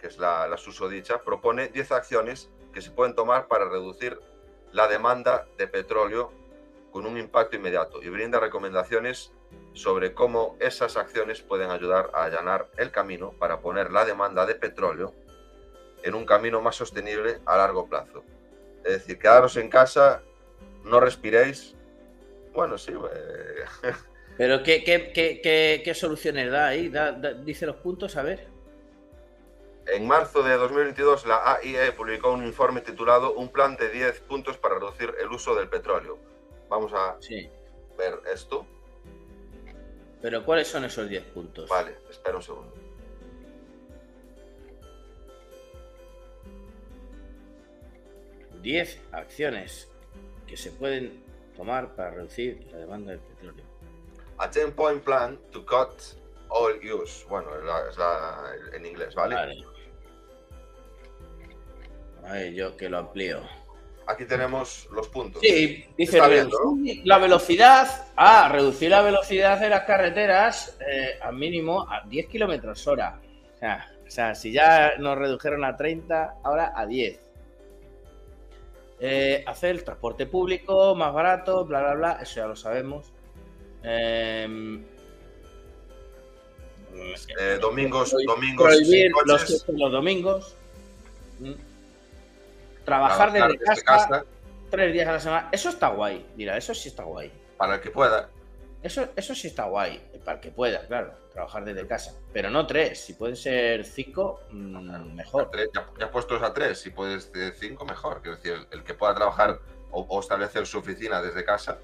que 0.00 0.06
es 0.06 0.18
la, 0.18 0.46
la 0.46 0.56
susodicha, 0.56 1.22
propone 1.22 1.68
10 1.68 1.92
acciones 1.92 2.50
que 2.72 2.80
se 2.80 2.90
pueden 2.90 3.14
tomar 3.14 3.48
para 3.48 3.68
reducir 3.68 4.20
la 4.72 4.86
demanda 4.86 5.46
de 5.58 5.66
petróleo 5.66 6.32
con 6.92 7.06
un 7.06 7.16
impacto 7.18 7.56
inmediato 7.56 8.02
y 8.02 8.08
brinda 8.08 8.40
recomendaciones 8.40 9.32
sobre 9.72 10.14
cómo 10.14 10.56
esas 10.60 10.96
acciones 10.96 11.42
pueden 11.42 11.70
ayudar 11.70 12.10
a 12.14 12.24
allanar 12.24 12.68
el 12.76 12.90
camino 12.90 13.32
para 13.32 13.60
poner 13.60 13.90
la 13.90 14.04
demanda 14.04 14.46
de 14.46 14.54
petróleo 14.54 15.14
en 16.02 16.14
un 16.14 16.24
camino 16.24 16.60
más 16.60 16.76
sostenible 16.76 17.40
a 17.46 17.56
largo 17.56 17.88
plazo. 17.88 18.24
Es 18.84 18.92
decir, 18.92 19.18
quedaros 19.18 19.56
en 19.56 19.68
casa, 19.68 20.22
no 20.84 21.00
respiréis. 21.00 21.74
Bueno, 22.52 22.78
sí. 22.78 22.92
Eh... 22.92 23.92
Pero 24.40 24.62
¿qué, 24.62 24.82
qué, 24.82 25.12
qué, 25.12 25.82
qué, 25.84 25.94
soluciones 25.94 26.50
da 26.50 26.68
ahí? 26.68 26.88
Da, 26.88 27.12
da, 27.12 27.34
dice 27.34 27.66
los 27.66 27.76
puntos, 27.76 28.16
a 28.16 28.22
ver. 28.22 28.48
En 29.86 30.06
marzo 30.06 30.42
de 30.42 30.56
2022, 30.56 31.26
la 31.26 31.56
AIE 31.56 31.92
publicó 31.92 32.32
un 32.32 32.46
informe 32.46 32.80
titulado 32.80 33.34
Un 33.34 33.50
plan 33.50 33.76
de 33.76 33.90
10 33.90 34.20
puntos 34.20 34.56
para 34.56 34.76
reducir 34.76 35.12
el 35.20 35.28
uso 35.28 35.54
del 35.54 35.68
petróleo. 35.68 36.18
Vamos 36.70 36.90
a 36.94 37.18
sí. 37.20 37.50
ver 37.98 38.14
esto. 38.32 38.64
Pero 40.22 40.42
¿cuáles 40.42 40.68
son 40.68 40.86
esos 40.86 41.06
10 41.06 41.22
puntos? 41.24 41.68
Vale, 41.68 41.98
espera 42.08 42.36
un 42.38 42.42
segundo. 42.42 42.72
Diez 48.62 49.02
acciones 49.12 49.90
que 50.46 50.56
se 50.56 50.70
pueden 50.72 51.22
tomar 51.54 51.94
para 51.94 52.12
reducir 52.12 52.66
la 52.72 52.78
demanda 52.78 53.10
del 53.10 53.20
petróleo. 53.20 53.69
A 54.40 54.48
10 54.48 54.72
point 54.72 55.02
plan 55.04 55.38
to 55.52 55.64
cut 55.64 55.90
all 56.48 56.72
use. 56.82 57.26
Bueno, 57.28 57.54
es, 57.56 57.64
la, 57.64 57.90
es 57.90 57.98
la, 57.98 58.76
en 58.76 58.86
inglés, 58.86 59.14
¿vale? 59.14 59.34
Vale. 59.34 59.64
A 62.24 62.32
ver, 62.32 62.52
yo 62.54 62.76
que 62.76 62.88
lo 62.88 62.98
amplío. 62.98 63.40
Aquí 64.06 64.24
tenemos 64.24 64.88
los 64.90 65.08
puntos. 65.08 65.40
Sí, 65.42 65.84
dice 65.96 66.20
viendo, 66.26 66.58
la 67.04 67.18
velocidad. 67.18 68.08
Ah, 68.16 68.48
reducir 68.50 68.90
la 68.90 69.02
velocidad 69.02 69.60
de 69.60 69.68
las 69.68 69.84
carreteras 69.84 70.76
eh, 70.80 71.18
al 71.20 71.36
mínimo 71.36 71.86
a 71.88 72.02
10 72.08 72.26
kilómetros 72.26 72.86
hora. 72.86 73.20
O 73.54 73.58
sea, 73.58 73.90
o 74.06 74.10
sea, 74.10 74.34
si 74.34 74.52
ya 74.52 74.94
nos 74.98 75.16
redujeron 75.16 75.64
a 75.64 75.76
30, 75.76 76.38
ahora 76.42 76.72
a 76.74 76.86
10. 76.86 77.20
Eh, 79.02 79.44
hacer 79.46 79.70
el 79.70 79.84
transporte 79.84 80.26
público 80.26 80.94
más 80.96 81.14
barato, 81.14 81.64
bla, 81.64 81.80
bla, 81.80 81.94
bla, 81.94 82.18
eso 82.20 82.40
ya 82.40 82.46
lo 82.46 82.56
sabemos. 82.56 83.12
Eh, 83.82 84.80
eh, 87.38 87.58
domingos, 87.60 88.14
domingos. 88.26 88.66
Prohibir 88.66 89.10
los, 89.26 89.66
los 89.68 89.92
domingos. 89.92 90.56
Mm. 91.38 91.52
Trabajar 92.84 93.32
desde 93.32 93.82
casa, 93.82 94.24
tres 94.70 94.92
días 94.92 95.08
a 95.08 95.12
la 95.12 95.20
semana. 95.20 95.48
Eso 95.52 95.68
está 95.68 95.88
guay. 95.88 96.26
Mira, 96.36 96.56
eso 96.56 96.74
sí 96.74 96.88
está 96.88 97.04
guay. 97.04 97.30
Para 97.56 97.76
el 97.76 97.80
que 97.80 97.90
pueda. 97.90 98.28
Eso, 98.82 99.08
eso 99.14 99.34
sí 99.34 99.48
está 99.48 99.64
guay. 99.64 100.00
Para 100.24 100.38
el 100.38 100.40
que 100.40 100.50
pueda, 100.50 100.86
claro. 100.86 101.14
Trabajar 101.32 101.64
desde 101.64 101.86
casa. 101.86 102.14
Pero 102.32 102.50
no 102.50 102.66
tres. 102.66 103.00
Si 103.00 103.12
pueden 103.14 103.36
ser 103.36 103.84
cinco, 103.84 104.40
mmm, 104.50 105.14
mejor. 105.14 105.50
Tres, 105.50 105.68
ya, 105.74 105.88
ya, 105.98 106.10
puestos 106.10 106.42
a 106.42 106.52
tres. 106.52 106.80
Si 106.80 106.90
puedes 106.90 107.32
de 107.32 107.52
cinco, 107.52 107.84
mejor. 107.84 108.20
Quiero 108.22 108.36
decir, 108.36 108.52
el, 108.52 108.78
el 108.78 108.84
que 108.84 108.94
pueda 108.94 109.14
trabajar 109.14 109.60
o, 109.90 110.00
o, 110.08 110.20
establecer 110.20 110.66
su 110.66 110.78
oficina 110.78 111.22
desde 111.22 111.44
casa 111.44 111.78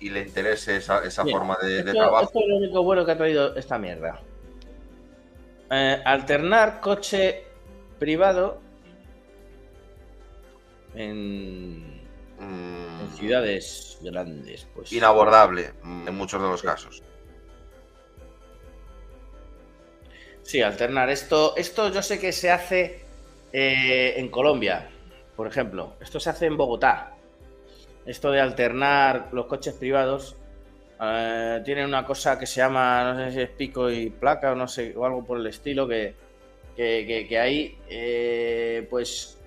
y 0.00 0.10
le 0.10 0.20
interese 0.20 0.76
esa, 0.76 1.04
esa 1.04 1.24
forma 1.24 1.56
de, 1.60 1.78
esto, 1.78 1.92
de, 1.92 1.98
trabajo. 1.98 2.24
Esto 2.24 2.40
es 2.40 2.48
lo 2.48 2.56
único 2.56 2.82
bueno 2.82 3.04
que 3.04 3.12
ha 3.12 3.16
traído 3.16 3.56
esta 3.56 3.78
mierda. 3.78 4.20
Eh, 5.70 6.02
alternar 6.04 6.80
coche 6.80 7.44
privado 7.98 8.60
en, 10.94 12.00
mm, 12.38 13.00
en, 13.00 13.10
ciudades 13.16 13.98
grandes. 14.02 14.66
Pues. 14.74 14.92
Inabordable 14.92 15.72
en 15.84 16.14
muchos 16.14 16.40
de 16.40 16.48
los 16.48 16.62
casos. 16.62 17.02
Sí, 20.48 20.62
alternar. 20.62 21.10
Esto, 21.10 21.54
esto 21.56 21.90
yo 21.90 22.00
sé 22.00 22.18
que 22.18 22.32
se 22.32 22.50
hace 22.50 23.04
eh, 23.52 24.14
en 24.16 24.30
Colombia, 24.30 24.88
por 25.36 25.46
ejemplo. 25.46 25.96
Esto 26.00 26.18
se 26.18 26.30
hace 26.30 26.46
en 26.46 26.56
Bogotá. 26.56 27.17
Esto 28.08 28.30
de 28.30 28.40
alternar 28.40 29.28
los 29.32 29.44
coches 29.44 29.74
privados 29.74 30.34
eh, 30.98 31.60
tiene 31.62 31.84
una 31.84 32.06
cosa 32.06 32.38
que 32.38 32.46
se 32.46 32.56
llama, 32.56 33.12
no 33.12 33.22
sé 33.22 33.32
si 33.32 33.40
es 33.42 33.50
pico 33.50 33.90
y 33.90 34.08
placa 34.08 34.52
o 34.52 34.54
no 34.54 34.66
sé, 34.66 34.94
o 34.96 35.04
algo 35.04 35.22
por 35.22 35.38
el 35.38 35.46
estilo, 35.46 35.86
que, 35.86 36.14
que, 36.74 37.04
que, 37.06 37.26
que 37.28 37.38
ahí, 37.38 37.76
eh, 37.86 38.86
pues 38.88 39.38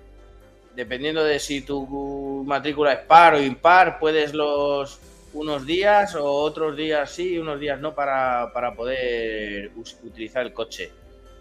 dependiendo 0.76 1.24
de 1.24 1.40
si 1.40 1.62
tu 1.62 2.44
matrícula 2.46 2.92
es 2.92 3.00
par 3.00 3.34
o 3.34 3.42
impar, 3.42 3.98
puedes 3.98 4.32
los 4.32 5.00
unos 5.32 5.66
días 5.66 6.14
o 6.14 6.24
otros 6.24 6.76
días 6.76 7.10
sí 7.10 7.38
unos 7.38 7.58
días 7.58 7.80
no 7.80 7.96
para, 7.96 8.52
para 8.52 8.74
poder 8.76 9.72
utilizar 10.04 10.46
el 10.46 10.52
coche. 10.52 10.92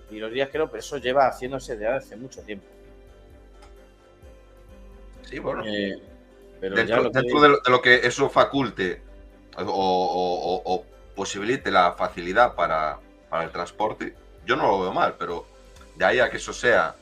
Y 0.10 0.18
los 0.18 0.32
días 0.32 0.50
que 0.50 0.58
no, 0.58 0.68
pero 0.68 0.80
eso 0.80 0.98
lleva 0.98 1.28
haciéndose 1.28 1.78
de 1.78 1.88
hace 1.88 2.16
mucho 2.16 2.42
tiempo. 2.42 2.66
Sí, 5.22 5.38
bueno. 5.38 5.64
Eh, 5.68 6.11
pero 6.62 6.76
dentro, 6.76 6.96
ya 6.96 7.02
lo 7.02 7.10
dentro 7.10 7.38
que... 7.38 7.42
de, 7.44 7.50
lo, 7.50 7.60
de, 7.60 7.72
lo, 7.72 7.82
que 7.82 7.96
eso 8.08 8.30
faculte 8.30 9.02
o, 9.58 9.64
o, 9.64 10.64
o, 10.64 10.76
o, 10.76 10.86
posibilite 11.16 11.72
la 11.72 11.94
facilidad 11.94 12.56
para, 12.56 13.00
para 13.30 13.44
el 13.44 13.52
transporte, 13.52 14.16
yo 14.46 14.56
no 14.56 14.68
lo 14.68 14.80
veo 14.82 14.94
mal, 14.94 15.16
pero 15.18 15.50
de 15.96 16.06
ahí 16.06 16.20
a 16.20 16.30
que 16.30 16.38
eso 16.38 16.54
sea 16.54 16.96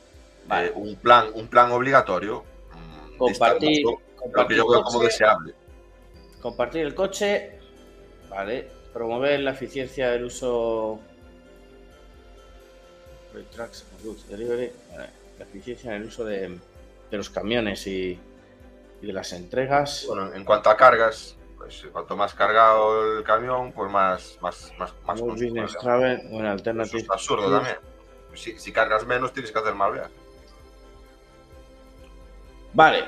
eh, 0.50 0.72
un, 0.74 0.96
plan, 0.96 1.30
un 1.34 1.48
plan 1.48 1.70
obligatorio. 1.72 2.46
mm, 2.72 3.16
Compartir, 3.16 3.68
distinto, 3.68 4.02
Lo 4.32 4.46
que 4.46 4.54
compartir 4.54 4.56
yo 4.56 4.68
veo 4.68 4.82
como 4.82 5.00
coche, 5.00 5.06
deseable. 5.06 5.54
compartir 6.40 6.82
el 6.86 6.94
coche, 6.94 7.62
vale. 8.28 8.72
Promover 8.92 9.40
la 9.40 9.52
eficiencia 9.52 10.10
del 10.10 10.24
uso. 10.24 11.06
Vale. 14.88 15.06
La 15.38 15.44
eficiencia 15.44 15.94
en 15.94 16.02
el 16.02 16.08
uso 16.08 16.24
de, 16.24 16.58
de 17.10 17.16
los 17.16 17.30
camiones 17.30 17.86
y, 17.86 18.20
y 19.02 19.06
de 19.06 19.12
las 19.12 19.32
entregas. 19.32 20.04
Bueno, 20.06 20.34
en 20.34 20.44
cuanto 20.44 20.70
a 20.70 20.76
cargas, 20.76 21.36
pues 21.56 21.86
cuanto 21.92 22.16
más 22.16 22.34
cargado 22.34 23.18
el 23.18 23.24
camión, 23.24 23.72
pues 23.72 23.90
más, 23.90 24.38
más, 24.40 24.72
más, 24.78 24.92
más 25.06 25.16
Eso 25.20 25.30
alternative. 26.50 26.98
es 27.00 27.10
absurdo 27.10 27.50
también. 27.50 27.76
Si, 28.34 28.58
si 28.58 28.72
cargas 28.72 29.06
menos, 29.06 29.32
tienes 29.32 29.50
que 29.52 29.58
hacer 29.58 29.74
más 29.74 29.92
viajes. 29.92 30.12
Vale. 32.72 33.04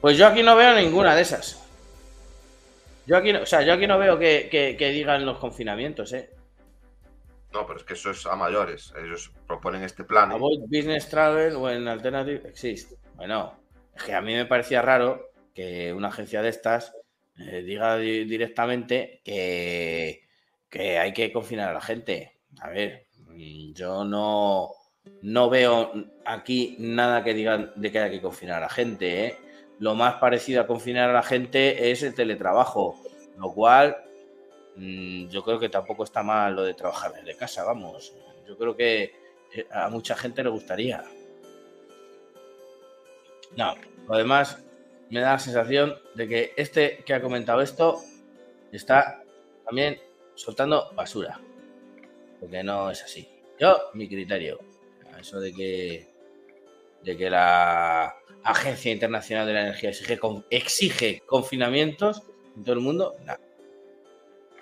Pues 0.00 0.16
yo 0.16 0.26
aquí 0.26 0.42
no 0.42 0.56
veo 0.56 0.74
ninguna 0.74 1.14
de 1.14 1.22
esas. 1.22 1.62
Yo 3.06 3.16
aquí 3.16 3.32
no, 3.32 3.42
o 3.42 3.46
sea, 3.46 3.62
yo 3.62 3.74
aquí 3.74 3.86
no 3.86 3.98
veo 3.98 4.18
que, 4.18 4.48
que- 4.50 4.76
que 4.76 4.88
digan 4.90 5.24
los 5.26 5.38
confinamientos, 5.38 6.12
¿eh? 6.12 6.30
No, 7.52 7.66
pero 7.66 7.80
es 7.80 7.84
que 7.84 7.94
eso 7.94 8.10
es 8.10 8.24
a 8.26 8.36
mayores. 8.36 8.92
Ellos 8.96 9.32
proponen 9.46 9.82
este 9.82 10.04
plan. 10.04 10.30
Avoid 10.30 10.60
business 10.68 11.08
travel 11.08 11.56
o 11.56 11.68
en 11.68 11.88
alternative 11.88 12.48
exist. 12.48 12.92
Bueno, 13.16 13.54
es 13.96 14.02
que 14.02 14.14
a 14.14 14.20
mí 14.20 14.34
me 14.34 14.46
parecía 14.46 14.82
raro 14.82 15.30
que 15.54 15.92
una 15.92 16.08
agencia 16.08 16.42
de 16.42 16.48
estas 16.48 16.92
eh, 17.38 17.62
diga 17.62 17.96
di- 17.96 18.24
directamente 18.24 19.20
que, 19.24 20.22
que 20.68 20.98
hay 20.98 21.12
que 21.12 21.32
confinar 21.32 21.70
a 21.70 21.74
la 21.74 21.80
gente. 21.80 22.38
A 22.60 22.68
ver, 22.70 23.06
yo 23.74 24.04
no, 24.04 24.70
no 25.22 25.50
veo 25.50 25.92
aquí 26.24 26.76
nada 26.78 27.24
que 27.24 27.34
digan 27.34 27.72
de 27.76 27.90
que 27.92 27.98
hay 27.98 28.10
que 28.10 28.20
confinar 28.20 28.58
a 28.58 28.66
la 28.66 28.68
gente. 28.68 29.26
¿eh? 29.26 29.36
Lo 29.78 29.94
más 29.94 30.14
parecido 30.16 30.60
a 30.60 30.66
confinar 30.66 31.10
a 31.10 31.14
la 31.14 31.22
gente 31.22 31.90
es 31.90 32.02
el 32.02 32.14
teletrabajo, 32.14 33.00
lo 33.38 33.52
cual 33.52 33.96
mm, 34.76 35.28
yo 35.28 35.42
creo 35.42 35.58
que 35.58 35.68
tampoco 35.68 36.04
está 36.04 36.22
mal 36.22 36.54
lo 36.54 36.64
de 36.64 36.74
trabajar 36.74 37.12
desde 37.14 37.36
casa, 37.36 37.64
vamos. 37.64 38.12
Yo 38.46 38.58
creo 38.58 38.76
que 38.76 39.14
eh, 39.54 39.66
a 39.70 39.88
mucha 39.88 40.14
gente 40.16 40.42
le 40.44 40.50
gustaría. 40.50 41.02
No, 43.56 43.74
lo 44.08 44.16
demás 44.16 44.62
me 45.10 45.20
da 45.20 45.32
la 45.32 45.38
sensación 45.38 45.96
de 46.14 46.28
que 46.28 46.52
este 46.56 47.02
que 47.04 47.14
ha 47.14 47.20
comentado 47.20 47.60
esto 47.60 48.00
está 48.72 49.22
también 49.64 50.00
soltando 50.34 50.92
basura. 50.94 51.40
Porque 52.38 52.62
no 52.62 52.90
es 52.90 53.02
así. 53.02 53.28
Yo, 53.58 53.90
mi 53.94 54.08
criterio. 54.08 54.60
Eso 55.18 55.40
de 55.40 55.52
que 55.52 56.08
de 57.02 57.16
que 57.16 57.30
la 57.30 58.14
Agencia 58.42 58.92
Internacional 58.92 59.46
de 59.46 59.52
la 59.52 59.62
Energía 59.62 59.90
exige 60.50 61.20
confinamientos 61.26 62.22
en 62.56 62.64
todo 62.64 62.74
el 62.74 62.80
mundo, 62.80 63.16
nada. 63.24 63.40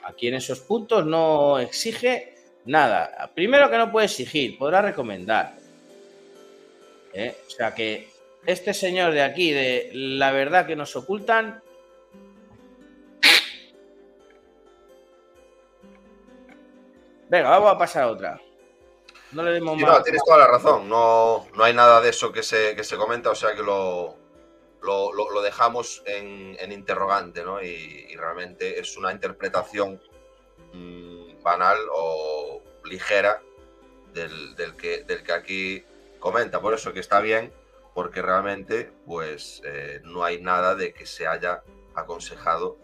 Aquí 0.05 0.29
en 0.29 0.35
esos 0.35 0.61
puntos 0.61 1.05
no 1.05 1.59
exige 1.59 2.35
nada. 2.64 3.31
Primero 3.35 3.70
que 3.70 3.77
no 3.77 3.92
puede 3.92 4.07
exigir, 4.07 4.57
podrá 4.59 4.83
recomendar. 4.83 5.57
¿Eh? 7.12 7.37
O 7.46 7.51
sea 7.51 7.74
que 7.74 8.09
este 8.46 8.72
señor 8.74 9.12
de 9.12 9.22
aquí, 9.22 9.53
de 9.53 9.90
la 9.92 10.31
verdad 10.33 10.66
que 10.66 10.77
nos 10.77 10.96
ocultan, 10.96 11.62
Venga, 17.29 17.51
vamos 17.51 17.72
a 17.72 17.79
pasar 17.79 18.05
a 18.05 18.09
otra. 18.11 18.40
No 19.33 19.42
le 19.42 19.53
demos 19.53 19.77
Sí, 19.77 19.85
más. 19.85 19.98
no, 19.98 20.03
tienes 20.03 20.22
toda 20.24 20.38
la 20.38 20.46
razón. 20.46 20.88
No, 20.88 21.46
no 21.55 21.64
hay 21.64 21.74
nada 21.74 22.01
de 22.01 22.11
eso 22.11 22.33
que 22.33 22.42
se, 22.42 22.74
que 22.74 22.85
se 22.85 22.96
comenta, 22.96 23.31
o 23.31 23.35
sea 23.35 23.55
que 23.55 23.62
lo, 23.62 24.16
lo, 24.81 25.12
lo- 25.12 25.31
lo 25.31 25.42
dejamos 25.42 26.03
en, 26.07 26.57
en 26.59 26.72
interrogante, 26.72 27.44
¿no? 27.44 27.62
Y, 27.62 28.07
y 28.09 28.16
realmente 28.16 28.81
es 28.81 28.96
una 28.96 29.12
interpretación 29.12 30.01
mm, 30.72 31.42
banal 31.42 31.77
o 31.92 32.62
ligera 32.85 33.42
del, 34.14 34.57
del 34.57 34.74
que, 34.77 35.05
del 35.05 35.22
que 35.22 35.33
aquí 35.33 35.85
comenta. 36.18 36.61
Por 36.62 36.72
eso 36.72 36.94
que 36.94 37.01
está 37.01 37.20
bien, 37.20 37.53
porque 37.94 38.22
realmente 38.22 38.90
pues 39.07 39.61
eh, 39.64 40.01
no 40.05 40.24
hay 40.24 40.40
nada 40.40 40.74
de 40.74 40.92
que 40.92 41.07
se 41.07 41.27
haya 41.27 41.62
aconsejado. 41.94 42.79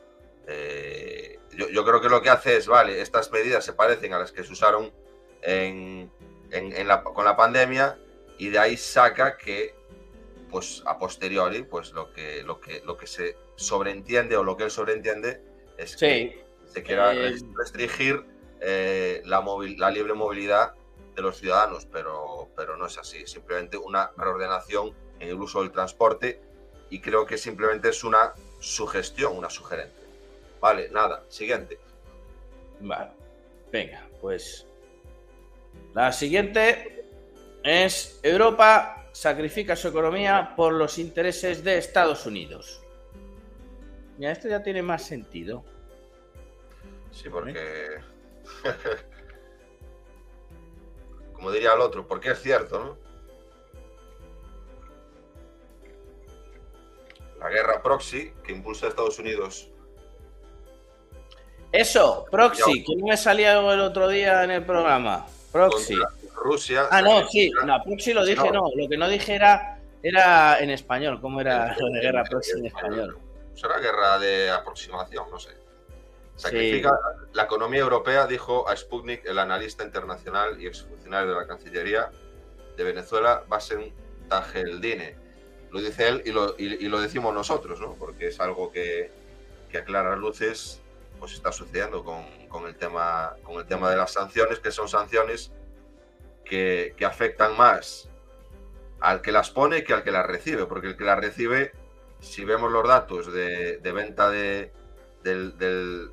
eh, 0.47 1.39
yo, 1.53 1.69
yo 1.71 1.85
creo 1.85 2.01
que 2.01 2.09
lo 2.09 2.21
que 2.21 2.31
hace 2.31 2.57
es, 2.57 2.67
vale, 2.67 3.01
estas 3.01 3.31
medidas 3.33 3.65
se 3.65 3.73
parecen 3.73 4.13
a 4.13 4.19
las 4.19 4.33
que 4.33 4.45
se 4.45 4.53
usaron 4.53 4.93
en, 5.43 6.11
en- 6.51 6.73
en 6.77 6.89
la- 6.89 7.03
con 7.03 7.25
la 7.25 7.37
pandemia 7.37 7.99
y 8.39 8.49
de 8.51 8.59
ahí 8.59 8.77
saca 8.77 9.37
que 9.37 9.75
pues 10.51 10.83
a 10.87 10.99
posteriori 10.99 11.63
pues 11.65 11.93
lo 11.93 12.13
que 12.13 12.43
lo 12.43 12.61
que 12.61 12.81
lo 12.85 12.97
que 12.97 13.07
se 13.07 13.37
sobreentiende 13.57 14.37
o 14.37 14.45
lo 14.45 14.57
que 14.57 14.65
él 14.65 14.71
sobreentiende 14.71 15.41
es 15.79 15.97
que 15.97 16.07
se 16.67 16.83
quiera 16.83 17.13
Eh, 17.13 17.31
res- 17.31 17.45
restringir 17.57 18.25
eh, 18.61 19.23
la, 19.25 19.45
la 19.79 19.91
libre 19.91 20.15
movilidad 20.15 20.75
de 21.15 21.23
los 21.23 21.39
ciudadanos, 21.39 21.87
pero, 21.87 22.49
pero 22.57 22.77
no 22.77 22.87
es 22.87 22.99
así. 22.99 23.27
Simplemente 23.27 23.77
una 23.77 24.11
reordenación 24.17 24.93
en 25.19 25.29
el 25.29 25.35
uso 25.35 25.63
del 25.63 25.71
transporte 25.71 26.41
y 26.91 27.01
creo 27.01 27.27
que 27.27 27.39
simplemente 27.39 27.89
es 27.89 28.05
una 28.05 28.35
sugestión, 28.61 29.37
una 29.37 29.51
sugerencia. 29.51 30.05
Vale, 30.61 30.89
nada, 30.91 31.25
siguiente. 31.29 31.79
Vale. 32.81 33.11
Venga, 33.71 34.07
pues. 34.21 34.67
La 35.93 36.13
siguiente 36.13 37.05
es 37.63 38.21
Europa 38.23 39.09
sacrifica 39.13 39.77
su 39.77 39.89
economía 39.89 40.55
por 40.57 40.73
los 40.73 40.99
intereses 40.99 41.63
de 41.63 41.79
Estados 41.79 42.27
Unidos. 42.27 42.83
Mira, 44.19 44.33
esto 44.33 44.49
ya 44.49 44.63
tiene 44.63 44.83
más 44.83 45.03
sentido. 45.03 45.65
Sí, 47.13 47.29
porque. 47.29 48.01
Como 51.35 51.51
diría 51.51 51.75
el 51.75 51.81
otro, 51.81 52.07
porque 52.07 52.31
es 52.31 52.41
cierto, 52.41 52.79
¿no? 52.79 52.99
La 57.39 57.51
guerra 57.51 57.83
proxy 57.83 58.33
que 58.43 58.53
impulsa 58.53 58.87
a 58.87 58.89
Estados 58.91 59.19
Unidos. 59.19 59.69
Eso, 61.73 62.25
proxy, 62.31 62.85
que 62.85 62.97
no 62.97 63.07
me 63.09 63.17
salía 63.17 63.59
el 63.59 63.81
otro 63.81 64.09
día 64.09 64.45
en 64.45 64.53
el 64.53 64.65
programa. 64.65 65.27
Proxy. 65.53 65.97
Rusia. 66.37 66.89
Ah, 66.91 67.01
no, 67.03 67.27
sí, 67.29 67.51
no, 67.65 67.83
proxy 67.83 68.13
lo 68.13 68.25
dije, 68.25 68.51
No. 68.51 68.53
no. 68.53 68.71
Lo 68.75 68.89
que 68.89 68.97
no 68.97 69.09
dije 69.09 69.35
era, 69.35 69.79
era 70.03 70.59
en 70.61 70.71
español. 70.71 71.21
¿Cómo 71.21 71.41
era 71.41 71.75
lo 71.79 71.89
de 71.93 72.01
guerra 72.01 72.25
proxy 72.25 72.59
en 72.59 72.67
español? 72.67 73.19
Será 73.55 73.79
guerra 73.79 74.19
de 74.19 74.51
aproximación, 74.51 75.31
no 75.31 75.39
sé. 75.39 75.51
Sacrifica 76.37 76.91
la 77.33 77.45
economía 77.45 77.81
europea, 77.81 78.27
dijo 78.27 78.69
a 78.69 78.77
Sputnik 78.77 79.25
el 79.25 79.39
analista 79.39 79.85
internacional 79.85 80.61
y 80.61 80.67
exfuncionario 80.67 81.31
de 81.33 81.37
la 81.41 81.47
Cancillería 81.47 82.11
de 82.77 82.85
Venezuela, 82.85 83.45
Basen 83.49 83.93
Tajeldine. 84.29 85.17
Lo 85.71 85.81
dice 85.81 86.09
él 86.09 86.23
y 86.25 86.33
lo, 86.33 86.55
y- 86.59 86.85
y 86.85 86.89
lo 86.89 87.01
decimos 87.01 87.33
nosotros, 87.35 87.81
¿no? 87.81 87.95
Porque 87.95 88.29
es 88.29 88.41
algo 88.41 88.71
que, 88.73 89.13
que 89.71 89.79
a 89.79 89.85
claras 89.85 90.19
luces 90.19 90.81
pues 91.21 91.33
está 91.35 91.53
sucediendo 91.53 92.05
con, 92.05 92.25
con 92.49 92.67
el 92.67 92.75
tema, 92.77 93.37
con 93.45 93.57
el 93.57 93.67
tema 93.67 93.89
de 93.91 93.97
las 93.97 94.13
sanciones, 94.13 94.59
que 94.59 94.71
son 94.73 94.89
sanciones 94.89 95.53
que, 96.45 96.95
que 96.97 97.05
afectan 97.05 97.57
más 97.57 98.09
al 99.01 99.21
que 99.23 99.33
las 99.33 99.51
pone 99.51 99.85
que 99.85 99.93
al 99.93 100.03
que 100.03 100.11
las 100.11 100.27
recibe, 100.27 100.67
porque 100.67 100.89
el 100.89 100.97
que 100.97 101.05
las 101.05 101.19
recibe, 101.19 101.73
si 102.21 102.45
vemos 102.45 102.73
los 102.73 102.87
datos 102.87 103.33
de, 103.33 103.79
de 103.79 103.93
venta 103.93 104.31
de, 104.31 104.73
del, 105.23 105.57
del- 105.59 106.11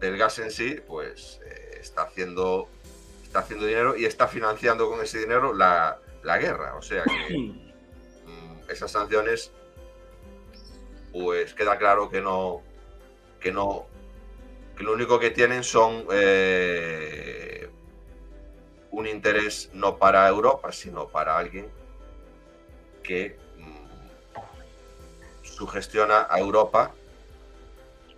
del 0.00 0.16
gas 0.16 0.38
en 0.38 0.50
sí, 0.50 0.80
pues 0.86 1.40
eh, 1.44 1.78
está, 1.80 2.02
haciendo, 2.02 2.68
está 3.22 3.40
haciendo 3.40 3.66
dinero 3.66 3.96
y 3.96 4.06
está 4.06 4.26
financiando 4.26 4.88
con 4.88 5.00
ese 5.02 5.18
dinero 5.18 5.52
la, 5.52 5.98
la 6.22 6.38
guerra. 6.38 6.74
O 6.76 6.82
sea 6.82 7.04
que 7.04 7.36
mm, 7.36 8.70
esas 8.70 8.90
sanciones, 8.90 9.52
pues 11.12 11.54
queda 11.54 11.78
claro 11.78 12.10
que 12.10 12.22
no, 12.22 12.62
que 13.38 13.52
no, 13.52 13.86
que 14.76 14.84
lo 14.84 14.94
único 14.94 15.20
que 15.20 15.30
tienen 15.30 15.62
son 15.62 16.06
eh, 16.10 17.68
un 18.90 19.06
interés 19.06 19.70
no 19.74 19.98
para 19.98 20.26
Europa, 20.26 20.72
sino 20.72 21.08
para 21.08 21.36
alguien 21.36 21.68
que 23.02 23.38
mm, 23.58 25.44
sugestiona 25.44 26.26
a 26.30 26.38
Europa 26.40 26.94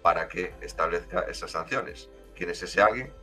para 0.02 0.28
que 0.28 0.52
establezca 0.60 1.20
esas 1.30 1.50
sanciones. 1.52 2.08
¿Quién 2.34 2.50
es 2.50 2.62
ese 2.62 2.80
alguien? 2.82 3.12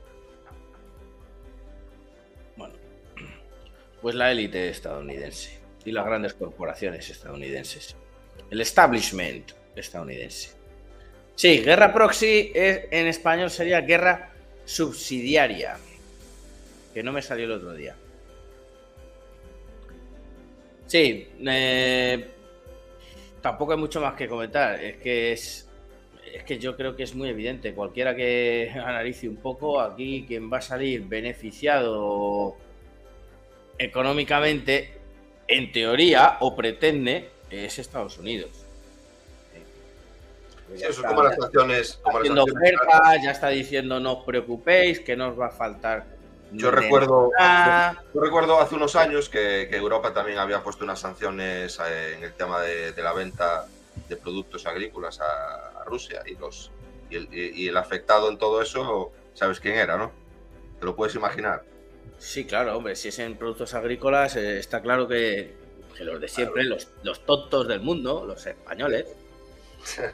Pues 4.02 4.16
la 4.16 4.32
élite 4.32 4.70
estadounidense 4.70 5.60
y 5.84 5.92
las 5.92 6.06
grandes 6.06 6.34
corporaciones 6.34 7.10
estadounidenses. 7.10 7.96
El 8.50 8.62
establishment 8.62 9.52
estadounidense. 9.76 10.52
Sí, 11.36 11.60
guerra 11.60 11.94
proxy 11.94 12.52
es- 12.56 12.86
en 12.92 13.08
español 13.08 13.50
sería 13.50 13.82
guerra 13.82 14.32
subsidiaria. 14.66 15.78
Que 16.94 17.04
no 17.04 17.12
me 17.12 17.22
salió 17.22 17.46
el 17.46 17.52
otro 17.52 17.74
día. 17.74 17.96
Sí, 20.88 21.30
eh, 21.46 22.28
tampoco 23.42 23.74
hay 23.74 23.78
mucho 23.78 24.02
más 24.02 24.16
que 24.16 24.28
comentar. 24.28 24.82
Es 24.84 24.98
que 24.98 25.34
es, 25.34 25.69
es 26.34 26.44
que 26.44 26.60
yo 26.60 26.76
creo 26.76 26.96
que 26.96 27.04
es 27.04 27.16
muy 27.16 27.30
evidente. 27.30 27.74
Cualquiera 27.74 28.16
que 28.16 28.72
analice 28.86 29.28
un 29.28 29.38
poco, 29.38 29.82
aquí 29.82 30.26
quien 30.28 30.52
va 30.52 30.58
a 30.58 30.62
salir 30.62 31.04
beneficiado 31.06 32.56
económicamente, 33.78 34.98
en 35.48 35.72
teoría, 35.72 36.38
o 36.42 36.56
pretende, 36.56 37.30
es 37.50 37.80
Estados 37.80 38.18
Unidos. 38.18 38.52
Sí, 40.76 40.84
eso 40.84 41.02
es 41.02 41.08
como 41.08 41.24
las 41.24 41.36
sanciones. 41.36 42.00
Como 42.04 42.20
las 42.20 42.22
haciendo 42.22 42.46
sanciones 42.46 42.76
ofertas, 42.82 43.24
ya 43.24 43.32
está 43.32 43.48
diciendo 43.50 44.00
no 44.00 44.14
os 44.20 44.26
preocupéis, 44.26 45.00
que 45.00 45.16
no 45.16 45.30
os 45.30 45.40
va 45.40 45.48
a 45.48 45.52
faltar. 45.52 46.06
Yo 46.52 46.72
recuerdo, 46.72 47.30
nada". 47.38 48.04
yo 48.14 48.22
recuerdo 48.22 48.60
hace 48.60 48.76
unos 48.76 48.96
años 48.96 49.30
que, 49.30 49.68
que 49.70 49.78
Europa 49.78 50.14
también 50.14 50.40
había 50.40 50.64
puesto 50.64 50.84
unas 50.84 51.00
sanciones 51.00 51.80
eh, 51.80 52.16
en 52.18 52.24
el 52.24 52.34
tema 52.34 52.62
de, 52.62 52.92
de 52.92 53.04
la 53.04 53.14
venta 53.14 53.68
de 54.08 54.18
productos 54.18 54.66
agrícolas 54.66 55.20
a 55.22 55.69
Rusia 55.90 56.24
y 56.26 56.36
los 56.36 56.72
y 57.10 57.16
el, 57.16 57.28
y- 57.34 57.68
el 57.68 57.76
afectado 57.78 58.30
en 58.30 58.38
todo 58.38 58.62
eso, 58.62 59.12
sabes 59.34 59.60
quién 59.60 59.76
era, 59.76 59.98
¿no? 59.98 60.12
Te 60.80 60.86
lo 60.86 60.96
puedes 60.96 61.16
imaginar. 61.16 61.66
Sí, 62.20 62.46
claro, 62.46 62.78
hombre, 62.78 62.96
si 62.96 63.08
es 63.10 63.20
en 63.20 63.36
productos 63.38 63.74
agrícolas, 63.74 64.36
eh, 64.36 64.60
está 64.60 64.82
claro 64.82 65.08
que, 65.08 65.56
que 65.98 66.04
los 66.04 66.20
de 66.22 66.28
siempre, 66.28 66.64
los, 66.66 66.88
los 67.04 67.26
tontos 67.26 67.68
del 67.68 67.80
mundo, 67.82 68.26
los 68.26 68.46
españoles, 68.46 69.06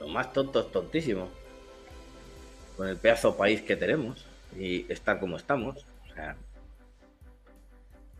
los 0.00 0.08
más 0.08 0.32
tontos, 0.32 0.70
tontísimos, 0.72 1.28
con 2.76 2.88
el 2.88 2.96
pedazo 2.96 3.36
país 3.36 3.62
que 3.62 3.76
tenemos 3.76 4.24
y 4.58 4.90
estar 4.92 5.20
como 5.20 5.36
estamos. 5.36 5.84
o 6.10 6.14
sea, 6.14 6.36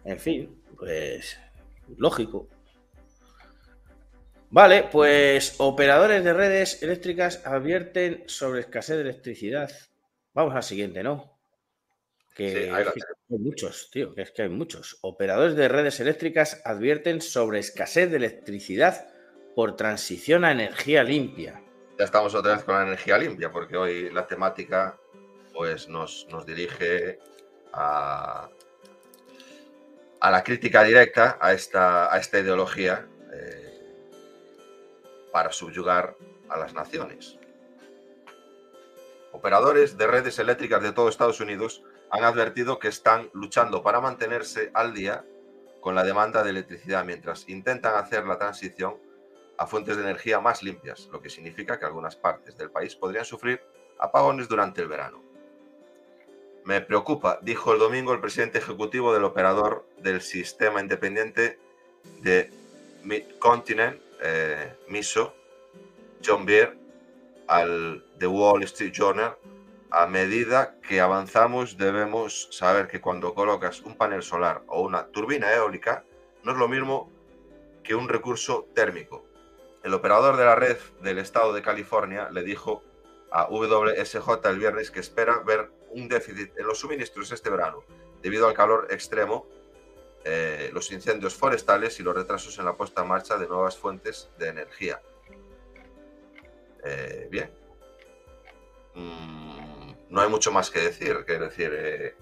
en 0.04 0.18
fin, 0.18 0.62
pues 0.78 1.38
lógico. 1.96 2.46
Vale, 4.54 4.84
pues 4.84 5.56
operadores 5.58 6.22
de 6.22 6.32
redes 6.32 6.80
eléctricas 6.80 7.44
advierten 7.44 8.22
sobre 8.28 8.60
escasez 8.60 8.94
de 8.94 9.02
electricidad. 9.02 9.68
Vamos 10.32 10.54
al 10.54 10.62
siguiente, 10.62 11.02
¿no? 11.02 11.36
Que, 12.36 12.50
Sí, 12.50 12.54
que 12.54 12.70
hay 12.70 12.84
muchos, 13.40 13.90
tío, 13.90 14.14
que 14.14 14.22
es 14.22 14.30
que 14.30 14.42
hay 14.42 14.48
muchos. 14.50 14.98
Operadores 15.00 15.56
de 15.56 15.66
redes 15.66 15.98
eléctricas 15.98 16.62
advierten 16.64 17.20
sobre 17.20 17.58
escasez 17.58 18.08
de 18.12 18.18
electricidad 18.18 19.08
por 19.56 19.74
transición 19.74 20.44
a 20.44 20.52
energía 20.52 21.02
limpia. 21.02 21.60
Ya 21.98 22.04
estamos 22.04 22.32
otra 22.36 22.54
vez 22.54 22.62
con 22.62 22.76
la 22.76 22.82
energía 22.82 23.18
limpia, 23.18 23.50
porque 23.50 23.76
hoy 23.76 24.08
la 24.10 24.24
temática 24.24 24.96
pues, 25.52 25.88
nos, 25.88 26.28
nos 26.30 26.46
dirige 26.46 27.18
a, 27.72 28.48
a 30.20 30.30
la 30.30 30.44
crítica 30.44 30.84
directa 30.84 31.38
a 31.40 31.52
esta, 31.52 32.14
a 32.14 32.18
esta 32.20 32.38
ideología 32.38 33.08
eh, 33.32 33.73
para 35.34 35.50
subyugar 35.50 36.16
a 36.48 36.56
las 36.56 36.74
naciones. 36.74 37.40
Operadores 39.32 39.98
de 39.98 40.06
redes 40.06 40.38
eléctricas 40.38 40.80
de 40.80 40.92
todo 40.92 41.08
Estados 41.08 41.40
Unidos 41.40 41.82
han 42.12 42.22
advertido 42.22 42.78
que 42.78 42.86
están 42.86 43.30
luchando 43.32 43.82
para 43.82 44.00
mantenerse 44.00 44.70
al 44.74 44.94
día 44.94 45.24
con 45.80 45.96
la 45.96 46.04
demanda 46.04 46.44
de 46.44 46.50
electricidad 46.50 47.04
mientras 47.04 47.48
intentan 47.48 47.96
hacer 47.96 48.24
la 48.26 48.38
transición 48.38 48.94
a 49.58 49.66
fuentes 49.66 49.96
de 49.96 50.04
energía 50.04 50.38
más 50.38 50.62
limpias, 50.62 51.08
lo 51.10 51.20
que 51.20 51.30
significa 51.30 51.80
que 51.80 51.84
algunas 51.84 52.14
partes 52.14 52.56
del 52.56 52.70
país 52.70 52.94
podrían 52.94 53.24
sufrir 53.24 53.60
apagones 53.98 54.46
durante 54.46 54.82
el 54.82 54.86
verano. 54.86 55.20
Me 56.64 56.80
preocupa, 56.80 57.40
dijo 57.42 57.72
el 57.72 57.80
domingo 57.80 58.12
el 58.12 58.20
presidente 58.20 58.58
ejecutivo 58.58 59.12
del 59.12 59.24
operador 59.24 59.84
del 59.98 60.20
sistema 60.20 60.80
independiente 60.80 61.58
de 62.22 62.52
Mid-Continent, 63.02 64.00
eh, 64.24 64.76
MISO, 64.88 65.34
John 66.24 66.44
Beer, 66.44 66.76
al 67.46 68.04
The 68.18 68.26
Wall 68.26 68.62
Street 68.64 68.92
Journal. 68.92 69.36
A 69.90 70.06
medida 70.06 70.80
que 70.80 71.00
avanzamos 71.00 71.76
debemos 71.76 72.48
saber 72.50 72.88
que 72.88 73.00
cuando 73.00 73.34
colocas 73.34 73.80
un 73.82 73.96
panel 73.96 74.22
solar 74.22 74.62
o 74.66 74.80
una 74.80 75.06
turbina 75.06 75.52
eólica 75.52 76.04
no 76.42 76.52
es 76.52 76.58
lo 76.58 76.66
mismo 76.66 77.12
que 77.84 77.94
un 77.94 78.08
recurso 78.08 78.66
térmico. 78.74 79.24
El 79.84 79.94
operador 79.94 80.36
de 80.36 80.44
la 80.44 80.56
red 80.56 80.78
del 81.02 81.18
estado 81.18 81.52
de 81.52 81.62
California 81.62 82.28
le 82.30 82.42
dijo 82.42 82.82
a 83.30 83.46
WSJ 83.48 84.48
el 84.48 84.58
viernes 84.58 84.90
que 84.90 85.00
espera 85.00 85.40
ver 85.40 85.70
un 85.90 86.08
déficit 86.08 86.58
en 86.58 86.66
los 86.66 86.78
suministros 86.78 87.30
este 87.30 87.50
verano 87.50 87.84
debido 88.22 88.48
al 88.48 88.54
calor 88.54 88.88
extremo, 88.90 89.46
eh, 90.26 90.70
los 90.72 90.90
incendios 90.90 91.34
forestales 91.34 92.00
y 92.00 92.02
los 92.02 92.14
retrasos 92.14 92.58
en 92.58 92.64
la 92.64 92.74
puesta 92.74 93.02
en 93.02 93.08
marcha 93.08 93.36
de 93.36 93.46
nuevas 93.46 93.76
fuentes 93.76 94.30
de 94.38 94.48
energía. 94.48 95.00
Eh, 96.82 97.28
bien. 97.30 97.50
Mm, 98.94 99.92
no 100.08 100.20
hay 100.22 100.28
mucho 100.30 100.50
más 100.50 100.70
que 100.70 100.80
decir. 100.80 101.24
Que 101.26 101.38
decir, 101.38 101.72
eh, 101.74 102.14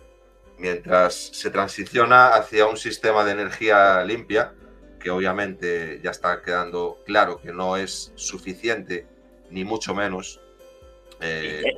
mientras 0.59 1.15
se 1.15 1.51
transiciona 1.51 2.35
hacia 2.35 2.67
un 2.67 2.77
sistema 2.77 3.25
de 3.25 3.33
energía 3.33 4.03
limpia, 4.05 4.53
que 4.99 5.11
obviamente 5.11 6.01
ya 6.03 6.11
está 6.11 6.43
quedando 6.43 6.99
claro 7.07 7.41
que 7.41 7.53
no 7.53 7.77
es 7.77 8.13
suficiente, 8.17 9.07
ni 9.51 9.65
mucho 9.65 9.95
menos. 9.95 10.41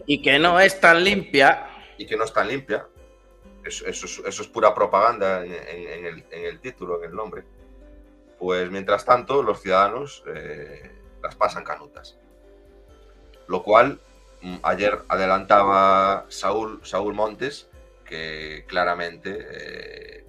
Y 0.06 0.22
que 0.22 0.38
no 0.38 0.58
es 0.58 0.80
tan 0.80 1.04
limpia. 1.04 1.68
y 1.98 2.06
que 2.06 2.16
no 2.16 2.24
es 2.24 2.32
tan 2.32 2.48
limpia. 2.48 2.86
Eso, 3.64 3.86
eso 3.86 4.06
es, 4.06 4.18
eso 4.26 4.42
es 4.42 4.48
pura 4.48 4.74
propaganda 4.74 5.44
en, 5.44 5.52
en- 5.52 6.06
el, 6.06 6.24
en 6.30 6.44
el 6.46 6.60
título, 6.60 7.02
en 7.02 7.10
el 7.10 7.16
nombre. 7.16 7.44
Pues 8.38 8.70
mientras 8.70 9.04
tanto, 9.04 9.42
los 9.42 9.60
ciudadanos 9.62 10.22
eh, 10.26 10.90
las 11.22 11.34
pasan 11.34 11.64
canutas. 11.64 12.18
Lo 13.46 13.62
cual 13.62 14.00
mm, 14.42 14.56
ayer 14.62 15.00
adelantaba 15.08 16.26
Saúl, 16.28 16.80
Saúl 16.84 17.14
Montes, 17.14 17.68
que 18.04 18.64
claramente 18.68 19.38
eh, 19.50 20.26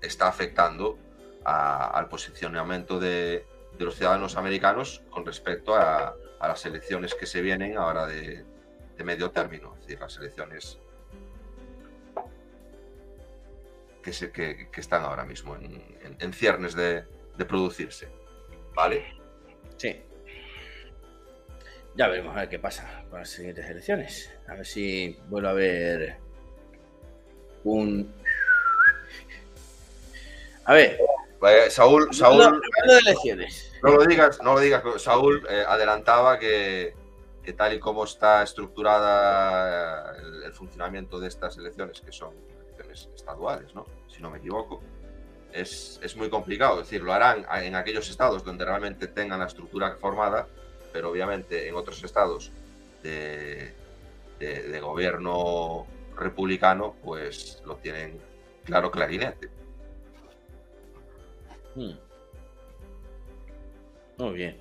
está 0.00 0.28
afectando 0.28 0.98
a- 1.44 1.86
al 1.96 2.08
posicionamiento 2.08 2.98
de, 2.98 3.46
de 3.78 3.84
los 3.84 3.94
ciudadanos 3.96 4.36
americanos 4.36 5.02
con 5.10 5.24
respecto 5.24 5.74
a, 5.76 6.14
a 6.40 6.48
las 6.48 6.64
elecciones 6.66 7.14
que 7.14 7.26
se 7.26 7.40
vienen 7.40 7.76
ahora 7.76 8.06
de, 8.06 8.44
de 8.96 9.04
medio 9.04 9.30
término, 9.30 9.74
es 9.74 9.80
decir, 9.82 10.00
las 10.00 10.16
elecciones 10.18 10.78
que, 14.02 14.12
se, 14.12 14.30
que, 14.32 14.68
que 14.70 14.80
están 14.80 15.02
ahora 15.02 15.24
mismo 15.24 15.54
en, 15.56 15.64
en- 16.02 16.16
en 16.18 16.32
ciernes 16.32 16.74
de, 16.74 17.04
de 17.36 17.44
producirse. 17.44 18.08
¿Vale? 18.74 19.04
Sí. 19.76 20.02
Ya 21.96 22.06
veremos 22.08 22.36
a 22.36 22.40
ver 22.40 22.48
qué 22.48 22.58
pasa 22.58 23.04
con 23.10 23.18
las 23.20 23.28
siguientes 23.30 23.66
elecciones. 23.68 24.30
A 24.46 24.54
ver 24.54 24.66
si 24.66 25.18
vuelve 25.28 25.48
a 25.48 25.50
haber 25.50 26.16
un. 27.64 28.12
A 30.64 30.74
ver. 30.74 30.98
Eh, 31.40 31.70
Saúl, 31.70 32.12
Saúl, 32.12 32.60
de 32.86 32.98
elecciones. 32.98 33.72
no 33.82 33.92
lo 33.96 34.04
digas, 34.04 34.40
no 34.42 34.54
lo 34.54 34.60
digas. 34.60 34.82
Saúl 35.02 35.46
eh, 35.48 35.64
adelantaba 35.66 36.38
que, 36.38 36.94
que 37.42 37.52
tal 37.52 37.74
y 37.74 37.78
como 37.80 38.04
está 38.04 38.42
estructurada 38.42 40.16
el, 40.18 40.42
el 40.44 40.52
funcionamiento 40.52 41.18
de 41.20 41.28
estas 41.28 41.56
elecciones, 41.58 42.00
que 42.00 42.10
son 42.12 42.34
estaduales, 43.14 43.74
¿no? 43.74 43.86
Si 44.08 44.22
no 44.22 44.30
me 44.30 44.38
equivoco, 44.38 44.82
es, 45.52 46.00
es 46.02 46.16
muy 46.16 46.28
complicado. 46.30 46.80
Es 46.80 46.88
decir, 46.88 47.02
lo 47.02 47.12
harán 47.12 47.46
en 47.62 47.74
aquellos 47.74 48.08
estados 48.10 48.44
donde 48.44 48.64
realmente 48.64 49.06
tengan 49.06 49.40
la 49.40 49.46
estructura 49.46 49.96
formada, 50.00 50.48
pero 50.92 51.10
obviamente 51.10 51.68
en 51.68 51.74
otros 51.74 52.02
estados 52.04 52.52
de 53.02 53.72
gobierno 54.80 55.86
republicano, 56.18 56.94
pues 57.02 57.62
lo 57.64 57.76
tienen 57.76 58.20
claro 58.64 58.90
clarinete. 58.90 59.48
Hmm. 61.74 61.92
Muy 64.18 64.34
bien. 64.34 64.56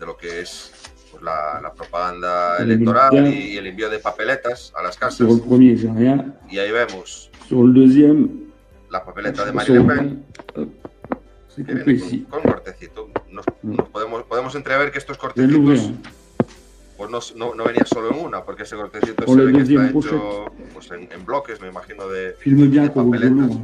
de 0.00 0.06
lo 0.06 0.16
que 0.16 0.40
es 0.40 0.72
pues, 1.10 1.22
la, 1.22 1.60
la 1.62 1.72
propaganda 1.72 2.56
electoral 2.58 3.26
y, 3.28 3.54
y 3.54 3.56
el 3.58 3.66
envío 3.66 3.90
de 3.90 3.98
papeletas 3.98 4.72
a 4.76 4.82
las 4.82 4.96
casas. 4.96 5.26
Y 6.48 6.58
ahí 6.58 6.70
vemos. 6.70 7.30
La 8.90 9.04
papeleta 9.04 9.44
de 9.44 9.52
Marine 9.52 9.78
Le 9.78 9.84
Pen. 9.84 10.24
que 11.56 11.74
viene 11.74 11.84
con, 12.28 12.42
con 12.42 12.52
cortecito. 12.52 13.08
Nos, 13.30 13.44
nos 13.62 13.88
podemos, 13.88 14.22
podemos 14.24 14.54
entrever 14.54 14.90
que 14.90 14.98
estos 14.98 15.16
cortecitos 15.18 15.90
pues 16.96 17.10
no, 17.10 17.18
no, 17.36 17.54
no 17.54 17.64
venía 17.64 17.84
solo 17.86 18.10
en 18.10 18.24
una, 18.26 18.44
porque 18.44 18.64
ese 18.64 18.76
cortecito 18.76 19.24
se 19.26 19.40
ve 19.46 19.52
que 19.52 19.58
está 19.62 19.88
hecho 20.10 20.44
pues, 20.74 20.90
en, 20.90 21.08
en 21.12 21.24
bloques, 21.24 21.60
me 21.60 21.68
imagino, 21.68 22.06
de, 22.08 22.34
de 22.86 22.90
papeletas. 22.90 23.56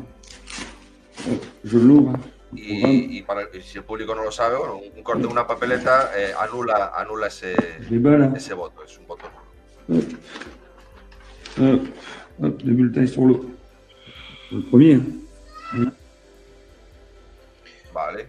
Y, 2.56 3.18
y 3.18 3.22
para, 3.22 3.42
y 3.52 3.60
si 3.60 3.78
el 3.78 3.84
público 3.84 4.14
no 4.14 4.24
lo 4.24 4.32
sabe, 4.32 4.56
bueno, 4.56 4.76
un 4.78 5.02
corte 5.02 5.22
de 5.22 5.28
una 5.28 5.46
papeleta 5.46 6.10
eh, 6.16 6.32
anula, 6.38 6.92
anula 6.94 7.26
ese, 7.26 7.54
ese 8.34 8.54
voto, 8.54 8.82
es 8.82 8.98
un 8.98 9.06
voto 9.06 9.26
nulo. 9.88 10.08
Hop. 11.58 11.62
Hop. 11.62 11.86
Hop, 12.38 12.62
le 12.62 12.72
bulletin 12.72 13.06
sur 13.06 13.28
le, 13.28 13.34
sur 14.48 14.58
le 14.58 14.70
premier. 14.70 15.00
Vale. 17.92 18.28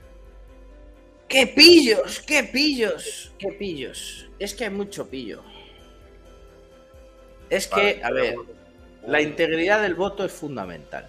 ¡Qué 1.27 1.47
pillos! 1.47 2.21
¡Qué 2.21 2.43
pillos! 2.43 3.33
¡Qué 3.37 3.51
pillos! 3.51 4.29
Es 4.39 4.53
que 4.53 4.63
hay 4.63 4.69
mucho 4.69 5.09
pillo. 5.09 5.43
Es 7.49 7.67
que, 7.67 7.99
Vale, 8.01 8.03
a 8.03 8.11
ver, 8.11 8.35
la 9.05 9.21
integridad 9.21 9.81
del 9.81 9.95
voto 9.95 10.23
es 10.23 10.31
fundamental. 10.31 11.07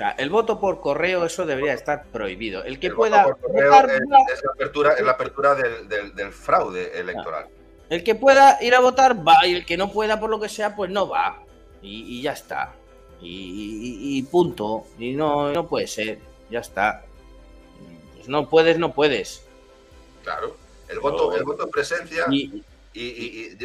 Sea, 0.00 0.10
el 0.12 0.30
voto 0.30 0.58
por 0.58 0.80
correo, 0.80 1.26
eso 1.26 1.44
debería 1.44 1.74
estar 1.74 2.04
prohibido. 2.06 2.64
El 2.64 2.80
que 2.80 2.86
El 2.86 2.94
pueda 2.94 3.22
voto 3.22 3.36
por 3.36 3.52
correo 3.52 3.70
votar, 3.70 3.90
es, 3.90 4.00
la 4.42 4.52
apertura, 4.54 4.92
es 4.94 5.02
la 5.04 5.10
apertura 5.12 5.54
del, 5.54 5.88
del- 5.90 6.14
del 6.14 6.32
fraude 6.32 6.98
electoral. 6.98 7.48
El 7.90 8.02
que 8.02 8.14
pueda 8.14 8.56
ir 8.62 8.74
a 8.74 8.80
votar 8.80 9.14
va 9.28 9.46
y 9.46 9.52
el 9.54 9.66
que 9.66 9.76
no 9.76 9.92
pueda 9.92 10.18
por 10.18 10.30
lo 10.30 10.40
que 10.40 10.48
sea, 10.48 10.74
pues 10.74 10.90
no 10.90 11.06
va. 11.06 11.42
Y, 11.82 12.16
y 12.18 12.22
ya 12.22 12.32
está. 12.32 12.72
Y, 13.20 13.28
y- 13.28 14.18
y 14.18 14.22
punto. 14.22 14.86
Y 14.98 15.12
no, 15.12 15.52
no 15.52 15.66
puede 15.68 15.86
ser. 15.86 16.18
Ya 16.50 16.60
está. 16.60 17.04
Pues 18.16 18.26
no 18.26 18.48
puedes, 18.48 18.78
no 18.78 18.94
puedes. 18.94 19.44
Claro. 20.24 20.56
El 20.88 20.98
voto, 21.00 21.36
el 21.36 21.44
voto 21.44 21.64
en 21.64 21.70
presencia, 21.70 22.24
y, 22.30 22.64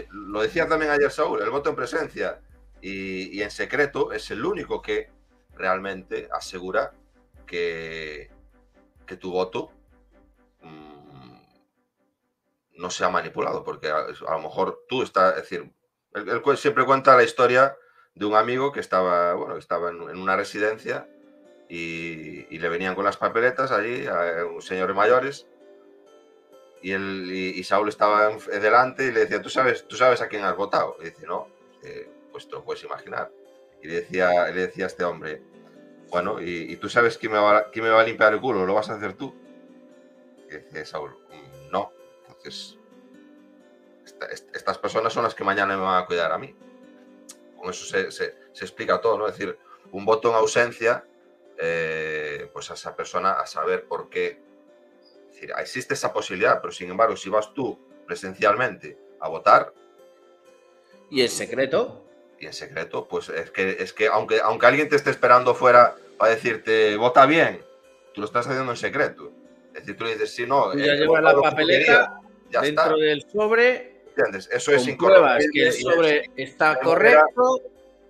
lo 0.09 0.41
decía 0.41 0.67
también 0.67 0.91
ayer 0.91 1.09
Saúl, 1.11 1.41
el 1.41 1.49
voto 1.49 1.69
en 1.69 1.77
presencia 1.77 2.39
y 2.81 3.41
en 3.41 3.49
secreto 3.51 4.11
es 4.11 4.29
el 4.31 4.43
único 4.45 4.81
que 4.81 5.14
realmente 5.55 6.29
asegura 6.31 6.93
que, 7.45 8.29
que 9.05 9.17
tu 9.17 9.31
voto 9.31 9.71
mm, 10.61 11.37
no 12.77 12.89
sea 12.89 13.09
manipulado, 13.09 13.63
porque 13.63 13.89
a, 13.89 13.97
a 13.97 14.31
lo 14.31 14.41
mejor 14.41 14.83
tú 14.87 15.01
estás, 15.03 15.35
es 15.37 15.43
decir, 15.43 15.71
él, 16.15 16.57
siempre 16.57 16.85
cuenta 16.85 17.15
la 17.15 17.23
historia 17.23 17.77
de 18.13 18.25
un 18.25 18.35
amigo 18.35 18.71
que 18.71 18.79
estaba, 18.79 19.33
bueno, 19.33 19.57
estaba 19.57 19.89
en, 19.89 20.01
una 20.01 20.35
residencia 20.35 21.07
y, 21.67 22.57
le 22.57 22.69
venían 22.69 22.95
con 22.95 23.03
las 23.03 23.17
papeletas 23.17 23.71
allí 23.71 24.07
a 24.07 24.45
unos 24.45 24.65
señores 24.65 24.95
mayores 24.95 25.47
y, 26.81 26.91
él, 26.91 27.29
y, 27.31 27.63
Saúl 27.63 27.89
estaba 27.89 28.29
delante 28.61 29.05
y 29.05 29.11
le 29.11 29.21
decía, 29.21 29.41
¿tú 29.41 29.49
sabes, 29.49 29.87
¿tú 29.87 29.95
sabes 29.97 30.21
a 30.21 30.27
quién 30.27 30.43
has 30.45 30.55
votado? 30.55 30.95
Y 31.01 31.05
dice, 31.05 31.25
no, 31.27 31.49
pues 32.31 32.47
te 32.47 32.53
lo 32.53 32.63
puedes 32.63 32.83
imaginar. 32.83 33.29
Y 33.85 33.87
le 33.87 33.93
decía, 34.01 34.47
le 34.47 34.61
decía 34.61 34.85
a 34.85 34.87
este 34.87 35.03
hombre, 35.03 35.43
bueno, 36.09 36.41
¿y, 36.41 36.75
tú 36.77 36.89
sabes 36.89 37.19
quién 37.19 37.31
me, 37.31 37.37
va, 37.37 37.69
quién 37.69 37.85
me 37.85 37.91
va 37.91 38.01
a 38.01 38.03
limpiar 38.03 38.33
el 38.33 38.41
culo? 38.41 38.65
¿Lo 38.65 38.73
vas 38.73 38.89
a 38.89 38.95
hacer 38.95 39.13
tú? 39.13 39.31
Y 40.49 40.55
dice 40.55 40.85
Saúl, 40.85 41.11
"Mm, 41.29 41.69
no. 41.71 41.91
Entonces, 42.27 42.79
esta- 44.03 44.25
est- 44.25 44.55
estas 44.55 44.79
personas 44.79 45.13
son 45.13 45.21
las 45.23 45.35
que 45.35 45.43
mañana 45.43 45.77
me 45.77 45.83
van 45.83 46.01
a 46.01 46.07
cuidar 46.07 46.31
a 46.31 46.39
mí. 46.39 46.55
Con 47.59 47.69
eso 47.69 47.85
se, 47.85 48.09
se- 48.11 48.33
explica 48.59 48.99
todo, 48.99 49.19
¿no? 49.19 49.27
Es 49.27 49.37
decir, 49.37 49.55
un 49.91 50.03
voto 50.03 50.29
en 50.29 50.35
ausencia, 50.35 51.05
eh, 51.59 52.49
pues 52.53 52.71
a 52.71 52.73
esa 52.73 52.95
persona 52.95 53.33
a 53.33 53.45
saber 53.45 53.85
por 53.87 54.09
qué. 54.09 54.41
Decir, 55.29 55.51
existe 55.59 55.93
esa 55.93 56.11
posibilidad, 56.11 56.59
pero 56.59 56.73
sin 56.73 56.89
embargo, 56.89 57.15
si 57.15 57.29
vas 57.29 57.53
tú 57.53 57.77
presencialmente 58.07 58.97
a 59.19 59.27
votar, 59.29 59.71
Y 61.11 61.21
en 61.21 61.29
secreto, 61.29 62.04
y 62.39 62.45
en 62.47 62.53
secreto, 62.53 63.07
pues 63.07 63.29
es 63.29 63.51
que, 63.51 63.77
es 63.79 63.93
que 63.93 64.07
aunque, 64.07 64.39
aunque 64.41 64.65
alguien 64.65 64.89
te 64.89 64.95
esté 64.95 65.09
esperando 65.11 65.55
fuera 65.55 65.95
para 66.17 66.31
decirte, 66.31 66.95
vota 66.97 67.25
bien, 67.25 67.61
tú 68.13 68.21
lo 68.21 68.27
estás 68.27 68.47
haciendo 68.47 68.71
en 68.71 68.77
secreto. 68.77 69.31
Es 69.73 69.81
decir, 69.81 69.97
tú 69.97 70.05
le 70.05 70.11
dices, 70.13 70.33
sí, 70.33 70.45
no, 70.45 70.71
tú 70.71 70.77
eh, 70.77 70.85
ya 70.85 70.93
he 70.93 70.97
llevas 70.97 71.21
la 71.23 71.33
papeleta 71.35 71.85
quería". 71.85 72.13
Ya 72.51 72.61
dentro 72.61 72.83
está. 72.85 72.95
del 72.97 73.25
sobre. 73.31 73.95
¿Entiendes? 74.09 74.49
Eso 74.51 74.71
es 74.71 74.87
incorrecto. 74.87 75.45
que 75.51 75.67
el 75.67 75.73
sobre 75.73 76.31
está 76.37 76.79
correcto, 76.79 77.61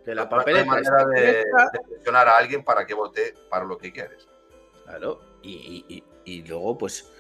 que 0.04 0.14
la 0.14 0.26
no 0.26 0.30
hay 0.32 0.38
papeleta 0.38 0.66
manera 0.66 1.06
de, 1.08 1.44
presionar 1.90 2.28
a 2.28 2.38
alguien 2.38 2.64
para 2.64 2.86
que 2.86 2.94
vote 2.94 3.34
para 3.50 3.66
lo 3.66 3.78
que 3.78 3.92
quieres. 3.92 4.28
Claro, 4.84 5.20
y, 5.42 5.84
y- 5.88 5.96
y- 5.96 6.04
y 6.26 6.44
luego, 6.44 6.78
pues, 6.78 7.12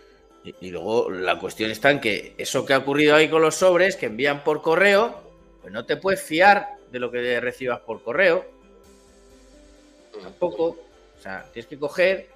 y, 0.43 0.53
y 0.61 0.69
luego 0.69 1.09
la 1.09 1.39
cuestión 1.39 1.71
está 1.71 1.89
en 1.89 1.99
que 1.99 2.35
eso 2.37 2.63
que 2.63 2.73
ha 2.73 2.77
ocurrido 2.77 3.15
ahí 3.15 3.27
con 3.27 3.41
los 3.41 3.55
sobres 3.55 3.95
que 3.95 4.05
envían 4.05 4.43
por 4.43 4.61
correo, 4.61 5.19
pues 5.61 5.73
no 5.73 5.87
te 5.87 5.97
puedes 5.97 6.21
fiar 6.21 6.74
de 6.95 6.99
lo 7.01 7.11
que 7.11 7.41
recibas 7.41 7.81
por 7.81 8.01
correo. 8.01 8.45
Tampoco. 10.23 10.77
O 11.17 11.21
sea, 11.21 11.45
tienes 11.51 11.67
que 11.67 11.77
coger 11.77 12.29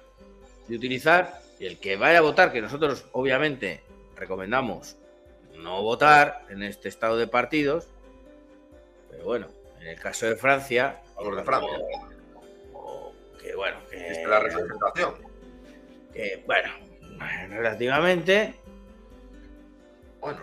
y 0.68 0.76
utilizar. 0.76 1.40
Y 1.58 1.64
el 1.64 1.78
que 1.78 1.96
vaya 1.96 2.18
a 2.18 2.20
votar, 2.20 2.52
que 2.52 2.60
nosotros 2.60 3.06
obviamente 3.12 3.80
recomendamos 4.16 4.96
no 5.56 5.82
votar 5.82 6.44
en 6.50 6.62
este 6.62 6.90
estado 6.90 7.16
de 7.16 7.26
partidos, 7.26 7.88
pero 9.10 9.24
bueno, 9.24 9.48
en 9.80 9.88
el 9.88 9.98
caso 9.98 10.26
de 10.26 10.36
Francia, 10.36 11.00
Vamos 11.16 11.36
de 11.36 11.42
Francia. 11.42 11.78
que 13.42 13.54
bueno, 13.54 13.78
que 13.90 14.08
Es 14.08 14.28
la 14.28 14.40
representación. 14.40 15.14
que, 16.12 16.42
bueno, 16.46 16.70
relativamente. 17.48 18.54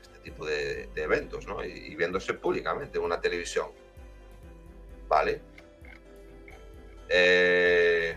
este 0.02 0.18
tipo 0.24 0.46
de, 0.46 0.88
eventos, 0.96 1.46
¿no? 1.46 1.64
Y, 1.64 1.94
viéndose 1.94 2.34
públicamente 2.34 2.98
en 2.98 3.04
una 3.04 3.20
televisión. 3.20 3.68
¿Vale? 5.08 5.40
Eh, 7.08 8.16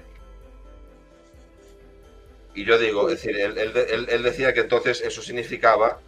y 2.55 2.63
yo 2.63 2.79
digo, 2.79 3.09
es 3.09 3.21
decir, 3.21 3.37
él, 3.37 4.23
decía 4.23 4.53
que 4.53 4.61
entonces 4.61 5.01
eso 5.01 5.21
significaba 5.21 5.99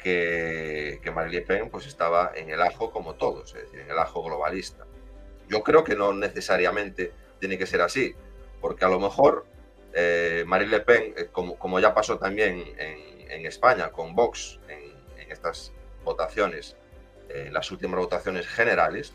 que, 0.00 1.00
que 1.02 1.10
Marine 1.10 1.40
Le 1.40 1.42
Pen 1.42 1.70
pues 1.70 1.86
estaba 1.86 2.32
en 2.36 2.50
el 2.50 2.62
ajo 2.62 2.92
como 2.92 3.16
todos, 3.16 3.54
es 3.56 3.62
decir, 3.64 3.80
en 3.80 3.90
el 3.90 3.98
ajo 3.98 4.22
globalista. 4.22 4.86
Yo 5.48 5.62
creo 5.64 5.82
que 5.82 5.96
no 5.96 6.12
necesariamente 6.12 7.12
tiene 7.40 7.58
que 7.58 7.66
ser 7.66 7.80
así, 7.80 8.14
porque 8.60 8.84
a 8.84 8.88
lo 8.88 9.00
mejor 9.00 9.44
eh, 9.92 10.44
Marine 10.46 10.70
Le 10.70 10.80
Pen, 10.80 11.14
eh, 11.16 11.28
como, 11.32 11.58
como, 11.58 11.80
ya 11.80 11.92
pasó 11.94 12.16
también 12.16 12.64
en, 12.78 13.30
en 13.30 13.46
España 13.46 13.90
con 13.90 14.14
Vox 14.14 14.60
en, 14.68 15.20
en 15.20 15.32
estas 15.32 15.72
votaciones, 16.04 16.76
en 17.28 17.52
las 17.52 17.72
últimas 17.72 17.98
votaciones 17.98 18.46
generales, 18.46 19.12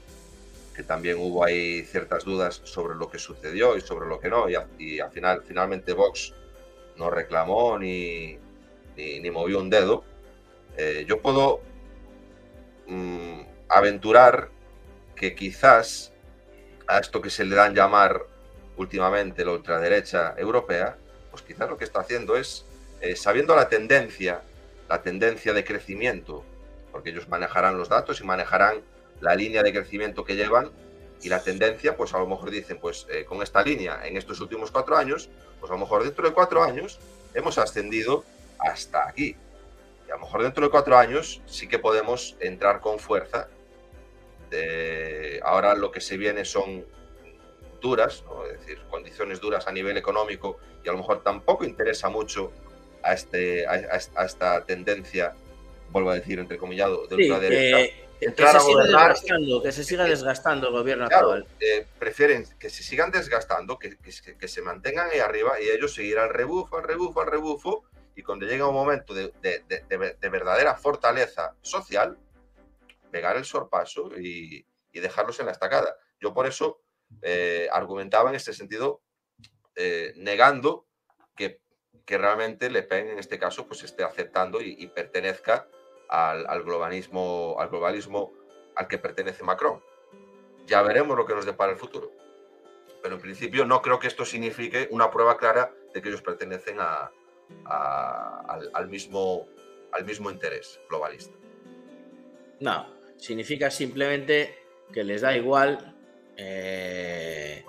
que 0.75 0.83
también 0.83 1.17
hubo 1.17 1.45
ahí 1.45 1.83
ciertas 1.83 2.25
dudas 2.25 2.59
sobre 2.65 2.95
lo 2.95 3.09
que 3.09 3.19
sucedió 3.19 3.77
y 3.77 3.81
sobre 3.81 4.07
lo 4.07 4.19
que 4.19 4.27
no, 4.27 4.49
y, 4.49 4.55
y 4.79 4.99
al 4.99 5.11
final, 5.11 5.43
finalmente 5.47 5.93
Vox 5.93 6.33
no 6.97 7.09
reclamó 7.09 7.77
ni, 7.77 8.37
ni, 8.95 9.31
movió 9.31 9.59
un 9.59 9.69
dedo, 9.69 10.03
eh, 10.77 11.05
yo 11.07 11.21
puedo 11.21 11.61
mm, 12.87 13.41
aventurar 13.69 14.49
que 15.15 15.35
quizás 15.35 16.13
a 16.87 16.99
esto 16.99 17.21
que 17.21 17.29
se 17.29 17.45
le 17.45 17.55
dan 17.55 17.73
llamar 17.73 18.25
últimamente 18.77 19.45
la 19.45 19.51
ultraderecha 19.51 20.35
europea, 20.37 20.97
pues 21.31 21.43
quizás 21.43 21.69
lo 21.69 21.77
que 21.77 21.85
está 21.85 22.01
haciendo 22.01 22.35
es, 22.35 22.65
eh, 23.01 23.15
sabiendo 23.15 23.55
la 23.55 23.69
tendencia, 23.69 24.41
la 24.89 25.01
tendencia 25.01 25.53
de 25.53 25.63
crecimiento, 25.63 26.43
porque 26.91 27.09
ellos 27.09 27.27
manejarán 27.27 27.77
los 27.77 27.89
datos 27.89 28.21
y 28.21 28.23
manejarán 28.23 28.81
la 29.21 29.35
línea 29.35 29.63
de 29.63 29.73
crecimiento 29.73 30.23
que 30.23 30.35
llevan 30.35 30.71
y 31.23 31.29
la 31.29 31.41
tendencia, 31.41 31.95
pues 31.95 32.13
a 32.13 32.19
lo 32.19 32.27
mejor 32.27 32.51
dicen, 32.51 32.77
pues 32.79 33.07
eh, 33.09 33.23
con 33.25 33.41
esta 33.41 33.63
línea 33.63 34.01
en 34.05 34.17
estos 34.17 34.41
últimos 34.41 34.71
cuatro 34.71 34.97
años, 34.97 35.29
pues 35.59 35.71
a 35.71 35.75
lo 35.75 35.79
mejor 35.79 36.03
dentro 36.03 36.27
de 36.27 36.33
cuatro 36.33 36.61
años 36.61 36.99
hemos 37.33 37.57
ascendido 37.57 38.25
hasta 38.59 39.07
aquí. 39.07 39.35
Y 40.07 40.11
a 40.11 40.15
lo 40.15 40.19
mejor 40.21 40.43
dentro 40.43 40.65
de 40.65 40.69
cuatro 40.69 40.97
años 40.97 41.41
sí 41.45 41.67
que 41.67 41.79
podemos 41.79 42.35
entrar 42.39 42.81
con 42.81 42.99
fuerza. 42.99 43.47
ahora 45.43 45.73
lo 45.75 45.91
que 45.91 46.01
se 46.01 46.17
viene 46.17 46.45
son 46.45 46.85
duras, 47.81 48.23
es 48.51 48.59
decir, 48.59 48.79
condiciones 48.89 49.39
duras 49.39 49.67
a 49.67 49.71
nivel 49.71 49.97
económico 49.97 50.57
y 50.83 50.89
a 50.89 50.91
lo 50.91 50.99
mejor 50.99 51.23
tampoco 51.23 51.65
interesa 51.65 52.09
mucho 52.09 52.51
a, 53.01 53.13
este, 53.13 53.65
a, 53.67 54.25
esta 54.25 54.63
tendencia, 54.65 55.33
vuelvo 55.89 56.11
a 56.11 56.15
decir, 56.15 56.39
entrecomillado, 56.39 57.07
de 57.07 57.15
ultraderecha 57.15 57.93
que 58.31 58.47
se 58.47 58.59
siga 58.59 58.83
desgastando, 58.83 59.61
que 59.61 59.71
se 59.71 59.83
siga 59.83 60.03
desgastando 60.05 60.67
el 60.67 60.73
gobierno 60.73 61.05
actual. 61.05 61.47
Eh, 61.59 61.85
prefieren 61.99 62.45
que 62.59 62.69
se 62.69 62.83
sigan 62.83 63.11
desgastando, 63.11 63.77
que, 63.77 63.97
que, 63.97 64.47
se 64.47 64.61
mantengan 64.61 65.09
ahí 65.09 65.19
arriba 65.19 65.59
y 65.59 65.69
ellos 65.69 65.93
seguir 65.93 66.19
al 66.19 66.29
rebufo, 66.29 66.77
al 66.77 66.83
rebufo, 66.83 67.21
al 67.21 67.27
rebufo, 67.27 67.83
y 68.15 68.21
cuando 68.21 68.45
llega 68.45 68.67
un 68.67 68.75
momento 68.75 69.13
de, 69.13 69.33
de, 69.41 70.29
verdadera 70.29 70.75
fortaleza 70.75 71.55
social, 71.61 72.17
pegar 73.11 73.37
el 73.37 73.45
sorpaso 73.45 74.11
y, 74.17 74.65
y, 74.91 74.99
dejarlos 74.99 75.39
en 75.39 75.47
la 75.47 75.51
estacada. 75.51 75.95
Yo 76.19 76.33
por 76.33 76.45
eso 76.45 76.81
eh, 77.21 77.67
argumentaba 77.71 78.29
en 78.29 78.35
este 78.35 78.53
sentido, 78.53 79.01
eh, 79.75 80.13
negando 80.17 80.87
que, 81.35 81.59
que, 82.05 82.17
realmente 82.17 82.69
Le 82.69 82.83
Pen 82.83 83.09
en 83.09 83.19
este 83.19 83.39
caso 83.39 83.67
pues 83.67 83.83
esté 83.83 84.03
aceptando 84.03 84.61
y, 84.61 84.75
y 84.77 84.87
pertenezca 84.87 85.67
al, 86.09 86.63
globalismo, 86.63 87.55
al 87.59 87.69
globalismo 87.69 88.33
al 88.75 88.87
que 88.87 88.97
pertenece 88.97 89.43
Macron. 89.43 89.81
Ya 90.65 90.81
veremos 90.81 91.17
lo 91.17 91.25
que 91.25 91.33
nos 91.33 91.45
depara 91.45 91.71
el 91.71 91.77
futuro. 91.77 92.11
Pero 93.01 93.15
en 93.15 93.21
principio 93.21 93.65
no 93.65 93.81
creo 93.81 93.99
que 93.99 94.07
esto 94.07 94.25
signifique 94.25 94.87
una 94.91 95.11
prueba 95.11 95.37
clara 95.37 95.73
de 95.93 96.01
que 96.01 96.09
ellos 96.09 96.21
pertenecen 96.21 96.77
a, 96.79 97.11
al, 97.65 98.87
mismo, 98.87 99.47
al 99.91 100.05
mismo 100.05 100.31
interés 100.31 100.79
globalista. 100.89 101.37
No, 102.59 102.87
significa 103.17 103.69
simplemente 103.69 104.57
que 104.93 105.03
les 105.03 105.21
da 105.21 105.35
igual 105.35 105.95
eh, 106.37 107.65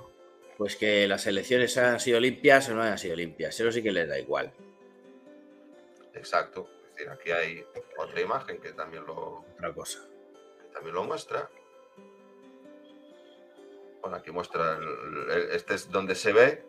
pues 0.57 0.77
que 0.77 1.09
las 1.09 1.27
elecciones 1.27 1.77
hayan 1.77 1.99
sido 1.99 2.21
limpias 2.21 2.69
o 2.69 2.75
no 2.75 2.83
hayan 2.83 2.99
sido 2.99 3.17
limpias. 3.17 3.59
Eso 3.59 3.73
sí 3.73 3.83
que 3.83 3.91
les 3.91 4.09
da 4.09 4.19
igual. 4.19 4.53
Exacto 6.15 6.74
aquí 7.11 7.31
hay 7.31 7.67
otra 7.99 8.21
imagen 8.21 8.61
que 8.61 8.73
también 8.73 9.05
lo, 9.07 9.45
cosa. 9.75 10.01
también 10.73 10.95
lo 10.95 11.05
muestra. 11.05 11.51
Bueno, 14.01 14.17
aquí 14.17 14.31
muestra, 14.31 14.79
este 15.53 15.75
es 15.75 15.91
donde 15.91 16.15
se 16.15 16.33
ve 16.33 16.65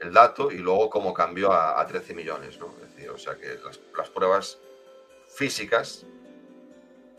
el 0.00 0.12
dato 0.12 0.50
y 0.50 0.58
luego 0.58 0.90
cómo 0.90 1.12
cambió 1.14 1.52
a, 1.52 1.86
13 1.86 2.14
millones, 2.14 2.58
¿no? 2.58 2.74
Es 2.82 2.94
decir, 2.94 3.10
o 3.10 3.18
sea 3.18 3.36
que 3.36 3.58
las, 3.96 4.10
pruebas 4.10 4.58
físicas 5.28 6.06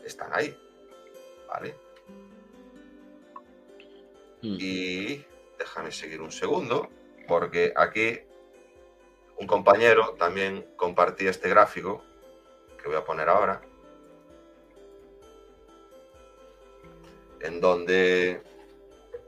están 0.04 0.30
ahí, 0.32 0.56
¿vale? 1.46 1.74
Hmm. 4.42 4.56
Y 4.58 5.24
déjame 5.58 5.92
seguir 5.92 6.20
un 6.20 6.32
segundo, 6.32 6.88
porque 7.26 7.72
aquí 7.76 8.20
un 9.36 9.46
compañero 9.46 10.14
también 10.18 10.66
compartía 10.76 11.30
este 11.30 11.48
gráfico 11.48 12.02
que 12.80 12.88
voy 12.88 12.96
a 12.96 13.04
poner 13.04 13.28
ahora, 13.28 13.60
en 17.40 17.60
donde 17.60 18.42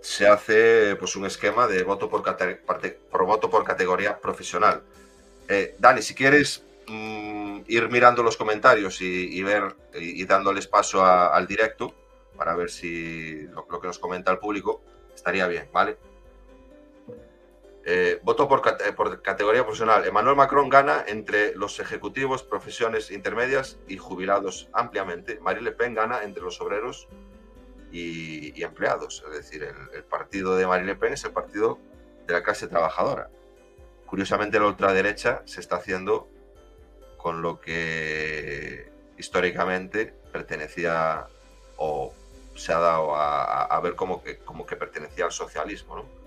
se 0.01 0.27
hace 0.27 0.97
pues, 0.97 1.17
un 1.17 1.27
esquema 1.27 1.67
de 1.67 1.83
voto 1.83 2.09
por, 2.09 2.23
por 2.23 3.27
voto 3.27 3.51
por 3.51 3.65
categoría 3.65 4.19
profesional. 4.19 4.83
Eh, 5.49 5.75
Dani, 5.79 6.03
si 6.03 6.15
quieres 6.15 6.65
mm, 6.87 7.61
ir 7.67 7.89
mirando 7.91 8.23
los 8.23 8.37
comentarios 8.37 9.01
y, 9.01 9.43
ver 9.43 9.75
y, 9.95 10.25
dándoles 10.25 10.67
paso 10.67 11.05
al 11.05 11.47
directo 11.47 11.95
para 12.37 12.55
ver 12.55 12.71
si 12.71 13.43
lo, 13.49 13.67
lo, 13.71 13.81
que 13.81 13.87
nos 13.87 13.99
comenta 13.99 14.33
el 14.33 14.39
público 14.39 14.83
estaría 15.15 15.47
bien, 15.47 15.69
¿vale? 15.73 15.99
Eh, 17.85 18.21
voto 18.23 18.47
por, 18.47 18.61
categoría 19.23 19.63
profesional. 19.63 20.05
Emmanuel 20.07 20.37
Macron 20.37 20.69
gana 20.69 21.05
entre 21.07 21.55
los 21.55 21.81
ejecutivos, 21.81 22.43
profesiones 22.43 23.11
intermedias 23.11 23.79
y 23.89 23.97
jubilados 23.97 24.69
ampliamente. 24.73 25.41
Marie 25.41 25.63
Le 25.63 25.73
Pen 25.73 25.95
gana 25.95 26.23
entre 26.23 26.43
los 26.43 26.61
obreros 26.61 27.09
y, 27.91 28.63
empleados. 28.63 29.25
Es 29.27 29.35
decir, 29.35 29.63
el, 29.63 30.05
partido 30.05 30.57
de 30.57 30.67
Marie 30.67 30.87
Le 30.87 30.97
Pen 30.97 31.15
es 31.15 31.25
el 31.25 31.33
partido 31.33 31.79
de 32.27 32.35
la 32.35 32.43
clase 32.43 32.69
trabajadora. 32.69 33.31
Curiosamente, 34.07 34.59
la 34.59 34.67
ultraderecha 34.67 35.43
se 35.47 35.61
está 35.61 35.77
haciendo 35.77 36.29
con 37.17 37.43
lo 37.43 37.61
que 37.61 38.91
históricamente 39.17 40.15
pertenecía 40.33 41.29
o 41.77 42.13
se 42.57 42.73
ha 42.73 42.79
dado 42.79 43.15
a, 43.15 43.81
ver 43.81 43.95
como 43.95 44.23
que, 44.23 44.39
como 44.39 44.67
que 44.67 44.77
pertenecía 44.77 45.25
al 45.25 45.33
socialismo. 45.33 45.97
¿no? 45.97 46.20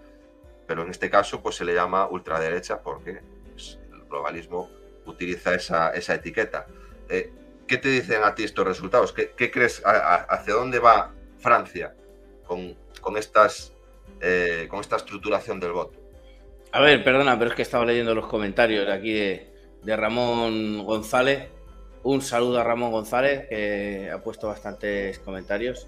Pero 0.73 0.85
en 0.85 0.89
este 0.89 1.07
caso 1.07 1.39
pues 1.39 1.55
se 1.55 1.65
le 1.65 1.75
llama 1.75 2.07
ultraderecha 2.07 2.81
porque 2.81 3.21
pues, 3.51 3.77
el 3.93 4.05
globalismo 4.05 4.71
utiliza 5.05 5.53
esa, 5.53 5.91
esa 5.91 6.15
etiqueta. 6.15 6.65
Eh, 7.09 7.31
¿Qué 7.67 7.77
te 7.77 7.89
dicen 7.89 8.23
a 8.23 8.33
ti 8.33 8.43
estos 8.43 8.65
resultados? 8.65 9.13
¿Qué, 9.13 9.51
crees 9.51 9.83
hacia 9.85 10.53
dónde 10.55 10.79
va 10.79 11.11
Francia 11.37 11.93
con, 12.47 12.75
con 13.01 13.17
estas, 13.17 13.71
eh, 14.19 14.65
con 14.67 14.79
esta 14.79 14.95
estructuración 14.95 15.59
del 15.59 15.73
voto? 15.73 15.99
A 16.71 16.81
ver, 16.81 17.03
perdona, 17.03 17.37
pero 17.37 17.51
es 17.51 17.55
que 17.55 17.61
estaba 17.61 17.85
leyendo 17.85 18.15
los 18.15 18.25
comentarios 18.25 18.89
aquí 18.89 19.13
de, 19.13 19.53
de 19.83 19.95
Ramón 19.95 20.85
González. 20.85 21.49
Un 22.01 22.23
saludo 22.23 22.59
a 22.59 22.63
Ramón 22.63 22.91
González, 22.91 23.47
que 23.47 24.09
ha 24.11 24.23
puesto 24.23 24.47
bastantes 24.47 25.19
comentarios. 25.19 25.85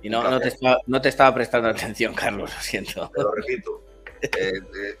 Y 0.00 0.08
no, 0.08 0.22
no, 0.22 0.40
te 0.40 0.48
estaba, 0.48 0.78
no 0.86 1.02
te 1.02 1.10
estaba 1.10 1.34
prestando 1.34 1.68
atención, 1.70 2.14
Carlos, 2.14 2.50
lo 2.54 2.62
siento. 2.62 3.10
Te 3.14 3.22
lo 3.22 3.30
repito. 3.32 3.85
Eh, 4.22 4.98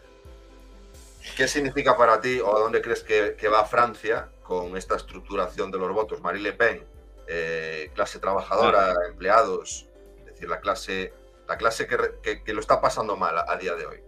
¿Qué 1.36 1.48
significa 1.48 1.96
para 1.96 2.20
ti 2.20 2.38
o 2.40 2.56
a 2.56 2.60
dónde 2.60 2.80
crees 2.80 3.02
que, 3.02 3.48
va 3.48 3.64
Francia 3.64 4.30
con 4.42 4.76
esta 4.76 4.96
estructuración 4.96 5.70
de 5.70 5.78
los 5.78 5.92
votos? 5.92 6.20
Marie 6.20 6.42
Le 6.42 6.52
Pen, 6.52 6.84
eh, 7.26 7.90
clase 7.94 8.18
trabajadora, 8.18 8.94
empleados, 9.08 9.86
es 10.20 10.26
decir, 10.26 10.48
la 10.48 10.60
clase, 10.60 11.12
la 11.48 11.58
clase 11.58 11.86
que, 11.86 12.54
lo 12.54 12.60
está 12.60 12.80
pasando 12.80 13.16
mal 13.16 13.36
a, 13.36 13.56
día 13.56 13.74
de 13.74 13.86
hoy, 13.86 14.00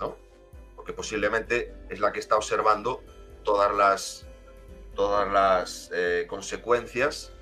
¿no? 0.00 0.16
Porque 0.76 0.92
posiblemente 0.92 1.74
es 1.90 2.00
la 2.00 2.12
que 2.12 2.20
está 2.20 2.36
observando 2.36 3.02
todas 3.42 3.74
las, 3.74 4.26
todas 4.94 5.30
las 5.30 5.90
eh, 5.92 6.26
consecuencias 6.28 7.32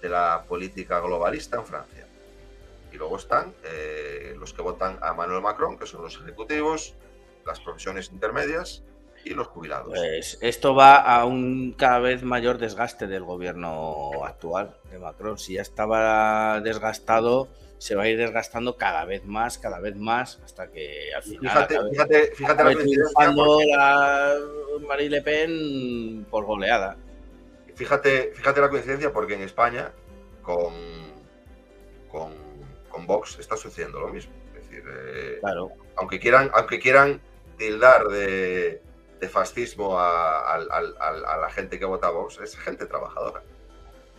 de 0.00 0.08
la 0.08 0.44
política 0.48 1.00
globalista 1.00 1.58
en 1.58 1.66
Francia. 1.66 2.09
Y 2.92 2.96
luego 2.96 3.16
están 3.16 3.54
eh, 3.64 4.34
los 4.38 4.52
que 4.52 4.62
votan 4.62 4.98
a 5.02 5.12
Manuel 5.14 5.42
Macron, 5.42 5.78
que 5.78 5.86
son 5.86 6.02
los 6.02 6.16
ejecutivos, 6.16 6.94
las 7.46 7.60
profesiones 7.60 8.10
intermedias 8.12 8.82
y 9.24 9.30
los 9.34 9.46
jubilados. 9.48 9.92
Pues 9.94 10.38
esto 10.40 10.74
va 10.74 10.96
a 10.96 11.24
un 11.24 11.72
cada 11.76 11.98
vez 11.98 12.22
mayor 12.22 12.58
desgaste 12.58 13.06
del 13.06 13.22
gobierno 13.24 14.10
actual 14.24 14.76
de 14.90 14.98
Macron. 14.98 15.38
Si 15.38 15.54
ya 15.54 15.62
estaba 15.62 16.60
desgastado, 16.62 17.48
se 17.78 17.94
va 17.94 18.04
a 18.04 18.08
ir 18.08 18.18
desgastando 18.18 18.76
cada 18.76 19.04
vez 19.04 19.24
más, 19.24 19.58
cada 19.58 19.78
vez 19.78 19.94
más, 19.96 20.40
hasta 20.44 20.70
que 20.70 21.14
al 21.14 21.22
final. 21.22 21.40
Fíjate, 21.42 21.74
acabe- 21.76 21.90
fíjate, 21.90 22.32
fíjate 22.34 22.64
la 22.64 22.70
acabe 22.70 22.74
porque- 23.36 23.66
la 23.76 24.36
Marine 24.88 25.10
Le 25.10 25.22
Pen 25.22 26.26
por 26.30 26.44
goleada. 26.44 26.96
Fíjate, 27.74 28.32
fíjate 28.34 28.60
la 28.60 28.68
coincidencia 28.68 29.12
porque 29.12 29.34
en 29.34 29.42
España 29.42 29.92
con, 30.42 30.74
con, 32.10 32.32
con 33.00 33.06
Vox 33.06 33.38
está 33.38 33.56
sucediendo 33.56 34.00
lo 34.00 34.08
mismo. 34.08 34.32
Es 34.54 34.68
decir, 34.68 34.84
eh, 34.88 35.38
Claro. 35.40 35.70
aunque 35.96 36.20
quieran, 36.20 36.50
aunque 36.54 36.78
quieran 36.78 37.20
tildar 37.56 38.06
de, 38.08 38.82
de 39.20 39.28
fascismo 39.28 39.98
a, 39.98 40.58
la 40.58 41.50
gente 41.50 41.78
que 41.78 41.84
vota 41.84 42.08
a 42.08 42.10
Vox, 42.10 42.38
es 42.40 42.56
gente 42.58 42.86
trabajadora. 42.86 43.42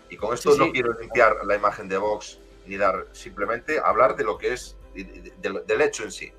Y 0.10 0.18
con 0.18 0.34
esto 0.34 0.52
Sí, 0.52 0.60
no 0.60 0.66
sí. 0.66 0.72
quiero 0.74 0.94
limpiar 1.00 1.46
la 1.46 1.56
imagen 1.56 1.88
de 1.88 1.98
Vox 1.98 2.40
ni 2.66 2.78
dar 2.78 3.08
simplemente 3.12 3.80
hablar 3.80 4.16
de 4.16 4.24
lo 4.24 4.38
que 4.38 4.54
es 4.54 4.76
de- 4.94 5.04
de- 5.06 5.34
del- 5.38 5.66
del 5.66 5.82
hecho 5.82 6.04
en 6.04 6.12
sí. 6.12 6.32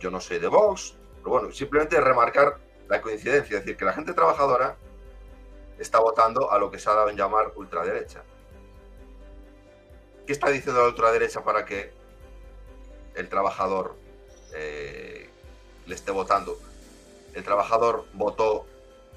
Yo 0.00 0.10
no 0.10 0.20
soy 0.20 0.38
de 0.38 0.48
Vox, 0.48 0.96
pero 1.18 1.30
bueno, 1.30 1.52
simplemente 1.52 2.00
remarcar 2.00 2.58
la 2.88 3.00
coincidencia, 3.02 3.58
es 3.58 3.64
decir, 3.64 3.76
que 3.76 3.84
la 3.84 3.92
gente 3.92 4.14
trabajadora 4.14 4.76
está 5.78 5.98
votando 6.00 6.50
a 6.50 6.58
lo 6.58 6.70
que 6.70 6.78
se 6.78 6.88
ha 6.90 6.94
dado 6.94 7.10
en 7.10 7.16
llamar 7.16 7.52
ultraderecha. 7.56 8.22
¿Qué 10.30 10.34
está 10.34 10.48
diciendo 10.48 10.80
la 10.82 10.86
ultraderecha 10.86 11.42
para 11.42 11.64
que 11.64 11.90
el 13.16 13.28
trabajador 13.28 13.96
eh, 14.54 15.28
le 15.86 15.94
esté 15.96 16.12
votando? 16.12 16.56
El 17.34 17.42
trabajador 17.42 18.04
votó 18.12 18.64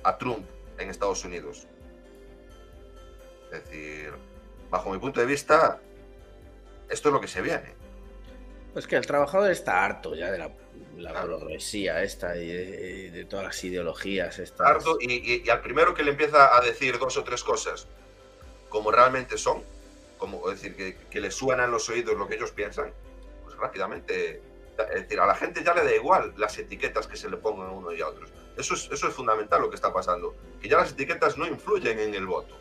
a 0.04 0.18
Trump 0.18 0.44
en 0.80 0.90
Estados 0.90 1.24
Unidos. 1.24 1.68
Es 3.52 3.64
decir, 3.64 4.12
bajo 4.72 4.90
mi 4.90 4.98
punto 4.98 5.20
de 5.20 5.28
vista, 5.28 5.80
esto 6.90 7.10
es 7.10 7.14
lo 7.14 7.22
que 7.22 7.28
se 7.28 7.44
viene. 7.44 7.76
Pues 8.74 8.88
que 8.88 8.96
el 8.96 9.06
trabajador 9.06 9.52
está 9.52 9.86
harto 9.86 10.16
ya 10.16 10.32
de 10.32 10.40
la, 10.40 10.50
la 10.98 11.22
progresía 11.22 12.02
esta 12.02 12.36
y 12.38 12.48
de, 12.48 13.12
de 13.12 13.26
todas 13.26 13.46
las 13.46 13.64
ideologías 13.64 14.40
estas. 14.40 14.68
harto 14.68 14.98
y, 15.00 15.14
y- 15.14 15.44
y 15.46 15.50
al 15.52 15.62
primero 15.62 15.94
que 15.94 16.02
le 16.02 16.10
empieza 16.10 16.58
a 16.58 16.62
decir 16.62 16.98
dos 16.98 17.16
o 17.18 17.24
tres 17.24 17.44
cosas 17.44 17.86
como 18.70 18.90
realmente 18.92 19.38
son, 19.38 19.62
como 20.24 20.50
es 20.50 20.62
decir, 20.62 20.78
que, 20.78 20.96
que 21.10 21.20
le 21.20 21.30
suenan 21.32 21.66
en 21.66 21.72
los 21.72 21.90
oídos 21.90 22.18
lo 22.18 22.30
que 22.30 22.36
ellos 22.36 22.52
piensan, 22.52 22.94
pues 23.44 23.58
rápidamente, 23.58 24.42
es 24.94 25.02
decir, 25.02 25.20
a 25.20 25.26
la 25.26 25.36
gente 25.36 25.66
ya 25.66 25.74
le 25.74 25.84
da 25.84 25.94
igual 25.94 26.34
las 26.38 26.58
etiquetas 26.58 27.08
que 27.08 27.18
se 27.18 27.30
le 27.30 27.36
pongan 27.36 27.68
a 27.68 27.72
uno 27.72 27.92
y 27.92 28.00
a 28.00 28.08
otros. 28.08 28.32
Eso 28.56 28.74
es, 28.74 28.90
eso 28.90 29.10
es 29.10 29.14
fundamental 29.14 29.62
lo 29.62 29.70
que 29.70 29.76
está 29.76 29.92
pasando, 29.92 30.34
que 30.62 30.70
ya 30.70 30.78
las 30.78 30.94
etiquetas 30.94 31.38
no 31.38 31.46
influyen 31.46 32.00
en 32.00 32.14
el 32.14 32.26
voto, 32.26 32.56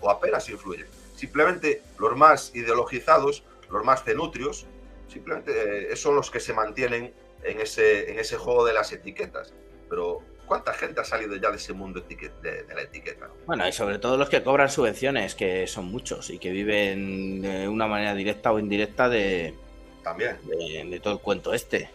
o 0.00 0.08
apenas 0.08 0.48
influyen. 0.48 0.86
Simplemente 1.14 1.82
los 1.98 2.16
más 2.16 2.54
ideologizados, 2.54 3.44
los 3.68 3.84
más 3.84 4.02
cenutrios, 4.02 4.64
simplemente 5.06 5.92
eh, 5.92 5.96
son 5.96 6.16
los 6.16 6.30
que 6.30 6.40
se 6.40 6.54
mantienen 6.54 7.12
en 7.42 7.60
ese, 7.60 8.12
en 8.12 8.18
ese 8.18 8.38
juego 8.38 8.64
de 8.64 8.72
las 8.72 8.90
etiquetas. 8.92 9.52
Pero 9.90 10.22
¿cuánta 10.46 10.72
gente 10.74 11.00
ha 11.00 11.04
salido 11.04 11.36
ya 11.36 11.50
de 11.50 11.56
ese 11.56 11.72
mundo 11.72 12.00
de, 12.00 12.62
de 12.64 12.74
la 12.74 12.82
etiqueta? 12.82 13.28
Bueno, 13.46 13.66
y 13.66 13.72
sobre 13.72 13.98
todo 13.98 14.16
los 14.16 14.28
que 14.28 14.42
cobran 14.42 14.70
subvenciones, 14.70 15.34
que 15.34 15.66
son 15.66 15.86
muchos 15.86 16.30
y 16.30 16.38
que 16.38 16.50
viven 16.50 17.42
de 17.42 17.68
una 17.68 17.86
manera 17.86 18.14
directa 18.14 18.52
o 18.52 18.58
indirecta 18.58 19.08
de, 19.08 19.54
También, 20.02 20.38
de, 20.46 20.84
de 20.88 21.00
todo 21.00 21.14
el 21.14 21.20
cuento 21.20 21.52
este. 21.54 21.90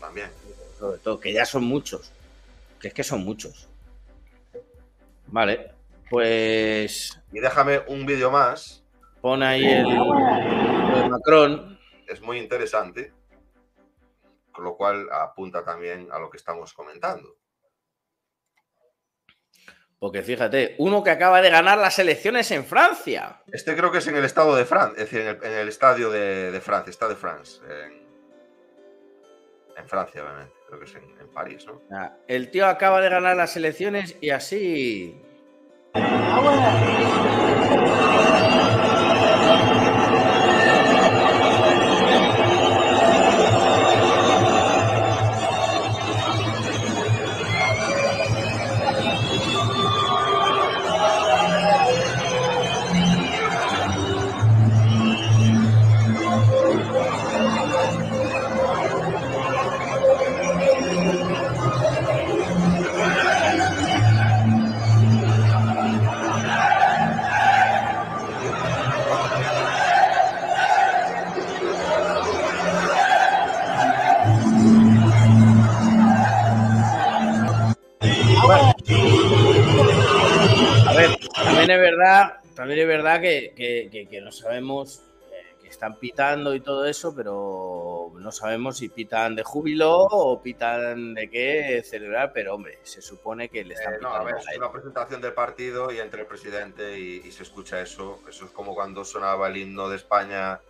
también. 0.00 0.30
Sobre 0.78 0.98
todo, 0.98 1.20
que 1.20 1.32
ya 1.32 1.44
son 1.44 1.64
muchos. 1.64 2.10
Que 2.80 2.88
es 2.88 2.94
que 2.94 3.04
son 3.04 3.24
muchos. 3.24 3.68
Vale, 5.28 5.70
pues 6.10 7.18
Y 7.32 7.40
déjame 7.40 7.80
un 7.86 8.04
vídeo 8.04 8.30
más, 8.30 8.82
pon 9.20 9.42
ahí 9.42 9.64
el, 9.64 9.84
de 9.88 11.08
Macron. 11.08 11.78
es 12.06 12.20
muy 12.20 12.38
interesante, 12.38 13.12
con 14.50 14.64
lo 14.64 14.76
cual 14.76 15.08
apunta 15.10 15.64
también 15.64 16.08
a 16.12 16.18
lo 16.18 16.28
que 16.28 16.36
estamos 16.36 16.74
comentando. 16.74 17.36
Porque 20.02 20.24
fíjate, 20.24 20.74
uno 20.78 21.04
que 21.04 21.10
acaba 21.10 21.40
de 21.40 21.48
ganar 21.48 21.78
las 21.78 21.96
elecciones 22.00 22.50
en 22.50 22.64
Francia. 22.64 23.40
Este 23.52 23.76
creo 23.76 23.92
que 23.92 23.98
es 23.98 24.06
en 24.08 24.16
el 24.16 24.24
estado 24.24 24.56
de 24.56 24.64
Francia, 24.64 25.00
es 25.00 25.08
decir, 25.08 25.20
en 25.20 25.28
el, 25.28 25.44
en 25.44 25.52
el 25.60 25.68
estadio 25.68 26.10
de, 26.10 26.50
de 26.50 26.60
Francia, 26.60 26.90
Estado 26.90 27.12
de 27.12 27.16
France, 27.16 27.60
en, 27.64 28.02
en 29.76 29.88
Francia, 29.88 30.24
obviamente, 30.24 30.54
creo 30.66 30.80
que 30.80 30.86
es 30.86 30.94
en, 30.96 31.04
en 31.20 31.28
París, 31.32 31.64
¿no? 31.68 31.82
Ah, 31.92 32.16
El 32.26 32.50
tío 32.50 32.66
acaba 32.66 33.00
de 33.00 33.10
ganar 33.10 33.36
las 33.36 33.56
elecciones 33.56 34.16
y 34.20 34.30
así. 34.30 35.22
A 35.94 36.40
es 81.72 81.80
verdad, 81.80 82.40
también 82.54 82.80
es 82.80 82.86
verdad 82.86 83.20
que, 83.20 83.52
que- 83.56 83.88
que- 83.90 84.06
que 84.08 84.20
no 84.20 84.30
sabemos 84.32 85.02
eh, 85.32 85.56
que 85.62 85.68
están 85.68 85.98
pitando 85.98 86.54
y 86.54 86.60
todo 86.60 86.86
eso, 86.86 87.14
pero 87.14 88.12
no 88.18 88.30
sabemos 88.32 88.78
si 88.78 88.88
pitan 88.88 89.34
de 89.34 89.42
júbilo 89.42 89.90
o 90.04 90.40
pitan 90.42 91.14
de 91.14 91.28
qué 91.30 91.82
celebrar, 91.84 92.32
pero 92.32 92.54
hombre, 92.54 92.78
se 92.82 93.00
supone 93.02 93.48
que 93.48 93.64
le 93.64 93.74
están 93.74 93.94
Eh, 93.94 93.98
no, 94.00 94.08
pitando 94.10 94.16
a 94.20 94.24
ver, 94.24 94.34
a 94.36 94.38
es 94.40 94.48
él. 94.52 94.58
una 94.58 94.72
presentación 94.72 95.20
del 95.20 95.32
partido 95.32 95.90
y 95.92 95.98
entre 95.98 96.20
el 96.22 96.26
presidente 96.26 96.98
y, 96.98 97.22
y 97.24 97.32
se 97.32 97.42
escucha 97.42 97.80
eso. 97.80 98.20
Eso 98.28 98.44
es 98.44 98.50
como 98.52 98.74
cuando 98.74 99.04
sonaba 99.04 99.48
el 99.48 99.56
himno 99.56 99.88
de 99.88 99.96
España 99.96 100.60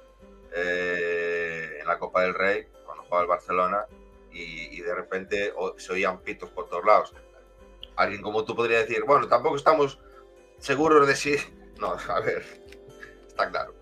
eh, 0.55 1.79
en 1.81 1.87
la 1.87 1.99
Copa 1.99 2.23
del 2.23 2.35
Rey, 2.35 2.67
cuando 2.85 3.05
jugaba 3.05 3.23
el 3.23 3.29
Barcelona, 3.29 3.87
y, 4.33 4.77
y 4.77 4.81
de 4.81 4.95
repente 4.95 5.53
se 5.77 5.93
oían 5.93 6.21
pitos 6.21 6.51
por 6.51 6.69
todos 6.69 6.85
lados. 6.85 7.13
Alguien 7.97 8.23
como 8.23 8.45
tú 8.45 8.55
podría 8.57 8.79
decir, 8.79 9.05
bueno, 9.07 9.29
tampoco 9.29 9.57
estamos 9.57 9.99
seguros 10.63 11.07
de 11.07 11.17
si... 11.17 11.37
No, 11.81 11.97
a 12.09 12.21
ver, 12.21 12.45
está 13.27 13.51
claro. 13.51 13.75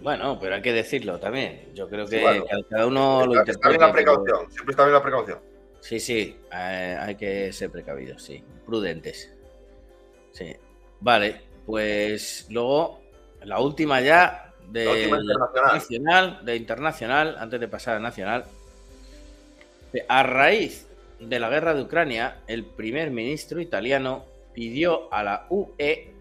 Bueno, 0.00 0.36
pero 0.40 0.56
hay 0.56 0.62
que 0.62 0.72
decirlo 0.72 1.20
también. 1.20 1.68
Yo 1.74 1.88
creo 1.88 2.06
que 2.06 2.16
Sí, 2.16 2.22
bueno. 2.22 2.44
cada- 2.44 2.62
cada 2.68 2.86
uno 2.88 3.24
lo 3.24 3.38
Está, 3.38 3.52
está 3.52 3.68
bien 3.68 3.80
la 3.80 3.86
interpreta, 3.88 4.10
pero- 4.12 4.22
precaución, 4.24 4.52
siempre 4.52 4.72
está 4.72 4.82
bien 4.84 4.94
la 4.94 5.02
precaución. 5.02 5.38
Sí, 5.80 6.00
sí, 6.00 6.36
eh, 6.52 6.96
hay 7.00 7.14
que 7.14 7.52
ser 7.52 7.70
precavidos, 7.70 8.20
sí, 8.22 8.42
prudentes. 8.66 9.32
Sí. 10.32 10.56
Vale, 11.00 11.40
pues 11.66 12.46
luego 12.50 13.00
la 13.44 13.60
última 13.60 14.00
ya 14.00 14.52
de 14.68 14.84
La 14.86 14.90
última 14.92 15.18
internacional. 15.20 15.74
nacional, 15.74 16.44
de 16.44 16.56
internacional, 16.56 17.36
antes 17.38 17.60
de 17.60 17.68
pasar 17.68 17.96
a 17.96 18.00
nacional. 18.00 18.44
A 20.08 20.22
raíz 20.24 20.86
de 21.20 21.38
la 21.38 21.48
guerra 21.48 21.74
de 21.74 21.82
Ucrania, 21.82 22.38
el 22.48 22.64
primer 22.64 23.10
ministro 23.12 23.60
italiano 23.60 24.24
pidió 24.54 25.12
a 25.12 25.22
la 25.22 25.46
UE 25.50 26.12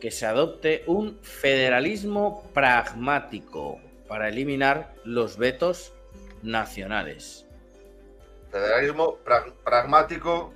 que 0.00 0.10
se 0.10 0.26
adopte 0.26 0.82
un 0.86 1.18
federalismo 1.22 2.50
pragmático 2.52 3.80
para 4.08 4.28
eliminar 4.28 4.94
los 5.04 5.38
vetos 5.38 5.94
nacionales. 6.42 7.46
Federalismo 8.50 9.18
pra- 9.24 9.52
pragmático 9.64 10.52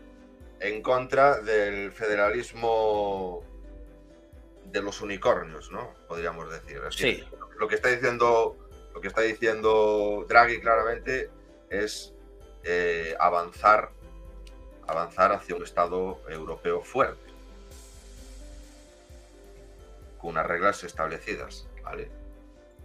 en 0.61 0.83
contra 0.83 1.41
del 1.41 1.93
federalismo 1.93 3.43
de 4.67 4.83
los 4.83 5.01
unicornios, 5.01 5.71
¿no? 5.73 5.95
Podríamos 6.09 6.51
decir. 6.51 6.77
Es 6.89 6.97
decir, 6.97 7.27
Lo 7.59 7.67
que 7.69 7.77
está 7.77 7.89
diciendo, 7.89 8.57
lo 8.95 9.01
que 9.01 9.09
está 9.09 9.23
diciendo 9.23 10.27
Draghi 10.29 10.61
claramente 10.61 11.31
es 11.71 12.15
eh, 12.65 13.15
avanzar, 13.19 13.91
avanzar 14.89 15.33
hacia 15.33 15.55
un 15.55 15.63
Estado 15.63 16.21
europeo 16.29 16.83
fuerte, 16.83 17.33
con 20.19 20.31
unas 20.31 20.47
reglas 20.47 20.83
establecidas, 20.83 21.69
¿vale? 21.85 22.11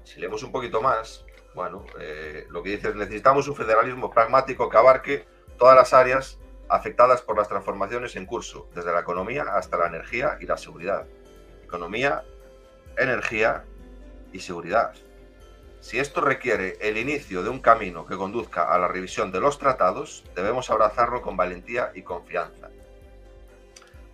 Si 0.04 0.20
leemos 0.20 0.44
un 0.44 0.52
poquito 0.52 0.82
más, 0.82 1.26
bueno, 1.56 1.86
eh, 2.00 2.46
lo 2.50 2.62
que 2.62 2.72
dice 2.72 2.90
es 2.90 2.96
necesitamos 2.96 3.48
un 3.48 3.56
federalismo 3.56 4.12
pragmático 4.12 4.70
que 4.70 4.78
abarque 4.78 5.26
todas 5.58 5.76
las 5.76 5.94
áreas 5.94 6.38
afectadas 6.70 7.22
por 7.22 7.38
las 7.38 7.48
transformaciones 7.48 8.16
en 8.16 8.26
curso, 8.26 8.68
desde 8.76 8.92
la 8.92 9.00
economía 9.00 9.44
hasta 9.44 9.78
la 9.78 9.88
energía 9.88 10.38
y 10.42 10.46
la 10.46 10.58
seguridad. 10.58 11.06
Economía, 11.64 12.24
energía 12.98 13.64
y 14.32 14.40
seguridad. 14.40 14.94
Si 15.84 16.00
esto 16.00 16.22
requiere 16.22 16.78
el 16.80 16.98
inicio 16.98 17.44
de 17.44 17.50
un 17.50 17.60
camino 17.60 18.06
que 18.06 18.16
conduzca 18.16 18.74
a 18.74 18.80
la 18.80 18.88
revisión 18.88 19.34
de 19.34 19.42
los 19.42 19.60
tratados, 19.60 20.24
debemos 20.34 20.70
abrazarlo 20.70 21.22
con 21.22 21.36
valentía 21.36 21.92
y 21.94 22.04
confianza. 22.04 22.70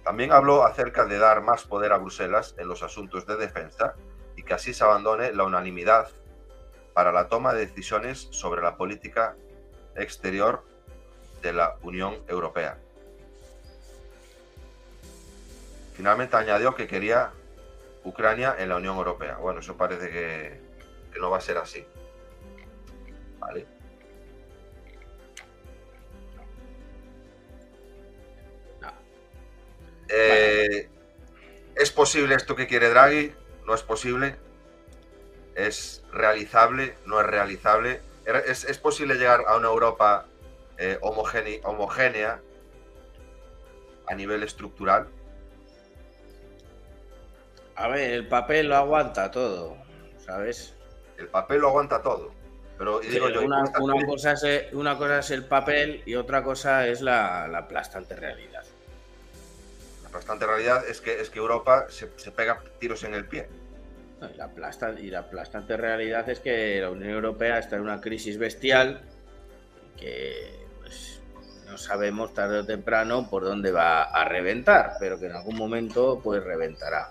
También 0.04 0.32
habló 0.32 0.66
acerca 0.66 1.06
de 1.06 1.20
dar 1.20 1.44
más 1.44 1.66
poder 1.66 1.94
a 1.94 2.00
Bruselas 2.00 2.56
en 2.58 2.68
los 2.68 2.82
asuntos 2.82 3.28
de 3.28 3.38
defensa 3.38 3.94
y 4.36 4.42
que 4.42 4.56
así 4.56 4.74
se 4.74 4.84
abandone 4.84 5.32
la 5.32 5.44
unanimidad 5.44 6.10
para 6.96 7.12
la 7.12 7.28
toma 7.28 7.54
de 7.54 7.68
decisiones 7.68 8.30
sobre 8.32 8.64
la 8.64 8.76
política 8.76 9.36
exterior 9.96 10.64
de 11.44 11.54
la 11.54 11.76
Unión 11.84 12.18
Europea. 12.28 12.80
Finalmente 15.94 16.36
añadió 16.36 16.74
que 16.74 16.88
quería 16.88 17.30
Ucrania 18.04 18.56
en 18.58 18.70
la 18.70 18.78
Unión 18.78 18.98
Europea. 18.98 19.38
Bueno, 19.38 19.60
eso 19.60 19.78
parece 19.78 20.10
que, 20.10 20.69
que 21.12 21.20
no 21.20 21.30
va 21.30 21.38
a 21.38 21.42
ser 21.42 21.58
así. 21.58 21.86
¿Vale? 23.40 23.66
Eh, 30.10 30.90
¿Es 31.76 31.92
posible 31.92 32.36
esto 32.36 32.56
que 32.56 32.68
quiere 32.68 32.90
Draghi? 32.90 33.32
¿No 33.66 33.76
es 33.76 33.84
posible? 33.84 34.36
¿Es 35.56 36.04
realizable? 36.12 36.96
¿No 37.06 37.22
es 37.22 37.28
realizable? 37.28 38.02
¿Es, 38.46 38.64
es 38.64 38.78
posible 38.80 39.16
llegar 39.16 39.44
a 39.48 39.56
una 39.56 39.68
Europa 39.68 40.26
eh, 40.78 40.98
homogénea, 41.02 41.60
homogénea 41.64 42.42
a 44.08 44.16
nivel 44.16 44.44
estructural? 44.44 45.08
A 47.76 47.88
ver, 47.88 48.12
el 48.12 48.28
papel 48.28 48.70
lo 48.70 48.76
aguanta 48.76 49.32
todo, 49.32 49.78
¿sabes? 50.18 50.76
El 51.20 51.28
papel 51.28 51.60
lo 51.62 51.68
aguanta 51.70 52.02
todo. 52.02 52.32
Pero, 52.78 53.00
digo 53.02 53.30
yo, 53.30 53.42
una, 53.42 53.66
cosa 54.06 54.32
es, 54.32 54.72
una 54.74 54.98
cosa 54.98 55.20
es 55.20 55.32
el 55.32 55.44
papel 55.44 56.02
y 56.06 56.16
otra 56.16 56.42
cosa 56.44 56.88
es 56.88 57.02
la, 57.02 57.46
la 57.50 57.58
aplastante 57.60 58.16
realidad. 58.16 58.64
la 60.04 60.10
bastante 60.10 60.46
realidad 60.48 60.88
es 60.88 61.02
que, 61.02 61.20
es 61.20 61.30
que 61.30 61.40
Europa 61.40 61.88
se, 61.90 62.10
se 62.16 62.32
pega 62.32 62.62
tiros 62.80 63.04
en 63.04 63.14
el 63.16 63.26
pie. 63.26 63.50
No, 64.22 64.30
Y 64.30 64.34
la, 64.36 64.46
aplasta- 64.46 64.98
y 64.98 65.10
la 65.10 65.20
aplastante 65.20 65.76
realidad 65.76 66.30
es 66.30 66.40
que 66.40 66.80
la 66.80 66.90
Unión 66.90 67.10
Europea 67.12 67.60
está 67.60 67.76
en 67.76 67.82
una 67.82 68.00
crisis 68.00 68.38
bestial 68.38 69.02
que 69.98 70.50
pues, 70.80 71.20
no 71.68 71.78
sabemos 71.78 72.34
tarde 72.34 72.60
o 72.60 72.66
temprano 72.66 73.30
por 73.30 73.44
dónde 73.44 73.74
va 73.74 74.04
a 74.04 74.24
reventar, 74.24 74.94
pero 75.02 75.20
que 75.20 75.26
en 75.26 75.34
algún 75.34 75.58
momento 75.58 76.22
pues 76.24 76.42
reventará. 76.44 77.10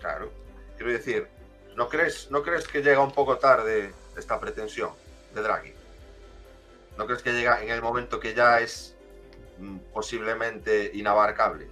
Claro. 0.00 0.32
Quiero 0.76 0.92
decir, 0.92 1.28
¿no 1.78 1.88
crees, 1.88 2.28
¿no 2.30 2.42
crees 2.42 2.66
que 2.66 2.82
llega 2.82 3.00
un 3.00 3.12
poco 3.12 3.38
tarde 3.38 3.94
esta 4.16 4.40
pretensión 4.40 4.92
de 5.32 5.42
Draghi? 5.42 5.74
¿No 6.96 7.06
crees 7.06 7.22
que 7.22 7.32
llega 7.32 7.62
en 7.62 7.70
el 7.70 7.80
momento 7.80 8.18
que 8.18 8.34
ya 8.34 8.60
es 8.60 8.98
mm, 9.58 9.78
posiblemente 9.92 10.90
inabarcable 10.92 11.70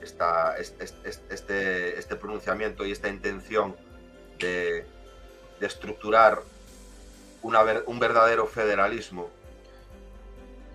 esta, 0.00 0.56
este, 0.58 1.98
este 1.98 2.16
pronunciamiento 2.16 2.84
y 2.84 2.90
esta 2.92 3.08
intención 3.08 3.78
de, 4.40 4.90
de 5.60 5.66
estructurar 5.66 6.42
una 7.42 7.62
un 7.86 7.98
verdadero 8.00 8.46
federalismo? 8.48 9.30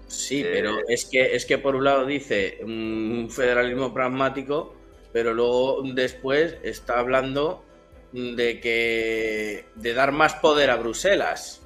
Sí, 0.08 0.44
Eh, 0.44 0.50
pero 0.52 0.88
es 0.88 1.06
que, 1.06 1.36
es 1.36 1.46
que 1.46 1.58
por 1.58 1.76
un 1.76 1.84
lado 1.84 2.06
dice 2.06 2.60
mm, 2.66 3.20
un 3.20 3.32
federalismo 3.32 3.94
pragmático, 3.94 4.76
pero 5.12 5.34
luego 5.34 5.84
después 5.94 6.58
está 6.64 7.00
hablando 7.00 7.69
de 8.12 8.60
que 8.60 9.66
de 9.76 9.94
dar 9.94 10.12
más 10.12 10.36
poder 10.36 10.70
a 10.72 10.76
Bruselas 10.78 11.62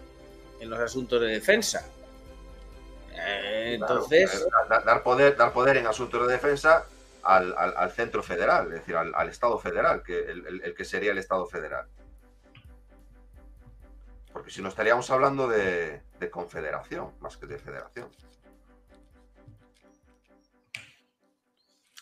en 0.60 0.70
los 0.70 0.80
asuntos 0.80 1.22
de 1.22 1.28
defensa. 1.28 1.88
Eh, 3.16 3.76
Claro, 3.78 3.94
entonces, 3.96 4.42
eh, 4.42 4.46
da- 4.70 4.80
dar, 4.82 5.04
poder, 5.04 5.36
dar 5.38 5.54
poder 5.54 5.78
en 5.78 5.88
asuntos 5.88 6.28
de 6.28 6.34
defensa 6.34 6.86
al, 7.24 7.56
al- 7.58 7.76
al 7.78 7.92
centro 7.92 8.22
federal, 8.22 8.68
es 8.68 8.74
decir, 8.80 8.96
al, 8.96 9.14
al 9.16 9.30
Estado 9.30 9.58
federal, 9.60 10.04
que 10.04 10.20
el, 10.20 10.46
el- 10.46 10.62
el 10.64 10.76
que 10.76 10.84
sería 10.84 11.12
el 11.12 11.18
Estado 11.18 11.46
federal. 11.48 11.88
Porque 14.34 14.50
si 14.52 14.62
no 14.62 14.70
estaríamos 14.70 15.10
hablando 15.12 15.48
de, 15.48 16.02
de 16.20 16.30
confederación, 16.30 17.12
más 17.22 17.38
que 17.38 17.46
de 17.46 17.58
federación. 17.60 18.10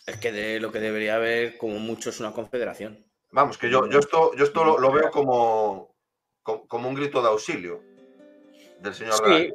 es 0.07 0.17
que 0.17 0.31
de 0.31 0.59
lo 0.59 0.71
que 0.71 0.79
debería 0.79 1.15
haber 1.15 1.57
como 1.57 1.77
mucho 1.79 2.09
es 2.09 2.19
una 2.19 2.33
confederación. 2.33 3.05
Vamos, 3.31 3.57
que 3.57 3.69
yo, 3.69 3.87
yo 3.87 3.99
esto, 3.99 4.33
yo 4.35 4.43
esto 4.43 4.63
lo, 4.65 4.77
lo 4.77 4.91
veo 4.91 5.09
como, 5.09 5.95
como, 6.43 6.67
como 6.67 6.89
un 6.89 6.95
grito 6.95 7.21
de 7.21 7.29
auxilio 7.29 7.81
del 8.79 8.93
señor 8.93 9.13
Sí, 9.25 9.53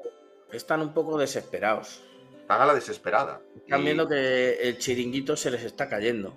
están 0.52 0.80
un 0.80 0.94
poco 0.94 1.18
desesperados. 1.18 2.02
Están 2.40 2.62
a 2.62 2.66
la 2.66 2.74
desesperada. 2.74 3.40
Están 3.56 3.82
Y- 3.82 3.84
viendo 3.84 4.08
que 4.08 4.54
el 4.62 4.78
chiringuito 4.78 5.36
se 5.36 5.50
les 5.50 5.62
está 5.64 5.88
cayendo. 5.88 6.32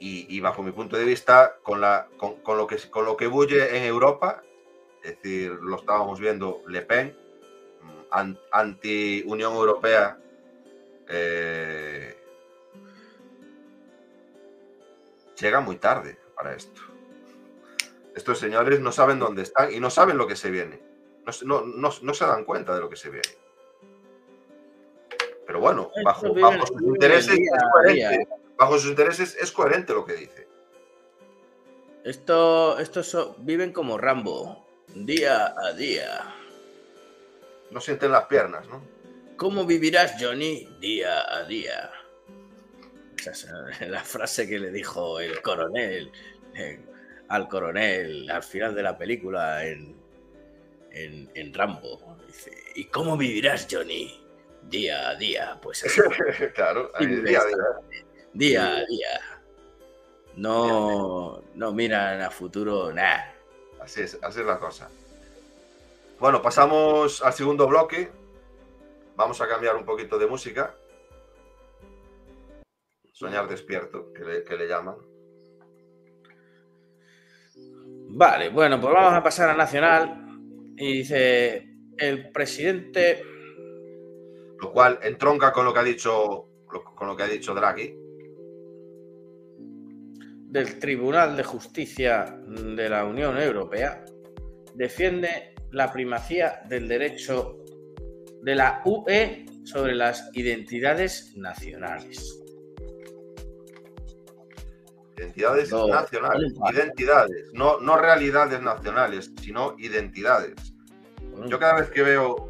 y, 0.00 0.26
y 0.32 0.38
bajo 0.38 0.62
mi 0.62 0.70
punto 0.70 0.96
de 0.96 1.04
vista, 1.04 1.56
con, 1.64 1.80
la, 1.80 2.06
con, 2.18 2.36
con 2.42 2.56
lo 2.56 2.68
que, 2.68 2.76
con 2.88 3.04
lo 3.04 3.16
que 3.16 3.26
bulle 3.26 3.76
en 3.76 3.82
Europa, 3.82 4.44
es 5.02 5.16
decir, 5.16 5.50
lo 5.50 5.74
estábamos 5.76 6.20
viendo 6.20 6.62
Le 6.68 6.82
Pen, 6.82 7.16
mm, 7.82 7.90
an- 8.12 8.38
anti-Unión 8.52 9.54
Europea, 9.54 10.16
eh, 11.08 12.16
llega 15.40 15.58
muy 15.60 15.76
tarde 15.78 16.16
para 16.38 16.54
esto. 16.54 16.80
Estos 18.14 18.38
señores 18.38 18.80
no 18.80 18.92
saben 18.92 19.18
dónde 19.18 19.42
están 19.42 19.72
y 19.72 19.80
no 19.80 19.90
saben 19.90 20.16
lo 20.16 20.26
que 20.26 20.36
se 20.36 20.50
viene. 20.50 20.80
No, 21.26 21.32
se- 21.32 21.44
no- 21.44 21.62
no- 21.62 21.90
no 22.00 22.14
se 22.14 22.24
dan 22.26 22.44
cuenta 22.44 22.74
de 22.74 22.80
lo 22.80 22.88
que 22.88 22.96
se 22.96 23.10
viene. 23.10 23.28
Pero 25.46 25.60
bueno, 25.60 25.90
bajo, 26.04 26.26
sus 26.66 26.82
intereses 26.82 27.38
es 27.38 27.50
coherente. 27.72 28.28
Bajo 28.56 28.78
sus 28.78 28.90
intereses 28.90 29.36
es 29.40 29.50
coherente 29.52 29.92
lo 29.92 30.04
que 30.04 30.14
dice. 30.14 30.48
Esto, 32.04 32.78
estos 32.78 33.08
so- 33.08 33.34
viven 33.38 33.72
como 33.72 33.98
Rambo, 33.98 34.66
día 34.94 35.54
a 35.58 35.72
día. 35.72 36.34
No 37.70 37.80
sienten 37.80 38.12
las 38.12 38.26
piernas, 38.26 38.66
¿no? 38.68 38.82
¿Cómo 39.36 39.64
vivirás, 39.66 40.14
Johnny, 40.20 40.68
día 40.80 41.22
a 41.34 41.44
día? 41.44 41.90
La 43.88 44.02
frase 44.02 44.48
que 44.48 44.58
le 44.58 44.70
dijo 44.70 45.20
el 45.20 45.40
coronel 45.42 46.10
eh, 46.54 46.80
al 47.28 47.48
coronel 47.48 48.30
al 48.30 48.42
final 48.42 48.74
de 48.74 48.82
la 48.82 48.96
película 48.96 49.64
en, 49.66 49.96
en, 50.90 51.30
en 51.34 51.54
Rambo. 51.54 52.16
Dice, 52.26 52.52
¿y 52.74 52.84
cómo 52.86 53.16
vivirás, 53.16 53.66
Johnny? 53.70 54.24
Día 54.62 55.10
a 55.10 55.14
día, 55.14 55.58
pues 55.62 55.84
así. 55.84 56.00
claro, 56.54 56.90
ahí, 56.94 57.06
día 57.06 57.40
a 57.40 57.46
día. 57.46 57.56
Día 58.32 58.76
a 58.76 58.84
día. 58.84 59.20
No, 60.36 61.42
no 61.54 61.72
miran 61.72 62.20
a 62.20 62.30
futuro, 62.30 62.92
nada. 62.92 63.34
Así 63.80 64.02
es, 64.02 64.18
así 64.22 64.40
es 64.40 64.46
la 64.46 64.58
cosa. 64.58 64.88
Bueno, 66.18 66.42
pasamos 66.42 67.22
al 67.22 67.32
segundo 67.32 67.66
bloque. 67.66 68.10
Vamos 69.16 69.40
a 69.40 69.48
cambiar 69.48 69.76
un 69.76 69.84
poquito 69.84 70.18
de 70.18 70.26
música. 70.26 70.74
Soñar 73.18 73.48
despierto, 73.48 74.12
que 74.12 74.24
le, 74.24 74.44
que 74.44 74.56
le 74.56 74.68
llaman. 74.68 74.94
Vale, 78.10 78.48
bueno, 78.50 78.80
pues 78.80 78.94
vamos 78.94 79.12
a 79.12 79.22
pasar 79.24 79.50
a 79.50 79.56
Nacional. 79.56 80.24
Y 80.76 80.98
dice, 80.98 81.68
el 81.96 82.30
presidente 82.30 83.20
Lo 84.60 84.70
cual 84.70 85.00
entronca 85.02 85.52
con 85.52 85.64
lo 85.64 85.74
que 85.74 85.80
ha 85.80 85.82
dicho, 85.82 86.48
con 86.94 87.08
lo 87.08 87.16
que 87.16 87.24
ha 87.24 87.26
dicho 87.26 87.54
Draghi. 87.54 87.92
del 90.50 90.78
Tribunal 90.78 91.36
de 91.36 91.42
Justicia 91.42 92.40
de 92.46 92.88
la 92.88 93.04
Unión 93.04 93.36
Europea 93.36 94.04
defiende 94.76 95.56
la 95.72 95.92
primacía 95.92 96.62
del 96.68 96.86
derecho 96.86 97.64
de 98.42 98.54
la 98.54 98.80
UE 98.84 99.44
sobre 99.64 99.96
las 99.96 100.30
identidades 100.34 101.36
nacionales. 101.36 102.47
Identidades 105.18 105.70
No, 105.70 105.88
nacionales. 105.88 106.54
no. 106.54 106.70
Identidades. 106.70 107.52
No, 107.52 107.80
no 107.80 107.96
realidades 107.96 108.60
nacionales, 108.62 109.32
sino 109.40 109.74
identidades. 109.78 110.74
Yo 111.46 111.58
cada 111.58 111.74
vez 111.80 111.90
que 111.90 112.02
veo 112.02 112.48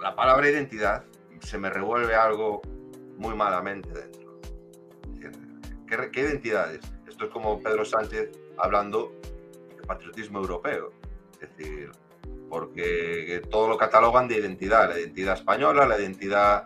la 0.00 0.14
palabra 0.14 0.48
identidad, 0.48 1.04
se 1.40 1.58
me 1.58 1.70
revuelve 1.70 2.14
algo 2.14 2.62
muy 3.16 3.34
malamente 3.34 3.88
dentro. 3.90 4.40
Es 5.14 5.20
decir, 5.20 5.32
¿Qué, 5.86 6.10
qué 6.10 6.20
identidades? 6.20 6.80
Esto 7.08 7.26
es 7.26 7.30
como 7.30 7.60
Pedro 7.62 7.84
Sánchez 7.84 8.30
hablando 8.58 9.12
de 9.76 9.82
patriotismo 9.86 10.40
europeo. 10.40 10.92
Es 11.40 11.56
decir, 11.56 11.90
porque 12.48 13.42
todo 13.50 13.68
lo 13.68 13.76
catalogan 13.76 14.28
de 14.28 14.38
identidad, 14.38 14.88
la 14.88 14.98
identidad 14.98 15.34
española, 15.34 15.86
la 15.86 15.98
identidad 15.98 16.64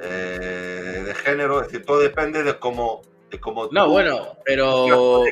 eh, 0.00 1.02
de 1.06 1.14
género, 1.14 1.60
es 1.60 1.68
decir, 1.68 1.84
todo 1.84 2.00
depende 2.00 2.42
de 2.42 2.58
cómo, 2.58 3.02
de 3.34 3.40
cómo 3.40 3.68
No, 3.70 3.86
tú 3.86 3.90
bueno, 3.92 4.38
pero. 4.44 5.24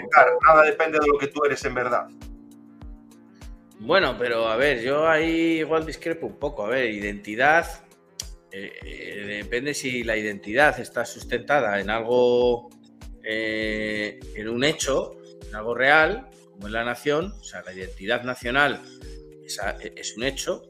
Nada 0.46 0.62
depende 0.64 0.98
de 0.98 1.06
lo 1.06 1.18
que 1.18 1.28
tú 1.28 1.44
eres 1.44 1.64
en 1.64 1.74
verdad. 1.74 2.08
Bueno, 3.80 4.16
pero 4.18 4.46
a 4.46 4.56
ver, 4.56 4.80
yo 4.82 5.08
ahí 5.08 5.58
igual 5.60 5.86
discrepo 5.86 6.26
un 6.26 6.38
poco. 6.38 6.64
A 6.66 6.68
ver, 6.68 6.90
identidad. 6.90 7.66
eh, 8.50 8.72
eh, 8.84 9.40
depende 9.42 9.72
si 9.74 10.04
la 10.04 10.16
identidad 10.16 10.78
está 10.78 11.04
sustentada 11.04 11.80
en 11.80 11.90
algo. 11.90 12.70
eh, 13.24 14.18
en 14.34 14.48
un 14.48 14.64
hecho, 14.64 15.16
en 15.48 15.54
algo 15.54 15.74
real, 15.74 16.28
como 16.52 16.66
es 16.66 16.72
la 16.72 16.84
nación. 16.84 17.32
O 17.40 17.44
sea, 17.44 17.62
la 17.62 17.72
identidad 17.72 18.22
nacional 18.24 18.80
es, 19.44 20.16
un 20.16 20.24
hecho. 20.24 20.62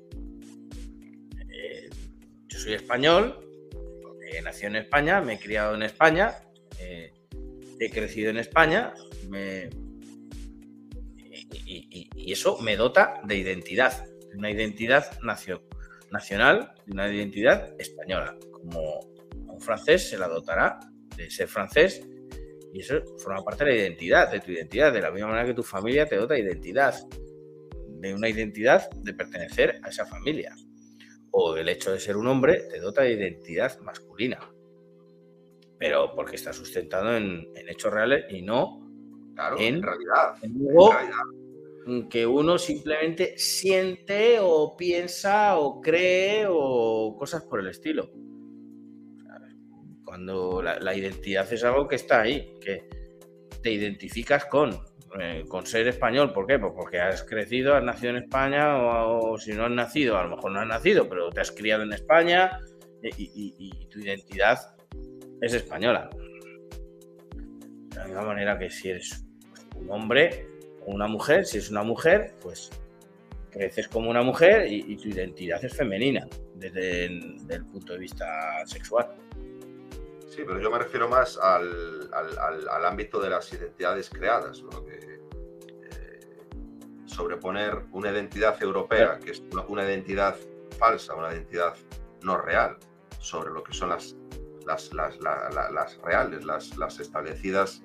Yo 2.48 2.58
soy 2.58 2.74
español, 2.74 3.42
nacido 4.42 4.68
en 4.68 4.76
España, 4.76 5.20
me 5.20 5.34
he 5.34 5.38
criado 5.38 5.74
en 5.74 5.82
España, 5.82 6.34
eh, 6.78 7.12
he 7.86 7.90
crecido 7.90 8.30
en 8.30 8.38
España, 8.38 8.92
y, 11.64 12.32
eso 12.32 12.58
me 12.58 12.76
dota 12.76 13.20
de 13.24 13.36
identidad, 13.36 14.06
de 14.30 14.36
una 14.36 14.50
identidad 14.50 15.18
nacio- 15.22 15.62
nacional, 16.10 16.72
una 16.88 17.12
identidad 17.12 17.74
española. 17.78 18.36
Como 18.50 19.00
un 19.52 19.60
francés 19.60 20.08
se 20.08 20.18
la 20.18 20.28
dotará 20.28 20.78
de 21.16 21.30
ser 21.30 21.48
francés 21.48 22.06
y 22.72 22.80
eso 22.80 23.02
forma 23.18 23.44
parte 23.44 23.64
de 23.64 23.70
la 23.70 23.76
identidad, 23.76 24.30
de 24.30 24.40
tu 24.40 24.50
identidad, 24.50 24.92
de 24.92 25.02
la 25.02 25.10
misma 25.10 25.28
manera 25.28 25.46
que 25.46 25.54
tu 25.54 25.62
familia 25.62 26.06
te 26.06 26.16
dota 26.16 26.34
de 26.34 26.40
identidad, 26.40 26.94
de 27.88 28.14
una 28.14 28.28
identidad 28.28 28.88
de 28.90 29.12
pertenecer 29.14 29.80
a 29.82 29.88
esa 29.88 30.06
familia. 30.06 30.54
O 31.32 31.56
el 31.56 31.68
hecho 31.68 31.92
de 31.92 32.00
ser 32.00 32.16
un 32.16 32.26
hombre 32.26 32.64
te 32.70 32.78
dota 32.78 33.02
de 33.02 33.12
identidad 33.12 33.78
masculina. 33.80 34.51
Pero 35.82 36.14
porque 36.14 36.36
está 36.36 36.52
sustentado 36.52 37.16
en, 37.16 37.44
en 37.56 37.68
hechos 37.68 37.92
reales 37.92 38.26
y 38.30 38.40
no 38.42 38.78
Claro, 39.34 39.56
en, 39.58 39.82
realidad. 39.82 40.36
en 40.42 40.52
algo 40.68 40.92
en 41.86 42.08
que 42.08 42.24
uno 42.24 42.56
simplemente 42.58 43.36
siente 43.36 44.36
o 44.40 44.76
piensa 44.76 45.58
o 45.58 45.80
cree 45.80 46.46
o 46.48 47.16
cosas 47.18 47.42
por 47.42 47.58
el 47.58 47.66
estilo. 47.66 48.08
Cuando 50.04 50.62
la, 50.62 50.78
la 50.78 50.94
identidad 50.94 51.50
es 51.52 51.64
algo 51.64 51.88
que 51.88 51.96
está 51.96 52.20
ahí, 52.20 52.54
que 52.60 52.88
te 53.62 53.70
identificas 53.72 54.44
con, 54.46 54.70
eh, 55.18 55.44
con 55.48 55.66
ser 55.66 55.88
español. 55.88 56.32
¿Por 56.32 56.46
qué? 56.46 56.58
Pues 56.60 56.72
porque 56.76 57.00
has 57.00 57.24
crecido, 57.24 57.74
has 57.74 57.82
nacido 57.82 58.10
en 58.10 58.22
España 58.22 58.76
o, 58.76 59.32
o 59.32 59.38
si 59.38 59.52
no 59.52 59.64
has 59.64 59.70
nacido, 59.72 60.16
a 60.18 60.24
lo 60.24 60.36
mejor 60.36 60.52
no 60.52 60.60
has 60.60 60.68
nacido, 60.68 61.08
pero 61.08 61.30
te 61.30 61.40
has 61.40 61.50
criado 61.50 61.82
en 61.82 61.92
España 61.92 62.58
eh, 63.02 63.10
y, 63.16 63.24
y- 63.34 63.54
y 63.82 63.86
tu 63.88 63.98
identidad 64.00 64.58
es 65.42 65.52
española. 65.54 66.08
De 67.90 67.96
la 67.96 68.04
misma 68.06 68.22
manera 68.22 68.58
que 68.58 68.70
si 68.70 68.88
eres 68.90 69.24
un 69.76 69.90
hombre 69.90 70.48
o 70.86 70.92
una 70.94 71.06
mujer, 71.06 71.44
si 71.44 71.58
es 71.58 71.70
una 71.70 71.82
mujer, 71.82 72.34
pues 72.40 72.70
creces 73.50 73.86
como 73.88 74.08
una 74.08 74.22
mujer 74.22 74.66
y, 74.66 74.82
y 74.88 74.96
tu 74.96 75.08
identidad 75.08 75.62
es 75.62 75.76
femenina 75.76 76.26
desde 76.54 77.04
el, 77.04 77.64
punto 77.70 77.92
de 77.92 77.98
vista 77.98 78.26
sexual. 78.64 79.14
Sí, 80.28 80.38
pero 80.46 80.58
yo 80.60 80.70
me 80.70 80.78
refiero 80.78 81.08
más 81.08 81.36
al, 81.36 82.08
al- 82.14 82.38
al- 82.38 82.68
al 82.68 82.84
ámbito 82.86 83.20
de 83.20 83.28
las 83.28 83.52
identidades 83.52 84.08
creadas, 84.08 84.62
¿no? 84.62 84.82
Que, 84.86 84.94
eh, 84.94 86.20
sobreponer 87.04 87.82
una 87.92 88.10
identidad 88.10 88.60
europea, 88.62 89.18
que 89.22 89.32
es 89.32 89.40
una, 89.52 89.66
una 89.66 89.84
identidad 89.84 90.34
falsa, 90.78 91.14
una 91.14 91.30
identidad 91.32 91.74
no 92.22 92.38
real, 92.38 92.78
sobre 93.18 93.50
lo 93.52 93.62
que 93.62 93.74
son 93.74 93.90
las, 93.90 94.16
las, 94.66 94.92
las, 94.92 95.18
la- 95.20 95.50
la- 95.54 95.70
las 95.70 95.98
reales, 95.98 96.44
las, 96.44 96.72
establecidas 97.00 97.82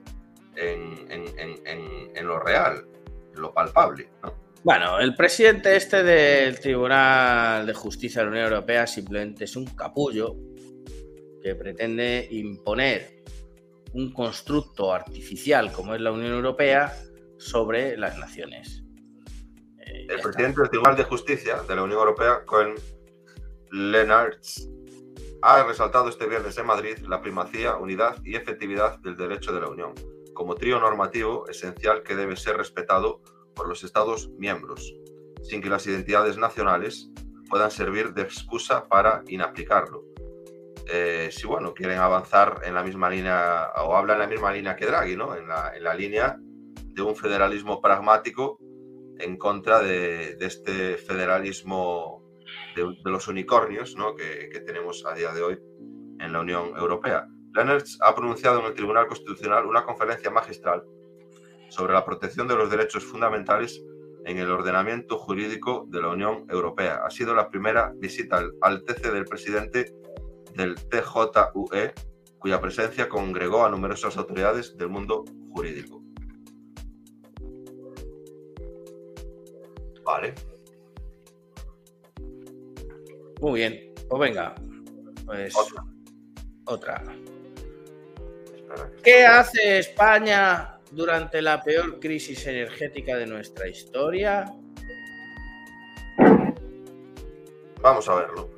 en, 0.56 1.10
en- 1.12 1.40
en- 1.40 1.68
en- 1.68 2.12
en 2.18 2.28
lo 2.28 2.40
real, 2.40 2.86
en 3.36 3.42
lo 3.42 3.54
palpable. 3.54 4.10
¿no? 4.24 4.34
Bueno, 4.64 5.00
el 5.00 5.16
presidente 5.16 5.76
este 5.76 6.04
del 6.04 6.60
Tribunal 6.60 7.66
de 7.66 7.74
Justicia 7.74 8.22
de 8.22 8.26
la 8.26 8.32
Unión 8.32 8.46
Europea 8.54 8.88
simplemente 8.88 9.46
es 9.46 9.56
un 9.56 9.66
capullo 9.68 10.36
que 11.42 11.56
pretende 11.56 12.28
imponer 12.32 13.24
un 13.94 14.12
constructo 14.12 14.94
artificial 14.94 15.72
como 15.72 15.96
es 15.96 16.02
la 16.02 16.12
Unión 16.12 16.34
Europea 16.34 16.94
sobre 17.38 17.96
las 17.98 18.18
naciones. 18.18 18.84
Eh, 19.80 20.08
El 20.10 20.20
presidente 20.22 20.60
del 20.62 20.70
Tribunal 20.70 20.98
de 20.98 21.04
Justicia 21.04 21.62
de 21.62 21.76
la 21.76 21.84
Unión 21.84 22.00
Europea, 22.00 22.44
Cohen 22.46 22.74
Lennartz, 23.72 24.68
ha 25.42 25.64
resaltado 25.64 26.10
este 26.10 26.28
viernes 26.28 26.58
en 26.58 26.66
Madrid 26.66 26.98
la 27.08 27.22
primacía, 27.22 27.76
unidad 27.76 28.18
y 28.24 28.36
efectividad 28.36 29.00
del 29.00 29.16
derecho 29.16 29.54
de 29.54 29.62
la 29.62 29.70
Unión, 29.70 29.94
como 30.34 30.56
trío 30.56 30.80
normativo 30.80 31.48
esencial 31.48 32.04
que 32.04 32.16
debe 32.16 32.36
ser 32.36 32.58
respetado 32.58 33.22
por 33.56 33.68
los 33.68 33.84
Estados 33.84 34.30
miembros, 34.38 34.94
sin 35.44 35.62
que 35.62 35.70
las 35.70 35.86
identidades 35.88 36.38
nacionales 36.38 37.10
puedan 37.50 37.72
servir 37.72 38.14
de 38.14 38.24
excusa 38.24 38.88
para 38.88 39.24
inaplicarlo. 39.28 40.04
Eh, 40.90 41.30
si 41.32 41.46
bueno, 41.46 41.74
quieren 41.74 42.00
avanzar 42.00 42.62
en 42.64 42.74
la 42.74 42.84
misma 42.84 43.10
línea 43.10 43.70
o 43.78 43.96
hablan 43.96 44.16
en 44.16 44.22
la 44.22 44.28
misma 44.28 44.54
línea 44.54 44.76
que 44.76 44.86
Draghi, 44.86 45.18
¿no? 45.18 45.36
En 45.36 45.48
la, 45.48 45.74
en 45.76 45.84
la 45.84 45.94
línea 45.94 46.38
de 46.40 47.02
un 47.02 47.16
federalismo 47.16 47.82
pragmático 47.82 48.58
en 49.20 49.38
contra 49.38 49.82
de, 49.82 50.36
de 50.36 50.46
este 50.46 50.98
federalismo 50.98 52.17
de, 52.86 53.12
los 53.12 53.28
unicornios 53.28 53.96
¿no? 53.96 54.16
que, 54.16 54.50
que 54.52 54.60
tenemos 54.62 55.06
a 55.06 55.14
día 55.14 55.34
de 55.34 55.42
hoy 55.42 55.60
en 56.20 56.34
la 56.34 56.42
Unión 56.42 56.74
Europea. 56.78 57.28
Lennartz 57.54 57.98
ha 58.02 58.14
pronunciado 58.14 58.60
en 58.60 58.68
el 58.68 58.74
Tribunal 58.74 59.08
Constitucional 59.08 59.66
una 59.66 59.84
conferencia 59.84 60.30
magistral 60.30 60.84
sobre 61.70 61.94
la 61.94 62.06
protección 62.06 62.48
de 62.48 62.56
los 62.56 62.70
derechos 62.70 63.04
fundamentales 63.04 63.82
en 64.26 64.38
el 64.38 64.52
ordenamiento 64.52 65.18
jurídico 65.18 65.86
de 65.90 66.02
la 66.02 66.10
Unión 66.10 66.46
Europea. 66.50 67.02
Ha 67.06 67.10
sido 67.10 67.34
la 67.34 67.50
primera 67.50 67.94
visita 67.96 68.38
al, 68.38 68.54
al 68.62 68.84
TC 68.84 69.12
del 69.12 69.26
presidente 69.26 69.94
del 70.54 70.76
TJUE, 70.76 71.94
cuya 72.40 72.60
presencia 72.60 73.08
congregó 73.08 73.66
a 73.66 73.70
numerosas 73.70 74.18
autoridades 74.18 74.76
del 74.78 74.90
mundo 74.90 75.24
jurídico. 75.52 76.04
Vale. 80.04 80.34
Muy 83.40 83.60
bien, 83.60 83.94
pues 84.10 84.20
venga, 84.20 84.56
pues 85.26 85.56
otra. 86.66 87.04
¿Qué 89.04 89.26
hace 89.26 89.80
España 89.80 90.80
durante 90.92 91.42
la 91.42 91.62
peor 91.62 92.00
crisis 92.00 92.46
energética 92.48 93.16
de 93.16 93.28
nuestra 93.28 93.68
historia? 93.68 94.46
Vamos 97.82 98.10
a 98.10 98.16
verlo. 98.16 98.57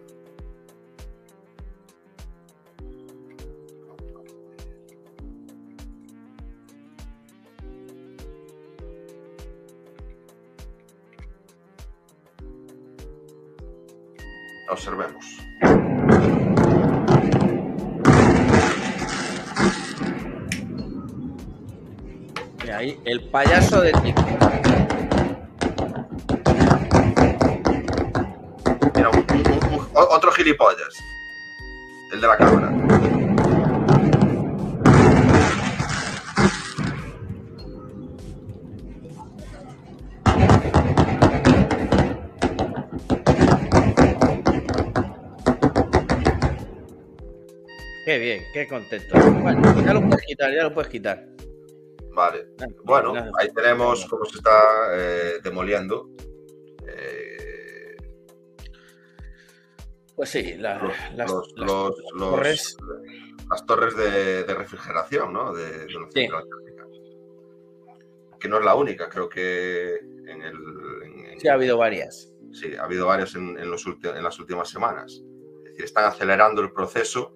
Observemos. 14.70 15.26
Y 22.64 22.70
ahí, 22.70 23.00
el 23.06 23.30
payaso 23.30 23.82
de 23.82 23.92
TikTok. 23.94 24.28
Mira, 28.96 29.10
otro 29.94 30.32
gilipollas. 30.34 30.96
El 32.14 32.22
de 32.22 32.28
la 32.28 32.38
cámara. 32.38 33.19
Qué 48.10 48.18
bien, 48.18 48.44
qué 48.52 48.68
contento. 48.68 49.14
Bueno, 49.40 49.62
ya 49.86 49.94
lo 49.94 50.02
puedes 50.02 50.26
quitar, 50.26 50.52
ya 50.52 50.64
lo 50.64 50.74
puedes 50.74 50.90
quitar. 50.90 51.28
Vale. 52.12 52.48
Bueno, 52.84 53.14
ahí 53.38 53.50
tenemos 53.54 54.04
cómo 54.08 54.26
se 54.26 54.38
está 54.38 54.60
eh, 54.96 55.34
demoliendo. 55.44 56.10
eh, 56.88 57.96
Pues 60.16 60.30
sí, 60.30 60.56
la- 60.56 60.80
los, 60.80 60.94
las, 61.16 61.30
los- 61.32 61.54
las 61.56 61.68
los- 61.72 61.96
los- 62.16 62.30
torres. 62.32 62.78
las 63.48 63.66
torres 63.68 63.96
de, 63.96 64.44
de 64.44 64.54
refrigeración, 64.56 65.32
¿no? 65.32 65.54
De, 65.54 65.86
de 65.86 65.94
la 65.94 66.10
térmica. 66.10 66.44
Que 68.40 68.48
no 68.50 68.58
es 68.58 68.66
la 68.66 68.74
única, 68.74 69.08
creo 69.08 69.30
que 69.30 69.98
en 69.98 70.42
el. 70.42 70.56
en- 71.06 71.26
en- 71.26 71.40
Sí, 71.40 71.48
ha 71.48 71.54
habido 71.54 71.78
varias. 71.78 72.34
Sí, 72.54 72.74
ha 72.76 72.86
habido 72.86 73.06
varias 73.06 73.36
en, 73.36 73.56
en 73.60 73.70
los 73.70 73.86
ulti- 73.86 74.18
en 74.18 74.24
las 74.24 74.40
últimas 74.40 74.68
semanas. 74.68 75.22
Es 75.60 75.64
decir, 75.74 75.86
están 75.86 76.06
acelerando 76.06 76.64
el 76.64 76.72
proceso 76.72 77.36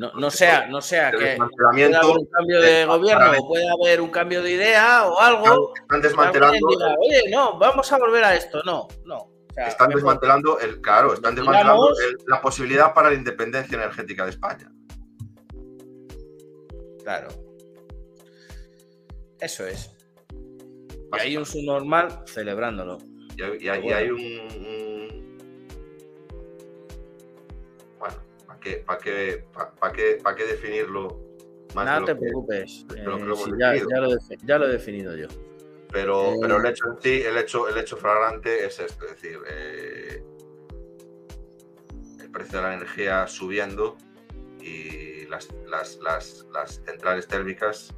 No, 0.00 0.10
no 0.14 0.30
sea, 0.30 0.66
no 0.66 0.80
sea 0.80 1.10
que 1.10 1.36
pueda 1.36 1.68
haber 1.98 2.16
un 2.16 2.24
cambio 2.24 2.58
de 2.62 2.86
gobierno 2.86 3.32
o 3.38 3.46
puede 3.48 3.68
haber 3.68 4.00
un 4.00 4.08
cambio 4.10 4.42
de 4.42 4.52
idea 4.52 5.06
o 5.06 5.20
algo. 5.20 5.74
Están 5.74 6.00
desmantelando, 6.00 6.56
diga, 6.70 6.94
Oye, 6.98 7.30
no, 7.30 7.58
vamos 7.58 7.92
a 7.92 7.98
volver 7.98 8.24
a 8.24 8.34
esto. 8.34 8.62
No, 8.64 8.88
no. 9.04 9.16
O 9.18 9.52
sea, 9.54 9.66
están 9.68 9.88
mejor- 9.88 10.00
desmantelando 10.00 10.58
el, 10.58 10.80
claro, 10.80 11.12
están 11.12 11.34
desmantelando 11.34 11.90
el- 12.00 12.16
la 12.28 12.40
posibilidad 12.40 12.94
para 12.94 13.10
la 13.10 13.16
independencia 13.16 13.76
energética 13.76 14.24
de 14.24 14.30
España. 14.30 14.72
Claro. 17.04 17.28
Eso 19.38 19.66
es. 19.66 19.90
Y 21.12 21.20
hay 21.20 21.36
un 21.36 21.44
subnormal 21.44 22.22
celebrándolo. 22.26 22.96
Y 23.36 23.42
hay, 23.42 23.58
y 23.60 23.68
hay- 23.68 23.78
y 23.78 23.82
Bueno. 23.82 23.96
hay 23.98 24.10
un, 24.10 24.20
un- 24.20 24.69
qué, 28.60 28.76
para 28.86 28.98
qué, 29.00 29.44
pa- 29.52 29.74
pa' 29.74 29.92
qué, 29.92 30.18
pa' 30.22 30.34
qué 30.34 30.44
definirlo 30.46 31.18
más 31.74 31.84
Nada 31.86 32.00
de 32.00 32.06
te 32.06 32.12
que- 32.14 32.18
preocupes. 32.20 32.86
de 32.88 33.02
lo 33.04 33.16
que 33.16 33.22
eh, 33.22 33.26
lo 33.26 33.36
sí, 33.36 33.42
hemos 33.50 33.58
ya, 33.58 33.72
lo 34.00 34.06
he 34.06 34.16
defi- 34.16 34.38
ya 34.44 34.58
lo 34.58 34.66
he 34.66 34.72
definido 34.72 35.16
yo. 35.16 35.26
Pero, 35.92 36.34
Eh, 36.34 36.38
pero 36.40 36.56
el 36.58 36.66
hecho 36.66 36.84
en 36.88 37.02
sí, 37.02 37.22
el 37.22 37.36
hecho, 37.36 37.68
el 37.68 37.76
hecho 37.78 37.96
flagrante 37.96 38.64
es 38.64 38.78
esto, 38.78 39.04
es 39.06 39.10
decir, 39.12 39.38
eh, 39.50 40.22
el 42.20 42.30
precio 42.30 42.58
de 42.58 42.64
la 42.64 42.74
energía 42.74 43.26
subiendo 43.26 43.96
y 44.60 45.26
las, 45.26 45.48
las, 45.66 45.96
las, 45.98 46.46
las 46.52 46.80
centrales 46.84 47.26
térmicas 47.26 47.92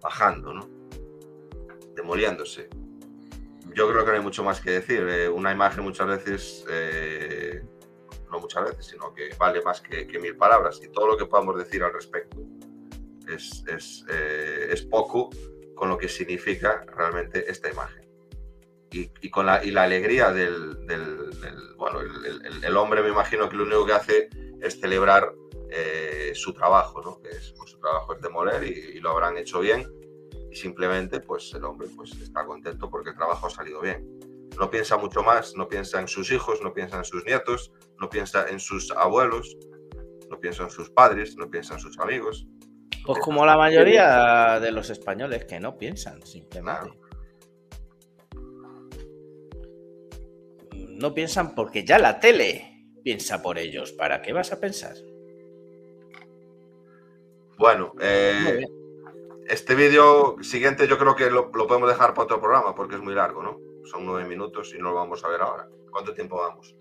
bajando, 0.00 0.54
¿no? 0.54 0.68
Demoliéndose. 1.94 2.68
Yo 3.74 3.90
creo 3.90 4.04
que 4.04 4.10
no 4.10 4.16
hay 4.16 4.22
mucho 4.22 4.42
más 4.44 4.60
que 4.60 4.70
decir. 4.70 5.06
eh, 5.08 5.28
una 5.28 5.52
imagen 5.52 5.84
muchas 5.84 6.06
veces, 6.06 6.64
no 8.32 8.40
muchas 8.40 8.64
veces, 8.64 8.86
sino 8.86 9.14
que 9.14 9.30
vale 9.38 9.62
más 9.62 9.80
que, 9.80 10.06
que 10.08 10.18
mil 10.18 10.36
palabras 10.36 10.80
y 10.82 10.88
todo 10.88 11.06
lo 11.06 11.16
que 11.16 11.26
podamos 11.26 11.56
decir 11.56 11.82
al 11.84 11.92
respecto 11.92 12.38
es, 13.28 13.62
es, 13.68 14.04
eh, 14.10 14.68
es 14.72 14.82
poco 14.82 15.30
con 15.76 15.88
lo 15.88 15.96
que 15.98 16.08
significa 16.08 16.84
realmente 16.96 17.48
esta 17.50 17.70
imagen. 17.70 18.02
Y, 18.90 19.10
y 19.22 19.30
con 19.30 19.46
la, 19.46 19.64
y 19.64 19.70
la 19.70 19.84
alegría 19.84 20.32
del, 20.32 20.86
del- 20.86 21.30
del- 21.40 21.74
bueno, 21.76 22.00
el, 22.00 22.44
el- 22.44 22.64
el- 22.64 22.76
hombre 22.76 23.02
me 23.02 23.08
imagino 23.08 23.48
que 23.48 23.56
lo 23.56 23.62
único 23.64 23.86
que 23.86 23.92
hace 23.92 24.28
es 24.60 24.78
celebrar 24.80 25.32
eh, 25.70 26.32
su 26.34 26.52
trabajo, 26.52 27.00
¿no? 27.00 27.20
Que 27.22 27.30
es, 27.30 27.54
pues, 27.56 27.70
su 27.70 27.78
trabajo 27.78 28.14
es 28.14 28.20
demoler 28.20 28.62
y, 28.64 28.96
y 28.96 29.00
lo 29.00 29.10
habrán 29.10 29.38
hecho 29.38 29.60
bien 29.60 29.86
y 30.50 30.54
simplemente 30.56 31.20
pues 31.20 31.54
el 31.54 31.64
hombre 31.64 31.88
pues 31.96 32.12
está 32.20 32.44
contento 32.44 32.90
porque 32.90 33.10
el 33.10 33.16
trabajo 33.16 33.46
ha 33.46 33.50
salido 33.50 33.80
bien. 33.80 34.06
No 34.58 34.68
piensa 34.70 34.98
mucho 34.98 35.22
más, 35.22 35.56
no 35.56 35.66
piensa 35.66 35.98
en 35.98 36.08
sus 36.08 36.30
hijos, 36.30 36.60
no 36.62 36.74
piensa 36.74 36.98
en 36.98 37.04
sus 37.06 37.24
nietos, 37.24 37.72
no 38.02 38.10
piensa 38.10 38.48
en 38.48 38.58
sus 38.58 38.90
abuelos, 38.90 39.56
no 40.28 40.40
piensa 40.40 40.64
en 40.64 40.70
sus 40.70 40.90
padres, 40.90 41.36
no 41.36 41.48
piensa 41.48 41.74
en 41.74 41.80
sus 41.80 41.96
amigos. 42.00 42.48
Pues 43.06 43.20
como 43.20 43.46
la 43.46 43.56
mayoría 43.56 44.58
de 44.58 44.72
los 44.72 44.90
españoles 44.90 45.44
que 45.44 45.60
no 45.60 45.78
piensan, 45.78 46.20
simplemente. 46.26 46.98
No 50.74 51.14
piensan 51.14 51.54
porque 51.54 51.84
ya 51.84 52.00
la 52.00 52.18
tele 52.18 52.88
piensa 53.04 53.40
por 53.40 53.56
ellos. 53.56 53.92
¿Para 53.92 54.20
qué 54.20 54.32
vas 54.32 54.52
a 54.52 54.58
pensar? 54.58 54.96
Bueno, 57.56 57.92
eh, 58.00 58.66
este 59.46 59.76
vídeo 59.76 60.42
siguiente 60.42 60.88
yo 60.88 60.98
creo 60.98 61.14
que 61.14 61.30
lo, 61.30 61.52
lo 61.54 61.68
podemos 61.68 61.88
dejar 61.88 62.14
para 62.14 62.24
otro 62.24 62.40
programa 62.40 62.74
porque 62.74 62.96
es 62.96 63.00
muy 63.00 63.14
largo, 63.14 63.44
¿no? 63.44 63.60
Son 63.84 64.04
nueve 64.04 64.28
minutos 64.28 64.74
y 64.76 64.78
no 64.78 64.90
lo 64.90 64.96
vamos 64.96 65.24
a 65.24 65.28
ver 65.28 65.40
ahora. 65.40 65.68
¿Cuánto 65.92 66.12
tiempo 66.12 66.38
vamos? 66.38 66.74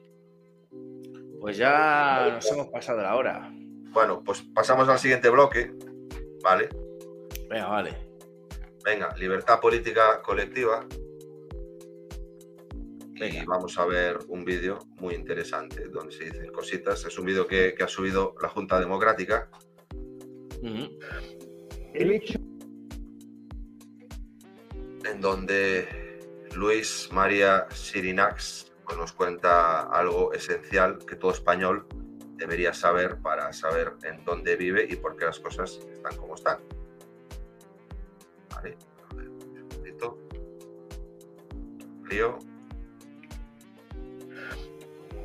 Pues 1.42 1.58
ya 1.58 2.30
nos 2.36 2.52
hemos 2.52 2.68
pasado 2.68 3.02
la 3.02 3.16
hora. 3.16 3.52
Bueno, 3.92 4.24
pues 4.24 4.44
pasamos 4.54 4.88
al 4.88 5.00
siguiente 5.00 5.28
bloque, 5.28 5.74
¿vale? 6.44 6.70
Venga, 7.50 7.68
vale. 7.68 7.98
Venga, 8.86 9.16
libertad 9.18 9.60
política 9.60 10.22
colectiva. 10.22 10.86
Y 13.16 13.44
vamos 13.46 13.78
a 13.80 13.86
ver 13.86 14.20
un 14.28 14.46
vídeo 14.46 14.80
muy 15.00 15.16
interesante 15.16 15.88
donde 15.90 16.12
se 16.12 16.26
dicen 16.26 16.52
cositas. 16.52 17.04
Es 17.06 17.18
un 17.18 17.26
vídeo 17.26 17.48
que, 17.48 17.74
que 17.74 17.84
ha 17.84 17.88
subido 17.88 18.36
la 18.40 18.50
Junta 18.50 18.80
Democrática. 18.80 19.50
El 20.62 22.12
hecho 22.12 22.40
en 25.06 25.22
donde 25.22 26.20
Luis 26.56 27.10
María 27.12 27.66
Sirinax 27.72 28.71
pues, 28.86 28.98
nos 28.98 29.14
cuenta 29.14 29.82
algo 29.82 30.34
esencial 30.34 31.00
que 31.06 31.16
todo 31.16 31.32
español 31.32 31.88
debería 32.36 32.74
saber 32.74 33.18
para 33.22 33.54
saber 33.54 33.94
en 34.04 34.24
dónde 34.26 34.56
vive 34.56 34.86
y 34.90 34.96
por 34.96 35.16
qué 35.16 35.26
las 35.26 35.40
cosas 35.40 35.80
están 35.92 36.18
como 36.18 36.36
están. 36.36 36.60
Vale, 38.56 38.78
a 39.10 39.16
ver, 39.16 39.30
un 39.30 39.70
segundito. 39.70 40.18
Lío. 42.10 42.38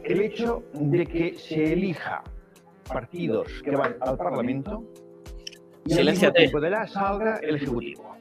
el 0.05 0.21
hecho 0.21 0.63
de 0.73 1.05
que 1.05 1.35
se 1.35 1.73
elija 1.73 2.23
partidos 2.89 3.61
que 3.65 3.73
van 3.73 3.97
al 4.01 4.17
Parlamento 4.17 4.85
y 5.85 5.99
al 5.99 6.07
mismo 6.07 6.33
tiempo 6.33 6.61
de 6.61 6.71
la 6.71 6.87
salga 6.87 7.39
el 7.43 7.57
Ejecutivo. 7.57 8.17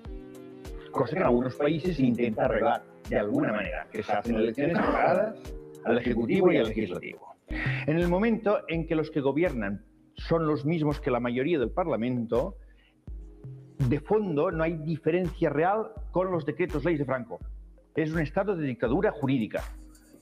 Cosa 0.92 1.14
que 1.14 1.20
en 1.20 1.26
algunos 1.26 1.56
países 1.56 1.98
se 1.98 2.04
intenta 2.04 2.46
arreglar 2.46 2.95
de 3.10 3.20
alguna 3.20 3.52
manera, 3.52 3.88
que 3.92 4.04
se 4.04 4.12
hacen 4.12 4.36
elecciones 4.36 4.78
separadas 4.78 5.40
al 5.84 5.98
Ejecutivo 5.98 6.52
y 6.52 6.58
al 6.58 6.68
Legislativo. 6.68 7.36
En 7.50 7.98
el 7.98 8.08
momento 8.08 8.62
en 8.68 8.88
que 8.88 8.96
los 8.96 9.12
que 9.12 9.22
gobiernan 9.22 9.86
son 10.16 10.48
los 10.48 10.66
mismos 10.66 11.00
que 11.00 11.12
la 11.12 11.20
mayoría 11.20 11.60
del 11.60 11.70
Parlamento, 11.70 12.58
de 13.78 14.00
fondo 14.00 14.52
no 14.52 14.64
hay 14.64 14.78
diferencia 14.78 15.50
real 15.50 15.92
con 16.12 16.32
los 16.32 16.46
decretos 16.46 16.84
leyes 16.84 17.00
de 17.00 17.06
Franco. 17.06 17.40
Es 17.96 18.12
un 18.12 18.20
estado 18.20 18.56
de 18.56 18.66
dictadura 18.66 19.12
jurídica. 19.12 19.64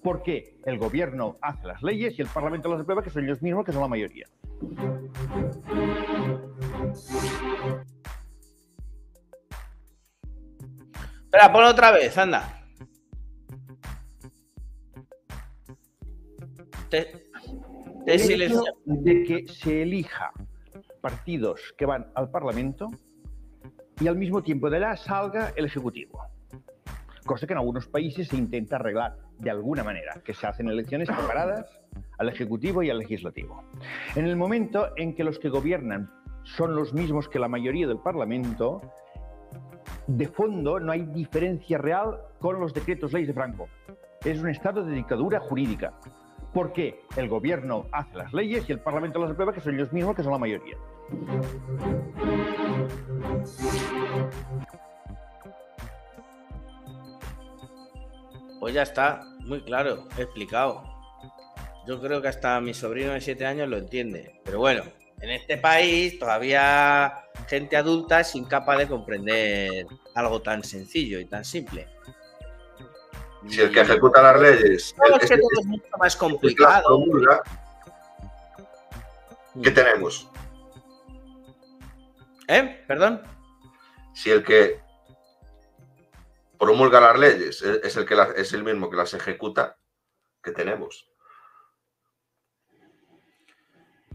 Porque 0.02 0.58
el 0.66 0.78
gobierno 0.78 1.38
hace 1.42 1.66
las 1.66 1.82
leyes 1.82 2.20
y 2.20 2.22
el 2.22 2.28
Parlamento 2.28 2.70
las 2.70 2.82
aprueba, 2.82 3.02
que 3.02 3.10
son 3.10 3.24
ellos 3.24 3.42
mismos 3.42 3.66
que 3.66 3.72
son 3.72 3.82
la 3.82 3.88
mayoría. 3.88 4.28
Espera, 11.24 11.54
ponlo 11.54 11.70
otra 11.70 11.92
vez, 11.92 12.18
anda. 12.18 12.63
Te, 16.94 17.06
te 18.06 18.14
El 18.14 18.20
silencio. 18.20 18.62
hecho 18.62 18.74
de 18.86 19.24
que 19.24 19.48
se 19.48 19.82
elija 19.82 20.32
partidos 21.02 21.74
que 21.76 21.88
van 21.88 22.06
al 22.14 22.30
Parlamento 22.30 22.92
y 24.00 24.08
al 24.08 24.16
mismo 24.16 24.44
tiempo 24.44 24.70
de 24.70 24.80
la 24.80 24.96
salga 24.96 25.54
el 25.56 25.66
Ejecutivo. 25.66 26.22
Cosa 27.26 27.48
que 27.48 27.54
en 27.54 27.58
algunos 27.58 27.88
países 27.88 28.28
se 28.28 28.38
intenta 28.38 28.76
arreglar 28.76 29.18
de 29.40 29.50
alguna 29.50 29.84
manera, 29.84 30.22
que 30.24 30.36
se 30.36 30.46
hacen 30.46 30.68
elecciones 30.68 31.08
separadas 31.08 31.66
al 32.20 32.30
Ejecutivo 32.30 32.84
y 32.84 32.92
al 32.92 33.00
Legislativo. 33.00 33.64
En 34.16 34.28
el 34.28 34.36
momento 34.36 34.90
en 34.96 35.16
que 35.16 35.24
los 35.24 35.40
que 35.40 35.50
gobiernan 35.50 36.12
son 36.44 36.76
los 36.76 36.94
mismos 36.94 37.28
que 37.28 37.40
la 37.40 37.48
mayoría 37.48 37.88
del 37.88 38.02
Parlamento, 38.02 38.82
de 40.06 40.28
fondo 40.28 40.80
no 40.80 40.92
hay 40.92 41.06
diferencia 41.08 41.80
real 41.80 42.20
con 42.40 42.60
los 42.60 42.72
decretos 42.72 43.14
leyes 43.14 43.30
de 43.30 43.34
Franco. 43.34 43.68
Es 44.24 44.40
un 44.40 44.50
estado 44.50 44.86
de 44.86 44.94
dictadura 44.94 45.40
jurídica. 45.40 45.92
Porque 46.54 47.02
el 47.16 47.28
gobierno 47.28 47.88
hace 47.92 48.18
las 48.18 48.34
leyes 48.34 48.70
y 48.70 48.74
el 48.74 48.80
Parlamento 48.80 49.20
las 49.20 49.32
aprueba, 49.32 49.54
que 49.54 49.62
son 49.62 49.76
ellos 49.76 49.92
mismos 49.92 50.16
que 50.16 50.24
son 50.24 50.32
la 50.32 50.38
mayoría. 50.38 50.78
Pues 58.60 58.74
ya 58.74 58.84
está, 58.84 59.24
muy 59.40 59.62
claro, 59.62 60.08
explicado. 60.18 60.84
Yo 61.86 62.00
creo 62.00 62.22
que 62.22 62.30
hasta 62.30 62.62
mi 62.62 62.74
sobrino 62.74 63.12
de 63.12 63.20
7 63.20 63.46
años 63.46 63.68
lo 63.68 63.78
entiende. 63.78 64.40
Pero 64.46 64.60
bueno, 64.60 64.84
en 65.20 65.32
este 65.32 65.58
país 65.58 66.18
todavía 66.18 67.14
gente 67.48 67.76
adulta 67.76 68.22
es 68.22 68.36
incapaz 68.36 68.78
de 68.78 68.88
comprender 68.88 69.86
algo 70.16 70.42
tan 70.42 70.64
sencillo 70.64 71.20
y 71.20 71.26
tan 71.26 71.44
simple. 71.44 71.88
Si 73.50 73.62
el 73.62 73.72
que 73.72 73.82
ejecuta 73.82 74.22
las 74.22 74.40
leyes 74.42 74.96
No, 74.98 75.06
el- 75.16 75.22
es 75.22 75.28
que 75.30 75.34
es- 75.36 75.40
todo 75.42 75.50
es 75.62 75.66
mucho 75.66 75.88
más 75.92 76.00
las 76.02 76.16
complicado. 76.16 76.84
promulga, 76.86 77.42
¿qué 79.62 79.72
tenemos? 79.72 80.30
¿Eh? 82.48 82.84
¿Perdón? 82.88 83.22
Si 84.14 84.30
el 84.32 84.44
que 84.44 84.82
promulga 86.58 87.00
las 87.02 87.20
leyes 87.20 87.62
es 87.62 87.84
es 87.84 87.98
el, 87.98 88.06
que 88.06 88.16
las- 88.16 88.36
es 88.36 88.54
el 88.54 88.64
mismo 88.64 88.90
que 88.90 88.96
las 88.98 89.14
ejecuta, 89.14 89.78
¿qué 90.42 90.52
tenemos? 90.52 91.10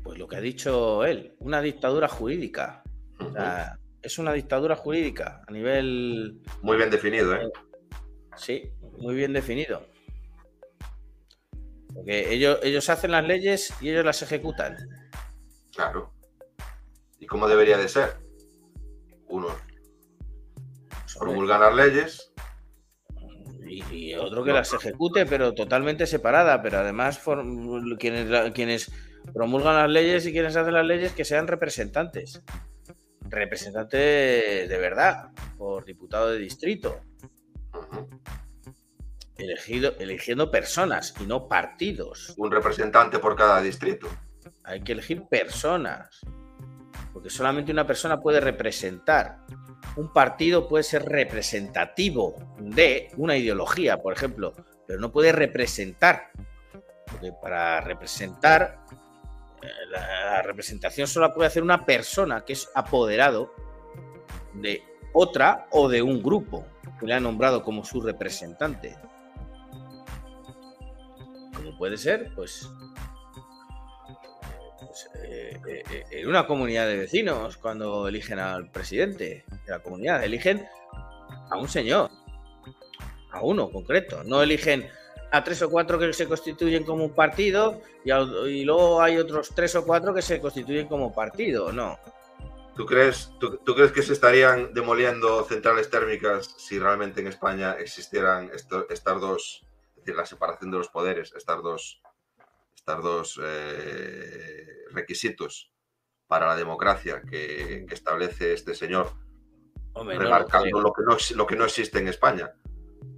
Pues 0.03 0.19
lo 0.19 0.27
que 0.29 0.37
ha 0.37 0.41
dicho 0.41 1.05
él, 1.05 1.35
una 1.41 1.61
dictadura 1.61 2.09
jurídica. 2.09 2.83
O 3.21 3.31
sea, 3.33 3.79
es 4.01 4.19
una 4.19 4.33
dictadura 4.33 4.77
jurídica 4.77 5.43
a 5.47 5.51
nivel. 5.51 6.41
Muy 6.63 6.77
bien 6.77 6.89
definido, 6.91 7.35
¿eh? 7.35 7.51
Sí, 8.37 8.71
muy 8.99 9.15
bien 9.15 9.33
definido. 9.33 9.87
Porque 11.95 12.33
ellos, 12.33 12.59
ellos 12.63 12.89
hacen 12.91 13.13
las 13.13 13.27
leyes 13.27 13.75
y 13.81 13.91
ellos 13.91 14.05
las 14.05 14.23
ejecutan. 14.23 14.77
Claro. 15.75 16.13
cómo 17.29 17.49
debería 17.49 17.79
de 17.79 17.89
ser? 17.89 18.17
Uno 19.29 19.49
promulgan 21.19 21.61
las 21.61 21.75
leyes. 21.75 22.33
Y, 23.91 24.15
otro 24.15 24.45
que 24.45 24.53
las 24.53 24.73
ejecute, 24.73 25.27
pero 25.27 25.53
totalmente 25.53 26.07
separada. 26.07 26.63
Pero 26.63 26.79
además, 26.79 27.21
quienes, 27.99 28.53
quienes 28.53 28.91
promulgan 29.35 29.75
las 29.75 29.91
leyes 29.91 30.27
y 30.27 30.33
quienes 30.33 30.57
hacen 30.57 30.75
las 30.75 30.87
leyes, 30.87 31.13
que 31.13 31.25
sean 31.25 31.47
representantes. 31.47 32.43
Representantes 33.29 34.69
de 34.69 34.79
verdad, 34.79 35.31
por 35.59 35.85
diputado 35.85 36.31
de 36.31 36.39
distrito. 36.39 37.01
Elegido, 39.39 39.95
eligiendo 40.01 40.51
personas 40.51 41.15
y 41.21 41.25
no 41.25 41.47
partidos. 41.49 42.35
Un 42.37 42.51
representante 42.51 43.19
por 43.21 43.37
cada 43.37 43.63
distrito. 43.63 44.09
Hay 44.65 44.83
que 44.83 44.93
elegir 44.93 45.23
personas. 45.29 46.21
Porque 47.13 47.31
solamente 47.31 47.73
una 47.73 47.87
persona 47.87 48.21
puede 48.21 48.41
representar. 48.41 49.39
Un 49.97 50.13
partido 50.13 50.69
puede 50.69 50.85
ser 50.85 51.05
representativo 51.05 52.35
de 52.59 53.11
una 53.17 53.37
ideología, 53.37 54.03
por 54.03 54.13
ejemplo, 54.13 54.53
pero 54.87 54.99
no 54.99 55.13
puede 55.13 55.33
representar. 55.33 56.31
Porque 57.11 57.33
para 57.41 57.81
representar, 57.81 58.81
eh, 59.63 59.69
la 59.91 60.43
representación 60.43 61.07
solo 61.07 61.33
puede 61.33 61.47
hacer 61.47 61.63
una 61.63 61.87
persona 61.87 62.45
que 62.45 62.55
es 62.55 62.69
apoderado 62.75 63.53
de 64.55 64.83
otra 65.13 65.67
o 65.71 65.89
de 65.89 66.03
un 66.03 66.23
grupo 66.23 66.67
que 66.99 67.07
le 67.07 67.15
ha 67.15 67.21
nombrado 67.21 67.63
como 67.63 67.85
su 67.85 68.01
representante. 68.01 68.97
Puede 71.79 71.97
ser, 71.97 72.33
pues 72.35 72.69
pues, 74.89 75.11
eh, 75.23 75.61
eh, 75.69 75.85
eh, 75.93 76.05
en 76.11 76.29
una 76.29 76.47
comunidad 76.47 76.87
de 76.87 76.97
vecinos 76.97 77.57
cuando 77.57 78.09
eligen 78.09 78.39
al 78.39 78.71
presidente 78.71 79.45
de 79.49 79.71
la 79.71 79.81
comunidad. 79.81 80.25
Eligen 80.25 80.67
a 81.51 81.57
un 81.59 81.69
señor, 81.69 82.11
a 83.33 83.43
uno 83.43 83.71
concreto. 83.71 84.25
No 84.25 84.43
eligen 84.43 84.89
a 85.31 85.45
tres 85.45 85.63
o 85.63 85.71
cuatro 85.71 85.99
que 85.99 86.13
se 86.13 86.27
constituyen 86.27 86.85
como 86.85 87.05
un 87.05 87.15
partido 87.15 87.83
y, 88.05 88.65
luego 88.65 89.03
hay 89.03 89.19
otros 89.19 89.51
tres 89.55 89.75
o 89.77 89.85
cuatro 89.85 90.15
que 90.15 90.23
se 90.23 90.41
constituyen 90.41 90.89
como 90.89 91.13
partido. 91.13 91.73
No. 91.73 91.99
¿Tú 92.75 92.87
crees, 92.87 93.33
tú, 93.41 93.59
crees 93.75 93.93
que 93.93 94.03
se 94.03 94.13
estarían 94.13 94.73
demoliendo 94.73 95.45
centrales 95.45 95.91
térmicas 95.91 96.55
si 96.57 96.79
realmente 96.79 97.21
en 97.21 97.27
España 97.27 97.73
existieran 97.73 98.51
estas 98.53 99.21
dos, 99.21 99.67
la 100.17 100.27
separación 100.27 100.71
de 100.71 100.79
los 100.79 100.89
poderes, 100.89 101.33
estas 101.35 101.63
dos 101.63 102.03
estos 102.75 103.03
dos 103.03 103.41
eh, 103.43 104.67
requisitos 104.93 105.71
para 106.27 106.47
la 106.47 106.57
democracia 106.57 107.23
que, 107.29 107.87
establece 107.91 108.53
este 108.53 108.75
señor, 108.75 109.13
remarcando 109.95 110.81
lo, 110.81 110.93
que 110.93 111.03
no, 111.03 111.17
lo 111.35 111.47
que 111.47 111.57
no 111.57 111.65
existe 111.65 111.99
en 111.99 112.09
España. 112.09 112.53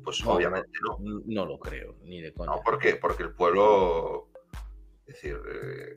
Pues 0.02 0.24
obviamente 0.24 0.70
no. 0.82 0.98
No 1.26 1.46
lo 1.46 1.58
creo, 1.58 1.96
ni 2.04 2.20
de 2.20 2.32
coña. 2.32 2.52
No, 2.52 2.62
¿por 2.62 2.78
qué? 2.78 2.96
Porque 2.96 3.24
el 3.24 3.34
pueblo. 3.34 4.28
Es 5.06 5.14
decir. 5.14 5.38
Eh, 5.52 5.94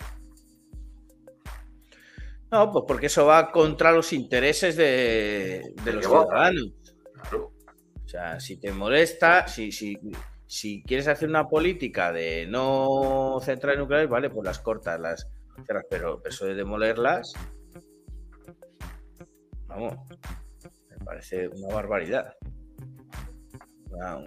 no, 2.51 2.71
pues 2.71 2.85
porque 2.87 3.07
eso 3.07 3.25
va 3.25 3.51
contra 3.51 3.91
los 3.91 4.11
intereses 4.13 4.75
de, 4.75 5.73
los 5.85 6.05
ciudadanos. 6.05 6.73
Claro. 7.13 7.53
O 8.03 8.07
sea, 8.07 8.39
si 8.39 8.57
te 8.59 8.71
molesta, 8.71 9.47
si, 9.47 9.71
si, 9.71 9.97
si 10.53 10.83
quieres 10.83 11.07
hacer 11.07 11.29
una 11.29 11.49
política 11.49 12.11
de 12.11 12.45
no 12.45 13.39
centrar 13.41 13.75
nucleares, 13.75 14.07
vale, 14.07 14.29
pues 14.29 14.45
las 14.45 14.59
cortas, 14.59 14.99
las 14.99 15.27
pero 15.89 16.21
eso 16.25 16.45
de 16.45 16.53
demolerlas, 16.53 17.33
vamos, 19.65 19.95
me 20.91 21.03
parece 21.03 21.47
una 21.47 21.73
barbaridad. 21.73 22.35
Una, 23.89 24.19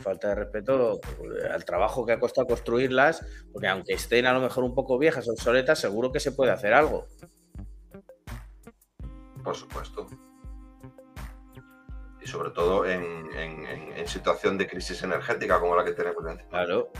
falta 0.00 0.30
de 0.30 0.34
respeto 0.34 1.00
al 1.48 1.64
trabajo 1.64 2.04
que 2.04 2.12
ha 2.12 2.20
costado 2.20 2.48
construirlas, 2.48 3.24
porque 3.52 3.68
aunque 3.68 3.94
estén 3.94 4.26
a 4.26 4.32
lo 4.32 4.40
mejor 4.40 4.64
un 4.64 4.74
poco 4.74 4.98
viejas 4.98 5.28
obsoletas, 5.28 5.78
seguro 5.78 6.10
que 6.10 6.18
se 6.18 6.32
puede 6.32 6.50
hacer 6.50 6.74
algo. 6.74 7.06
Por 9.44 9.54
supuesto 9.54 10.08
y 12.24 12.26
sobre 12.26 12.50
todo 12.50 12.86
en, 12.86 13.12
situación 14.06 14.58
de 14.58 14.66
crisis 14.66 15.02
energética 15.02 15.58
como 15.60 15.76
la 15.76 15.84
que 15.84 15.92
tenemos 15.92 16.24
dentro. 16.24 16.46
Claro. 16.48 16.90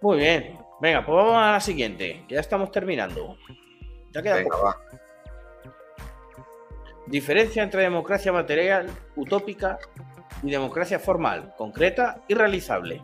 Muy 0.00 0.18
bien. 0.18 0.58
Venga, 0.80 1.04
pues 1.04 1.14
vamos 1.14 1.36
a 1.36 1.52
la 1.52 1.60
siguiente, 1.60 2.24
que 2.26 2.34
ya 2.34 2.40
estamos 2.40 2.70
terminando. 2.72 3.36
Ya 4.12 4.22
queda 4.22 4.36
Venga, 4.36 4.56
Va. 4.56 4.80
Diferencia 7.06 7.62
entre 7.62 7.82
democracia 7.82 8.32
material, 8.32 8.88
utópica, 9.14 9.78
y 10.42 10.50
democracia 10.50 10.98
formal, 10.98 11.54
concreta 11.56 12.22
y 12.28 12.34
realizable. 12.34 13.00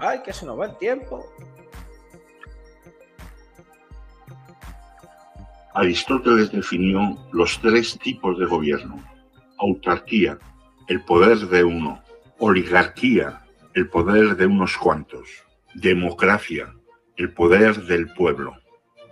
Ay, 0.00 0.22
que 0.24 0.32
se 0.32 0.46
nos 0.46 0.58
va 0.58 0.66
el 0.66 0.76
tiempo. 0.76 1.26
Aristóteles 5.74 6.50
definió 6.50 7.16
los 7.32 7.60
tres 7.60 7.98
tipos 7.98 8.38
de 8.38 8.46
gobierno. 8.46 9.02
Autarquía, 9.58 10.38
el 10.88 11.04
poder 11.04 11.38
de 11.38 11.64
uno. 11.64 12.02
Oligarquía, 12.38 13.42
el 13.74 13.88
poder 13.88 14.36
de 14.36 14.46
unos 14.46 14.76
cuantos. 14.76 15.28
Democracia, 15.74 16.74
el 17.16 17.32
poder 17.32 17.76
del 17.84 18.12
pueblo. 18.12 18.56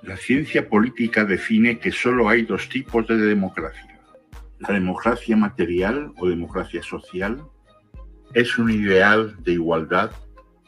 La 0.03 0.17
ciencia 0.17 0.69
política 0.69 1.25
define 1.25 1.79
que 1.79 1.91
solo 1.91 2.29
hay 2.29 2.43
dos 2.43 2.69
tipos 2.69 3.07
de 3.09 3.17
democracia. 3.17 4.01
La 4.59 4.73
democracia 4.73 5.37
material 5.37 6.13
o 6.19 6.29
democracia 6.29 6.83
social 6.83 7.45
es 8.35 8.59
un 8.59 8.71
ideal 8.71 9.37
de 9.43 9.53
igualdad 9.53 10.11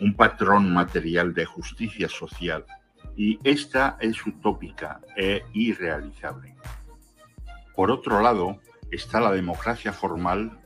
un 0.00 0.14
patrón 0.14 0.72
material 0.72 1.34
de 1.34 1.44
justicia 1.44 2.08
social 2.08 2.64
y 3.16 3.38
esta 3.42 3.96
es 4.00 4.24
utópica 4.24 5.00
e 5.16 5.42
irrealizable. 5.52 6.54
Por 7.74 7.90
otro 7.90 8.20
lado, 8.20 8.60
está 8.90 9.20
la 9.20 9.32
democracia 9.32 9.92
formal 9.92 10.60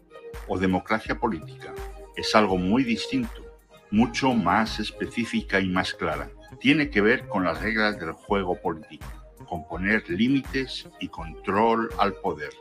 o 0.48 0.58
democracia 0.58 1.18
política. 1.18 1.72
Es 2.16 2.34
algo 2.34 2.58
muy 2.58 2.84
distinto, 2.84 3.42
mucho 3.90 4.34
más 4.34 4.80
específica 4.80 5.60
y 5.60 5.68
más 5.68 5.94
clara. 5.94 6.30
Tiene 6.60 6.90
que 6.90 7.00
ver 7.00 7.26
con 7.26 7.44
las 7.44 7.60
reglas 7.60 7.98
del 7.98 8.12
juego 8.12 8.60
político, 8.60 9.06
con 9.46 9.66
poner 9.66 10.08
límites 10.10 10.88
y 11.00 11.08
control 11.08 11.88
al 11.98 12.14
poder. 12.14 12.52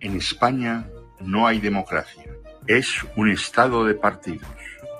En 0.00 0.16
España 0.16 0.88
no 1.20 1.46
hay 1.46 1.58
democracia, 1.58 2.24
es 2.66 2.94
un 3.16 3.30
estado 3.30 3.84
de 3.84 3.94
partidos 3.94 4.46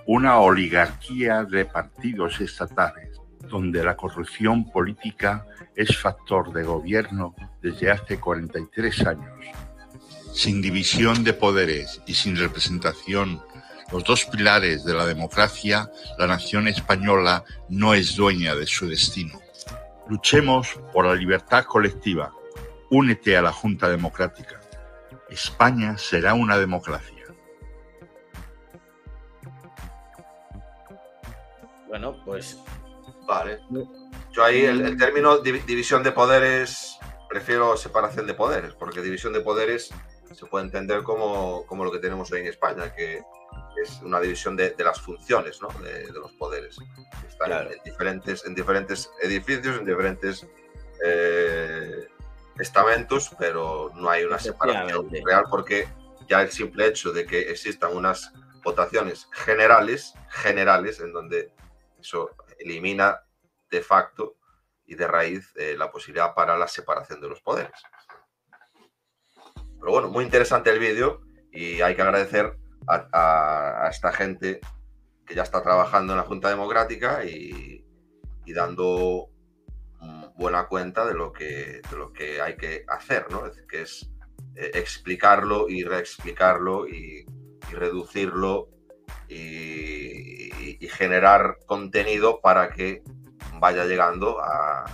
una 0.06 0.38
oligarquía 0.38 1.44
de 1.44 1.64
partidos 1.64 2.40
estatales, 2.40 3.20
donde 3.40 3.82
la 3.82 3.96
corrupción 3.96 4.70
política 4.70 5.44
es 5.74 5.96
factor 5.96 6.52
de 6.52 6.62
gobierno 6.62 7.34
desde 7.60 7.90
hace 7.90 8.18
43 8.18 9.06
años. 9.06 9.32
Sin 10.32 10.62
división 10.62 11.24
de 11.24 11.32
poderes 11.32 12.02
y 12.06 12.14
sin 12.14 12.36
representación, 12.36 13.42
los 13.90 14.04
dos 14.04 14.24
pilares 14.26 14.84
de 14.84 14.94
la 14.94 15.06
democracia, 15.06 15.90
la 16.18 16.26
nación 16.26 16.68
española 16.68 17.44
no 17.68 17.94
es 17.94 18.16
dueña 18.16 18.54
de 18.54 18.66
su 18.66 18.88
destino. 18.88 19.40
Luchemos 20.08 20.68
por 20.92 21.06
la 21.06 21.14
libertad 21.14 21.64
colectiva. 21.64 22.32
Únete 22.90 23.36
a 23.36 23.42
la 23.42 23.52
Junta 23.52 23.88
Democrática. 23.88 24.60
España 25.28 25.98
será 25.98 26.34
una 26.34 26.58
democracia. 26.58 27.15
Bueno, 31.97 32.20
pues. 32.27 32.59
Vale. 33.27 33.59
Yo 34.31 34.44
ahí 34.44 34.66
el, 34.66 34.98
término 34.98 35.39
división 35.39 36.02
de 36.02 36.12
poderes, 36.12 36.98
prefiero 37.27 37.74
separación 37.78 38.27
de 38.27 38.35
poderes, 38.35 38.74
porque 38.74 39.01
división 39.01 39.32
de 39.32 39.40
poderes 39.40 39.94
se 40.31 40.44
puede 40.44 40.66
entender 40.66 41.02
como, 41.02 41.64
lo 41.70 41.90
que 41.90 41.98
tenemos 41.98 42.31
hoy 42.32 42.40
en 42.40 42.48
España, 42.48 42.94
que 42.94 43.23
es 43.82 44.02
una 44.02 44.20
división 44.20 44.56
de, 44.56 44.74
las 44.78 45.01
funciones 45.01 45.62
¿no? 45.62 45.68
de, 45.82 46.12
los 46.12 46.32
poderes. 46.32 46.77
Están 47.27 47.68
en, 47.73 47.82
diferentes, 47.82 48.44
en 48.44 48.55
diferentes 48.55 49.10
edificios, 49.23 49.78
en 49.78 49.86
diferentes 49.86 50.47
eh, 51.02 52.09
estamentos, 52.59 53.31
pero 53.39 53.90
no 53.94 54.10
hay 54.10 54.24
una 54.24 54.39
separación 54.39 55.09
real 55.24 55.44
porque 55.48 55.89
ya 56.28 56.43
el 56.43 56.51
simple 56.51 56.89
hecho 56.89 57.12
de 57.12 57.24
que 57.24 57.51
existan 57.51 57.97
unas 57.97 58.35
votaciones 58.62 59.28
generales, 59.32 60.12
generales, 60.28 61.01
en 61.01 61.14
donde 61.14 61.56
eso 62.06 62.30
elimina 62.58 63.20
de 63.70 63.82
facto 63.82 64.36
y 64.84 64.94
de 64.94 65.06
raíz 65.06 65.52
eh, 65.56 65.74
la 65.76 65.90
posibilidad 65.90 66.34
para 66.34 66.56
la 66.56 66.68
separación 66.68 67.20
de 67.20 67.28
los 67.28 67.40
poderes. 67.40 67.82
Pero 69.78 69.92
bueno, 69.92 70.08
muy 70.08 70.24
interesante 70.24 70.70
el 70.70 70.78
vídeo 70.78 71.22
y 71.52 71.80
hay 71.80 71.96
que 71.96 72.02
agradecer 72.02 72.56
a, 72.88 73.88
esta 73.90 74.12
gente 74.12 74.60
que 75.26 75.34
ya 75.34 75.42
está 75.42 75.62
trabajando 75.62 76.12
en 76.12 76.18
la 76.18 76.24
Junta 76.24 76.48
Democrática 76.48 77.24
y, 77.24 77.84
dando 78.46 79.28
buena 80.36 80.66
cuenta 80.66 81.04
de 81.04 81.14
lo 81.14 81.32
que, 81.32 81.82
de 81.90 81.96
lo 81.96 82.12
que 82.12 82.40
hay 82.40 82.56
que 82.56 82.84
hacer, 82.88 83.26
¿no? 83.30 83.46
Es, 83.46 83.60
que 83.68 83.82
es 83.82 84.08
eh, 84.54 84.70
explicarlo 84.74 85.68
y 85.68 85.82
reexplicarlo 85.82 86.86
y, 86.88 87.26
reducirlo 87.72 88.68
y, 89.28 90.34
generar 90.88 91.58
contenido 91.66 92.40
para 92.40 92.70
que 92.70 93.02
vaya 93.60 93.84
llegando 93.84 94.38
a, 94.40 94.84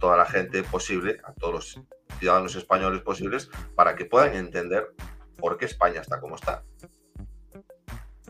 toda 0.00 0.16
la 0.16 0.26
gente 0.26 0.64
posible, 0.64 1.18
a 1.24 1.32
todos 1.34 1.54
los 1.54 1.80
ciudadanos 2.18 2.56
españoles 2.56 3.02
posibles, 3.02 3.48
para 3.76 3.94
que 3.94 4.06
puedan 4.06 4.34
entender 4.34 4.88
por 5.36 5.56
qué 5.56 5.66
España 5.66 6.00
está 6.00 6.20
como 6.20 6.34
está. 6.34 6.64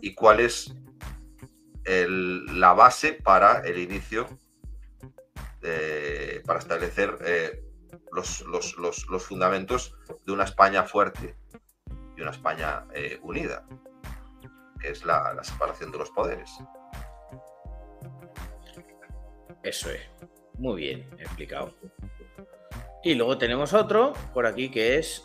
Y 0.02 0.14
cuál 0.14 0.40
es 0.40 0.74
la 1.84 2.74
base 2.74 3.14
para 3.14 3.60
el 3.60 3.78
inicio, 3.78 4.26
para 6.44 6.58
establecer 6.58 7.16
eh, 7.24 7.62
los, 8.12 8.44
los, 8.76 9.24
fundamentos 9.24 9.94
de 10.26 10.32
una 10.32 10.44
España 10.44 10.84
fuerte 10.84 11.36
y 12.16 12.20
una 12.20 12.30
España 12.30 12.86
eh, 12.94 13.18
unida, 13.22 13.66
que 14.80 14.90
es 14.90 15.04
la, 15.04 15.34
la 15.34 15.44
separación 15.44 15.92
de 15.92 15.98
los 15.98 16.10
poderes. 16.10 16.58
Eso 19.62 19.90
es. 19.90 20.00
Muy 20.58 20.82
bien 20.82 21.08
explicado. 21.18 21.74
Y 23.02 23.14
luego 23.14 23.38
tenemos 23.38 23.72
otro 23.72 24.12
por 24.34 24.46
aquí 24.46 24.70
que 24.70 24.98
es 24.98 25.24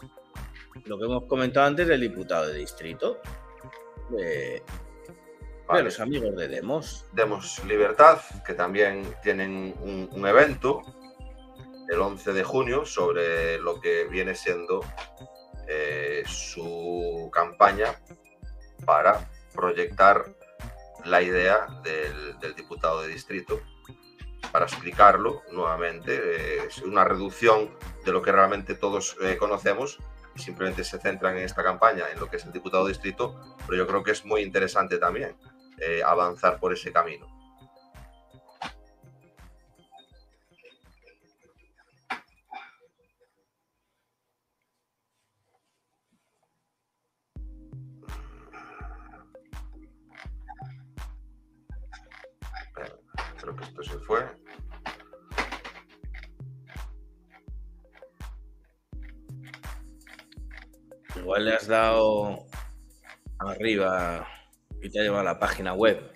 lo 0.86 0.98
que 0.98 1.06
hemos 1.06 1.26
comentado 1.26 1.68
antes 1.68 1.88
del 1.88 2.02
diputado 2.02 2.48
de 2.48 2.60
distrito 2.60 3.20
de, 4.10 4.64
los 5.84 6.00
amigos 6.00 6.36
de 6.36 6.48
Demos. 6.48 7.06
Demos 7.14 7.64
Libertad, 7.66 8.20
que 8.46 8.54
también 8.54 9.06
tienen 9.24 9.76
un, 9.82 10.28
evento 10.28 10.82
el 11.90 12.00
11 12.00 12.34
de 12.34 12.44
junio 12.44 12.86
sobre 12.86 13.58
lo 13.60 13.80
que 13.80 14.06
viene 14.06 14.36
siendo 14.36 14.82
eh, 15.68 16.24
su 16.26 17.30
campaña 17.32 17.96
para 18.86 19.30
proyectar 19.56 20.26
la 21.06 21.22
idea 21.22 21.68
del, 21.84 22.56
diputado 22.56 23.02
de 23.02 23.10
distrito 23.10 23.62
para 24.52 24.66
explicarlo 24.66 25.42
nuevamente. 25.52 26.16
Eh, 26.16 26.66
es 26.68 26.80
una 26.80 27.04
reducción 27.04 27.72
de 28.06 28.12
lo 28.12 28.22
que 28.22 28.32
realmente 28.32 28.76
todos 28.76 29.16
eh, 29.22 29.38
conocemos 29.38 30.00
simplemente 30.36 30.84
se 30.84 31.00
centran 31.00 31.38
en 31.38 31.44
esta 31.44 31.64
campaña, 31.64 32.06
en 32.12 32.20
lo 32.20 32.30
que 32.30 32.38
es 32.38 32.46
el 32.46 32.52
diputado 32.52 32.88
distrito, 32.88 33.36
pero 33.66 33.78
yo 33.78 33.88
creo 33.88 34.04
que 34.04 34.12
es 34.12 34.26
muy 34.26 34.42
interesante 34.42 34.98
también 34.98 35.36
eh, 35.80 36.02
avanzar 36.06 36.60
por 36.60 36.74
ese 36.74 36.92
camino. 36.92 37.28
Creo 53.46 53.58
que 53.58 53.64
esto 53.64 53.84
se 53.84 54.00
fue. 54.00 54.26
Igual 61.16 61.46
le 61.46 61.54
has 61.54 61.68
dado 61.68 62.48
arriba 63.38 64.28
y 64.82 64.90
te 64.90 65.00
ha 65.00 65.04
llevado 65.04 65.22
a 65.22 65.34
la 65.34 65.38
página 65.38 65.74
web. 65.74 66.12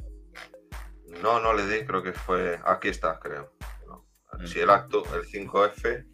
No, 1.21 1.39
no 1.39 1.53
le 1.53 1.67
di, 1.67 1.85
creo 1.85 2.01
que 2.01 2.13
fue. 2.13 2.59
Aquí 2.65 2.87
está, 2.87 3.19
creo. 3.19 3.53
Si 4.45 4.59
el 4.59 4.71
acto, 4.71 5.03
el 5.13 5.21
5F, 5.21 6.07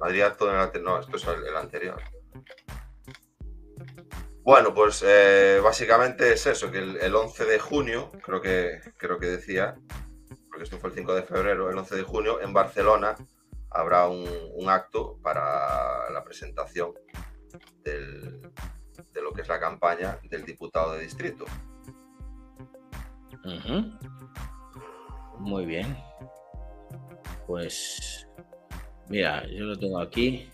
Madrid 0.00 0.22
acto 0.22 0.52
en 0.52 0.58
el 0.74 0.82
No, 0.82 0.98
esto 0.98 1.16
es 1.18 1.26
el, 1.28 1.56
anterior. 1.56 2.02
Bueno, 4.42 4.74
pues 4.74 5.04
eh, 5.06 5.60
básicamente 5.62 6.32
es 6.32 6.44
eso, 6.48 6.68
que 6.72 6.78
el, 6.78 7.14
11 7.14 7.44
de 7.44 7.58
junio, 7.60 8.10
creo 8.24 8.40
que, 8.40 8.80
creo 8.96 9.20
que 9.20 9.26
decía, 9.26 9.76
porque 10.58 10.64
esto 10.64 10.78
fue 10.78 10.90
el 10.90 10.96
5 10.96 11.14
de 11.14 11.22
febrero, 11.22 11.70
el 11.70 11.78
11 11.78 11.94
de 11.94 12.02
junio, 12.02 12.40
en 12.40 12.52
Barcelona 12.52 13.14
habrá 13.70 14.08
un 14.08 14.68
acto 14.68 15.16
para 15.22 16.10
la 16.10 16.24
presentación 16.24 16.94
de 17.84 19.22
lo 19.22 19.32
que 19.32 19.42
es 19.42 19.48
la 19.48 19.60
campaña 19.60 20.18
del 20.24 20.44
diputado 20.44 20.94
de 20.94 21.02
distrito. 21.02 21.44
Muy 25.38 25.64
bien. 25.64 25.96
Pues 27.46 28.28
mira, 29.08 29.46
yo 29.46 29.64
lo 29.64 29.78
tengo 29.78 30.00
aquí. 30.00 30.50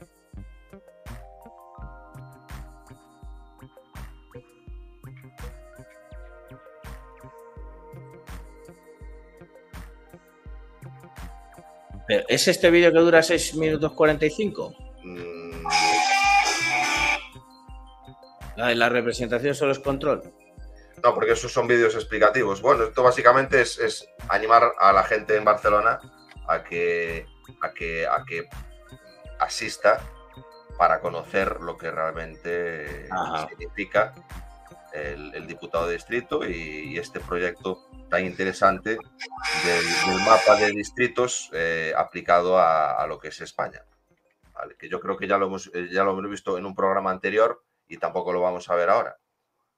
¿Es 12.09 12.49
este 12.49 12.71
vídeo 12.71 12.93
que 12.93 12.99
dura 12.99 13.23
6 13.23 13.55
minutos 13.55 13.93
45? 13.93 14.75
¿La 18.57 18.69
de 18.69 18.75
la 18.75 18.89
representación 18.89 19.55
solo 19.55 19.73
es 19.73 19.79
control? 19.79 20.23
No, 21.03 21.15
porque 21.15 21.33
esos 21.33 21.53
son 21.53 21.67
vídeos 21.67 21.95
explicativos. 21.95 22.61
Bueno, 22.61 22.85
esto 22.85 23.03
básicamente 23.03 23.61
es, 23.61 24.09
animar 24.29 24.75
a 24.79 24.93
la 24.93 25.03
gente 25.05 25.37
en 25.37 25.45
Barcelona 25.45 25.99
a 26.47 26.63
que, 26.63 27.27
a 27.63 27.73
que, 27.73 28.07
a 28.07 28.25
que 28.25 28.49
asista 29.41 30.01
para 30.79 31.01
conocer 31.01 31.61
lo 31.61 31.77
que 31.77 31.91
realmente 31.91 33.09
significa 33.49 34.13
el, 34.93 35.47
diputado 35.47 35.87
de 35.87 35.95
distrito 35.95 36.47
y, 36.49 36.99
este 36.99 37.21
proyecto 37.21 37.87
tan 38.09 38.25
interesante 38.25 38.91
del, 38.91 40.19
mapa 40.27 40.57
de 40.57 40.71
distritos 40.71 41.51
eh, 41.53 41.93
aplicado 41.97 42.59
a, 42.59 43.05
lo 43.07 43.19
que 43.19 43.29
es 43.29 43.41
España. 43.41 43.85
Que 44.79 44.89
yo 44.89 45.01
creo 45.01 45.17
que 45.17 45.27
ya 45.27 45.37
lo, 45.37 45.47
hemos, 45.47 45.71
eh, 45.75 45.89
ya 45.91 46.05
lo 46.05 46.13
hemos 46.13 46.31
visto 46.31 46.57
en 46.57 46.65
un 46.65 46.75
programa 46.75 47.11
anterior 47.11 47.65
y 47.89 47.99
tampoco 47.99 48.33
lo 48.33 48.41
vamos 48.41 48.71
a 48.71 48.75
ver 48.75 48.89
ahora. 48.89 49.19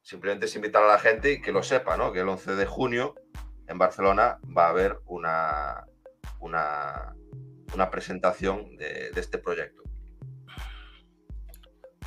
Simplemente 0.02 0.46
es 0.46 0.54
invitar 0.54 0.82
a 0.82 0.88
la 0.88 0.98
gente 0.98 1.32
y 1.32 1.40
que 1.40 1.50
lo 1.50 1.62
sepa, 1.62 1.96
¿no? 1.96 2.12
Que 2.12 2.20
el 2.20 2.28
11 2.28 2.54
de 2.54 2.66
junio 2.66 3.14
en 3.66 3.78
Barcelona 3.78 4.38
va 4.56 4.66
a 4.66 4.70
haber 4.70 4.98
una, 5.06 5.84
una, 6.40 7.14
una 7.74 7.90
presentación 7.90 8.76
de, 8.76 9.10
este 9.16 9.38
proyecto. 9.38 9.82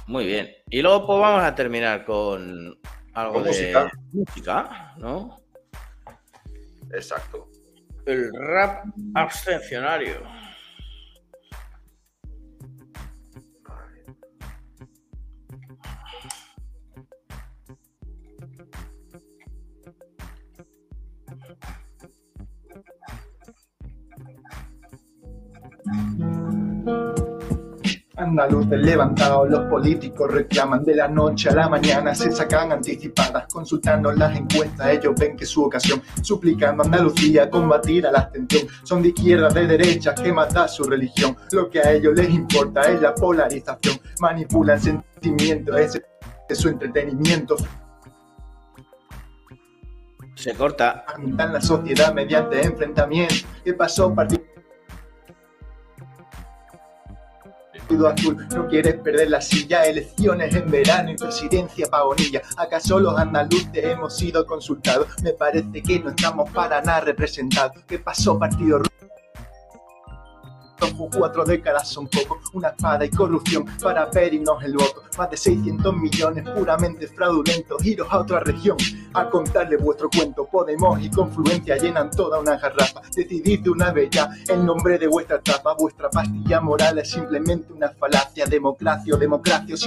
Muy 0.07 0.25
bien. 0.25 0.49
Y 0.69 0.81
luego 0.81 1.05
pues 1.05 1.19
vamos 1.19 1.43
a 1.43 1.53
terminar 1.55 2.05
con 2.05 2.79
algo 3.13 3.43
de 3.43 3.89
música, 4.11 4.93
¿no? 4.97 5.37
Exacto. 6.93 7.49
El 8.05 8.31
rap 8.33 8.85
abstencionario. 9.15 10.21
Andaluces 28.19 28.79
levantados, 28.79 29.49
los 29.49 29.69
políticos 29.69 30.31
reclaman 30.31 30.83
de 30.83 30.95
la 30.95 31.07
noche 31.07 31.49
a 31.49 31.53
la 31.53 31.69
mañana, 31.69 32.13
se 32.13 32.31
sacan 32.31 32.71
anticipadas, 32.71 33.45
consultando 33.51 34.11
las 34.11 34.37
encuestas, 34.37 34.89
ellos 34.89 35.13
ven 35.17 35.37
que 35.37 35.45
su 35.45 35.63
ocasión, 35.63 36.01
suplicando 36.21 36.83
a 36.83 36.85
Andalucía 36.85 37.49
combatir 37.49 38.05
a 38.07 38.11
la 38.11 38.19
abstención, 38.19 38.67
son 38.83 39.01
de 39.01 39.09
izquierda, 39.09 39.49
de 39.49 39.67
derecha, 39.67 40.13
que 40.13 40.33
mata 40.33 40.67
su 40.67 40.83
religión, 40.83 41.35
lo 41.51 41.69
que 41.69 41.79
a 41.79 41.91
ellos 41.93 42.13
les 42.15 42.29
importa 42.29 42.81
es 42.81 43.01
la 43.01 43.15
polarización, 43.15 43.97
manipulan 44.19 44.81
sentimientos, 44.81 45.79
ese 45.79 46.05
es 46.49 46.57
su 46.57 46.67
entretenimiento, 46.67 47.55
se 50.39 50.53
corta. 50.53 51.03
la 51.35 51.59
sociedad 51.59 52.13
mediante 52.13 52.61
enfrentamiento. 52.61 53.35
¿Qué 53.61 53.73
pasó? 53.73 54.15
Partido 54.15 54.38
no 57.97 58.67
quieres 58.67 58.95
perder 58.95 59.29
la 59.29 59.41
silla, 59.41 59.83
elecciones 59.85 60.53
en 60.55 60.69
verano 60.69 61.11
y 61.11 61.15
presidencia 61.15 61.87
pagonilla. 61.87 62.41
¿Acaso 62.57 62.99
los 62.99 63.17
andaluces 63.17 63.69
hemos 63.73 64.15
sido 64.15 64.45
consultados? 64.45 65.07
Me 65.23 65.33
parece 65.33 65.81
que 65.81 65.99
no 65.99 66.09
estamos 66.09 66.49
para 66.51 66.81
nada 66.81 67.01
representados. 67.01 67.83
¿Qué 67.87 67.99
pasó, 67.99 68.37
partido 68.37 68.81
Cuatro 71.11 71.43
décadas 71.43 71.89
son 71.89 72.07
poco, 72.07 72.39
una 72.53 72.69
espada 72.69 73.05
y 73.05 73.09
corrupción 73.09 73.65
para 73.81 74.09
pedirnos 74.09 74.63
el 74.63 74.73
voto. 74.73 75.03
Más 75.17 75.29
de 75.29 75.37
600 75.37 75.95
millones 75.95 76.49
puramente 76.49 77.07
fraudulentos, 77.07 77.85
iros 77.85 78.07
a 78.11 78.19
otra 78.19 78.39
región 78.39 78.77
a 79.13 79.29
contarle 79.29 79.77
vuestro 79.77 80.09
cuento. 80.09 80.45
Podemos 80.45 81.01
y 81.01 81.09
confluencia 81.09 81.77
llenan 81.77 82.11
toda 82.11 82.39
una 82.39 82.57
garrafa. 82.57 83.01
Decidid 83.15 83.61
de 83.61 83.69
una 83.69 83.91
vez 83.91 84.09
ya 84.11 84.29
el 84.47 84.65
nombre 84.65 84.97
de 84.97 85.07
vuestra 85.07 85.37
etapa. 85.37 85.75
Vuestra 85.77 86.09
pastilla 86.09 86.59
moral 86.61 86.99
es 86.99 87.11
simplemente 87.11 87.73
una 87.73 87.89
falacia. 87.89 88.45
Democracia 88.45 88.69
democracia 89.17 89.75
o 89.75 89.77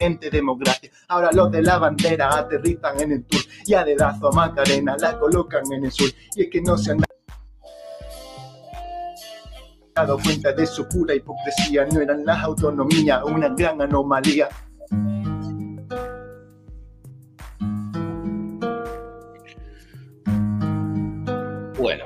simplemente 0.00 0.30
democracia. 0.30 0.90
Ahora 1.08 1.30
los 1.32 1.50
de 1.50 1.62
la 1.62 1.78
bandera 1.78 2.38
aterrizan 2.38 3.00
en 3.00 3.12
el 3.12 3.24
tour 3.24 3.42
y 3.66 3.74
a 3.74 3.84
dedazo 3.84 4.28
a 4.28 4.32
Macarena 4.32 4.96
la 4.98 5.18
colocan 5.18 5.62
en 5.72 5.84
el 5.84 5.92
sur. 5.92 6.08
Y 6.34 6.44
es 6.44 6.50
que 6.50 6.62
no 6.62 6.76
se 6.78 6.92
han 6.92 6.98
dado 9.94 10.18
cuenta 10.18 10.52
de 10.52 10.66
su 10.66 10.88
pura 10.88 11.14
hipocresía. 11.14 11.84
No 11.86 12.00
eran 12.00 12.24
las 12.24 12.42
autonomías 12.42 13.22
una 13.24 13.48
gran 13.50 13.80
anomalía. 13.82 14.48
Bueno. 21.78 22.04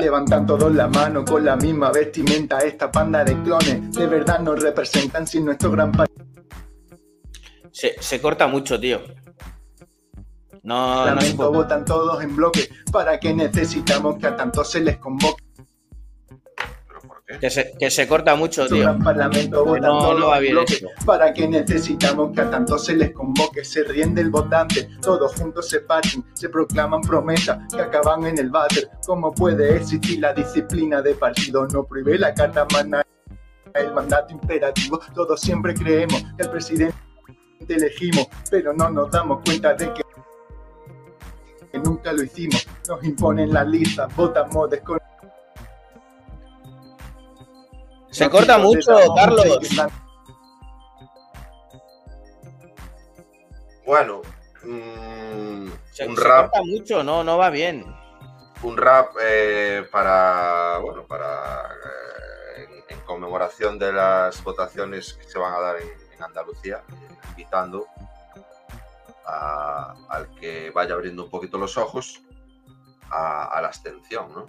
Levantan 0.00 0.46
todos 0.46 0.74
la 0.74 0.88
mano 0.88 1.24
con 1.24 1.44
la 1.44 1.56
misma 1.56 1.90
vestimenta. 1.92 2.58
Esta 2.58 2.90
panda 2.90 3.24
de 3.24 3.40
clones 3.42 3.92
de 3.92 4.06
verdad 4.06 4.40
nos 4.40 4.60
representan 4.62 5.26
sin 5.26 5.44
nuestro 5.44 5.70
gran 5.70 5.92
país. 5.92 6.10
Se, 7.70 7.94
se 8.00 8.20
corta 8.20 8.46
mucho, 8.48 8.80
tío. 8.80 9.00
No, 10.62 11.00
no 11.00 11.04
Lamento, 11.06 11.36
puede- 11.36 11.50
votan 11.50 11.84
todos 11.84 12.22
en 12.22 12.34
bloque. 12.34 12.68
¿Para 12.90 13.20
qué 13.20 13.32
necesitamos 13.32 14.16
que 14.18 14.26
a 14.26 14.36
tantos 14.36 14.70
se 14.70 14.80
les 14.80 14.96
convoque? 14.98 15.44
Que, 17.40 17.50
se, 17.50 17.72
que 17.78 17.90
se 17.90 18.06
corta 18.06 18.34
mucho, 18.36 18.66
tío. 18.66 18.96
parlamento 19.02 19.64
no, 19.78 20.14
no 20.14 20.28
va 20.28 20.36
en 20.36 20.42
bien 20.42 20.58
esto. 20.58 20.88
¿Para 21.04 21.32
qué 21.32 21.48
necesitamos 21.48 22.32
que 22.32 22.40
a 22.40 22.50
tantos 22.50 22.84
se 22.84 22.96
les 22.96 23.12
convoque? 23.12 23.64
Se 23.64 23.82
ríen 23.84 24.14
del 24.14 24.30
votante, 24.30 24.88
todos 25.00 25.34
juntos 25.34 25.68
se 25.68 25.80
parten, 25.80 26.24
se 26.34 26.48
proclaman 26.48 27.00
promesas 27.00 27.58
que 27.72 27.80
acaban 27.80 28.26
en 28.26 28.38
el 28.38 28.50
váter. 28.50 28.88
¿Cómo 29.06 29.32
puede 29.32 29.76
existir 29.76 30.20
la 30.20 30.32
disciplina 30.32 31.02
de 31.02 31.14
partido? 31.14 31.66
No 31.66 31.84
prohíbe 31.84 32.18
la 32.18 32.32
carta 32.32 32.66
magna 32.72 33.02
el 33.74 33.92
mandato 33.92 34.32
imperativo. 34.32 35.00
Todos 35.14 35.40
siempre 35.40 35.74
creemos 35.74 36.22
que 36.36 36.44
el 36.44 36.50
presidente 36.50 36.94
elegimos, 37.68 38.28
pero 38.50 38.72
no 38.72 38.88
nos 38.90 39.10
damos 39.10 39.42
cuenta 39.44 39.74
de 39.74 39.92
que 39.92 40.02
que 41.72 41.78
nunca 41.80 42.12
lo 42.12 42.22
hicimos. 42.22 42.66
Nos 42.88 43.02
imponen 43.04 43.52
la 43.52 43.64
lista, 43.64 44.06
votamos 44.16 44.70
desconocidos. 44.70 45.15
Se 48.16 48.30
corta 48.30 48.58
mucho, 48.58 48.96
Carlos. 49.14 49.44
Bueno, 53.84 54.22
mm, 54.64 55.68
Se, 55.92 56.06
un 56.08 56.16
se 56.16 56.24
rap, 56.24 56.50
corta 56.50 56.62
mucho, 56.64 57.02
no, 57.04 57.22
no 57.22 57.38
va 57.38 57.50
bien. 57.50 57.84
un 58.62 58.76
rap 58.76 59.10
eh, 59.22 59.86
para, 59.92 60.78
bueno, 60.78 61.04
para 61.06 61.62
eh, 62.56 62.66
en, 62.88 62.96
en 62.98 63.04
conmemoración 63.04 63.78
de 63.78 63.92
las 63.92 64.42
votaciones 64.42 65.12
que 65.14 65.24
se 65.24 65.38
van 65.38 65.54
a 65.54 65.60
dar 65.60 65.76
en, 65.76 65.88
en 66.16 66.22
Andalucía, 66.22 66.82
invitando 67.30 67.86
a- 69.24 69.94
al 70.08 70.34
que 70.34 70.70
vaya 70.70 70.94
abriendo 70.94 71.24
un 71.24 71.30
poquito 71.30 71.58
los 71.58 71.76
ojos 71.76 72.20
a, 73.10 73.44
a 73.56 73.60
la 73.60 73.68
abstención, 73.68 74.32
¿no? 74.34 74.46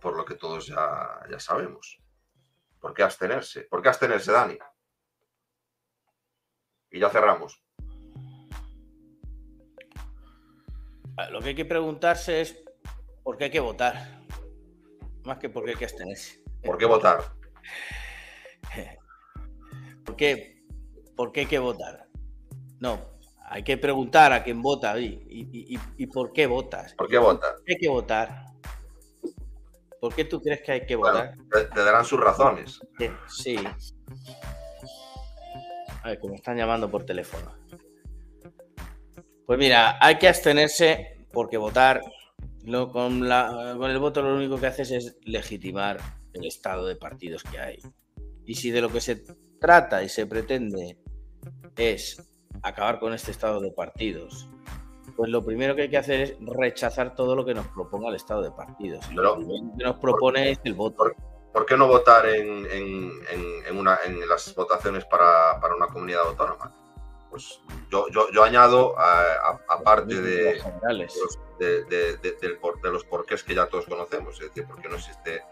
Por 0.00 0.16
lo 0.16 0.24
que 0.24 0.34
todos 0.34 0.66
ya, 0.66 1.20
ya 1.30 1.38
sabemos. 1.40 1.98
¿Por 2.80 2.94
qué 2.94 3.02
abstenerse? 3.02 3.62
¿Por 3.62 3.82
qué 3.82 3.88
abstenerse, 3.88 4.32
Dani? 4.32 4.58
Y 6.90 7.00
ya 7.00 7.10
cerramos. 7.10 7.62
Lo 11.30 11.40
que 11.40 11.48
hay 11.48 11.54
que 11.54 11.64
preguntarse 11.64 12.40
es 12.42 12.62
por 13.24 13.36
qué 13.38 13.44
hay 13.44 13.50
que 13.50 13.60
votar. 13.60 14.20
Más 15.24 15.38
que 15.38 15.48
por 15.48 15.64
qué 15.64 15.70
hay 15.70 15.76
que 15.76 15.84
abstenerse. 15.86 16.42
¿Por 16.62 16.76
qué 16.78 16.84
votar? 16.84 17.20
¿Por 20.04 20.14
qué, 20.16 20.62
por 21.16 21.32
qué 21.32 21.40
hay 21.40 21.46
que 21.46 21.58
votar? 21.58 22.06
No, 22.78 23.00
hay 23.48 23.64
que 23.64 23.76
preguntar 23.78 24.32
a 24.32 24.44
quién 24.44 24.60
vota 24.62 24.98
y, 25.00 25.06
y- 25.28 25.74
y- 25.74 25.80
y 25.96 26.06
por 26.06 26.32
qué 26.32 26.46
votas. 26.46 26.94
¿Por 26.94 27.08
qué 27.08 27.18
vota? 27.18 27.54
¿Por 27.54 27.64
qué 27.64 27.72
hay 27.72 27.78
que 27.78 27.88
votar? 27.88 28.45
¿Por 30.06 30.14
qué 30.14 30.24
tú 30.24 30.40
crees 30.40 30.62
que 30.62 30.70
hay 30.72 30.86
que 30.86 30.94
votar? 30.94 31.34
Te, 31.50 31.64
te 31.64 31.84
darán 31.84 32.04
sus 32.04 32.20
razones. 32.20 32.78
Sí, 32.98 33.08
Sí. 33.28 33.56
A 36.02 36.08
ver, 36.10 36.20
que 36.20 36.28
me 36.28 36.36
están 36.36 36.56
llamando 36.56 36.88
por 36.88 37.04
teléfono. 37.04 37.52
Pues 39.46 39.58
mira, 39.58 39.98
hay 40.00 40.16
que 40.18 40.28
abstenerse 40.28 41.18
porque 41.32 41.56
votar 41.56 42.00
lo- 42.64 42.90
con, 42.92 43.28
la- 43.28 43.74
con 43.76 43.90
el 43.90 43.98
voto 43.98 44.22
lo 44.22 44.36
único 44.36 44.58
que 44.60 44.66
haces 44.68 44.92
es 44.92 45.16
legitimar 45.22 45.98
el 46.32 46.46
estado 46.46 46.86
de 46.86 46.94
partidos 46.94 47.42
que 47.42 47.58
hay. 47.58 47.78
Y 48.44 48.54
si 48.54 48.70
de 48.70 48.80
lo 48.80 48.88
que 48.90 49.00
se 49.00 49.24
trata 49.60 50.04
y 50.04 50.08
se 50.08 50.26
pretende 50.26 50.98
es 51.76 52.22
acabar 52.62 53.00
con 53.00 53.12
este 53.12 53.32
estado 53.32 53.60
de 53.60 53.72
partidos, 53.72 54.48
pues 55.16 55.30
lo 55.30 55.42
primero 55.44 55.74
que 55.74 55.82
hay 55.82 55.90
que 55.90 55.96
hacer 55.98 56.20
es 56.20 56.36
rechazar 56.40 57.14
todo 57.14 57.34
lo 57.34 57.44
que 57.44 57.54
nos 57.54 57.66
proponga 57.68 58.08
el 58.10 58.16
estado 58.16 58.42
de 58.42 58.50
partidos. 58.50 59.04
Y 59.10 59.14
lo 59.14 59.36
primero 59.36 59.72
que 59.78 59.84
nos 59.84 59.96
propone 59.96 60.50
es 60.50 60.60
el 60.64 60.74
voto. 60.74 61.10
¿Por 61.52 61.64
qué 61.64 61.76
no 61.76 61.88
votar 61.88 62.26
en, 62.26 62.66
en- 62.70 63.12
en- 63.66 63.76
una, 63.78 63.98
en 64.04 64.28
las 64.28 64.54
votaciones 64.54 65.04
para, 65.06 65.58
para 65.60 65.74
una 65.74 65.86
comunidad 65.86 66.26
autónoma? 66.28 66.70
Pues 67.30 67.60
yo, 67.90 68.06
yo, 68.10 68.30
yo 68.30 68.44
añado, 68.44 68.98
a- 68.98 69.22
a- 69.50 69.60
aparte 69.70 70.20
de, 70.20 70.62
de, 71.58 71.84
de- 72.18 72.58
los 72.90 73.04
porqués 73.04 73.42
que 73.42 73.54
ya 73.54 73.66
todos 73.66 73.86
conocemos, 73.86 74.34
es 74.34 74.48
decir, 74.48 74.66
por 74.66 74.80
qué 74.82 74.88
no 74.88 74.96
existe 74.96 75.42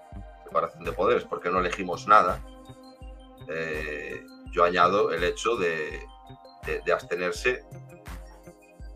separación 0.45 0.85
de 0.85 0.93
poderes, 0.93 1.25
por 1.25 1.41
qué 1.41 1.49
no 1.51 1.61
elegimos 1.61 2.07
nada, 2.07 2.39
eh, 3.49 4.23
yo 4.53 4.65
añado 4.65 5.11
el 5.11 5.25
hecho 5.25 5.57
de 5.57 6.07
abstenerse 6.93 7.65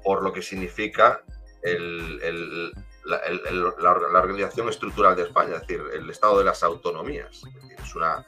por 0.09 0.23
lo 0.23 0.33
que 0.33 0.41
significa 0.41 1.23
el- 1.61 2.19
el- 2.23 2.73
la, 3.05 3.19
el- 3.19 3.43
la 3.79 3.93
la 4.11 4.21
organización 4.21 4.71
estructural 4.71 5.15
de 5.15 5.25
España, 5.25 5.57
es 5.57 5.61
decir, 5.61 5.83
el 5.93 6.09
estado 6.09 6.39
de 6.39 6.45
las 6.45 6.63
autonomías. 6.63 7.43
Es, 7.77 7.85
es 7.85 7.95
una, 7.95 8.27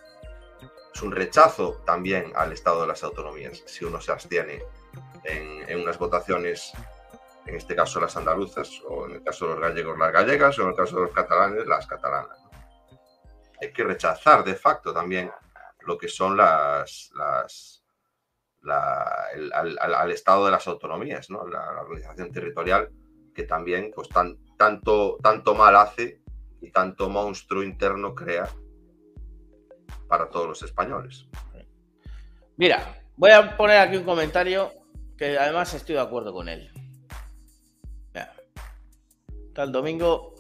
es 0.95 1.01
un 1.03 1.11
rechazo 1.11 1.81
también 1.87 2.33
al 2.37 2.53
estado 2.53 2.83
de 2.83 2.89
las 2.89 3.03
autonomías 3.03 3.63
si 3.65 3.87
uno 3.87 3.99
se 3.99 4.13
abstiene 4.13 4.63
en, 5.25 5.71
en 5.71 5.81
unas 5.81 5.97
votaciones, 5.97 6.71
en 7.47 7.55
este 7.57 7.75
caso 7.75 7.99
las 7.99 8.15
andaluzas, 8.15 8.69
o 8.87 9.07
en 9.07 9.13
el 9.13 9.23
caso 9.23 9.47
de 9.47 9.53
los 9.55 9.61
gallegos 9.63 9.97
las 9.99 10.13
gallegas, 10.13 10.59
o 10.59 10.63
en 10.65 10.69
el 10.69 10.77
caso 10.77 10.97
de 10.97 11.03
los 11.05 11.13
catalanes 11.13 11.67
las 11.67 11.87
catalanas. 11.87 12.39
Hay 13.63 13.73
que 13.73 13.85
rechazar 13.85 14.45
de 14.45 14.55
facto 14.55 14.93
también 14.93 15.31
lo 15.87 15.97
que 15.97 16.09
son 16.09 16.37
las, 16.37 17.11
las 17.15 17.80
al, 18.69 20.11
estado 20.11 20.45
de 20.47 20.51
las 20.51 20.67
autonomías, 20.67 21.31
¿no? 21.31 21.47
la, 21.47 21.81
organización 21.81 22.31
territorial 22.31 22.91
que 23.35 23.45
también 23.45 23.91
pues 23.95 24.09
tan, 24.09 24.39
tanto, 24.57 25.19
tanto 25.23 25.55
mal 25.55 25.77
hace 25.77 26.21
y 26.61 26.71
tanto 26.71 27.09
monstruo 27.09 27.63
interno 27.63 28.15
crea 28.15 28.49
para 30.09 30.29
todos 30.29 30.49
los 30.49 30.63
españoles. 30.63 31.27
Mira, 32.57 33.03
voy 33.17 33.31
a 33.31 33.57
poner 33.57 33.79
aquí 33.79 33.97
un 33.97 34.05
comentario 34.05 34.73
que 35.17 35.39
además 35.39 35.73
estoy 35.75 35.95
de 35.95 36.01
acuerdo 36.01 36.33
con 36.33 36.49
él. 36.49 36.71
Mira, 38.13 38.35
el 39.57 39.73
domingo 39.73 40.35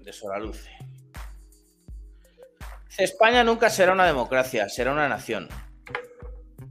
de 0.00 0.12
Soraluce. 0.12 0.70
Dice, 2.86 3.04
España 3.04 3.42
nunca 3.42 3.70
será 3.70 3.92
una 3.92 4.06
democracia, 4.06 4.68
será 4.68 4.92
una 4.92 5.08
nación. 5.08 5.48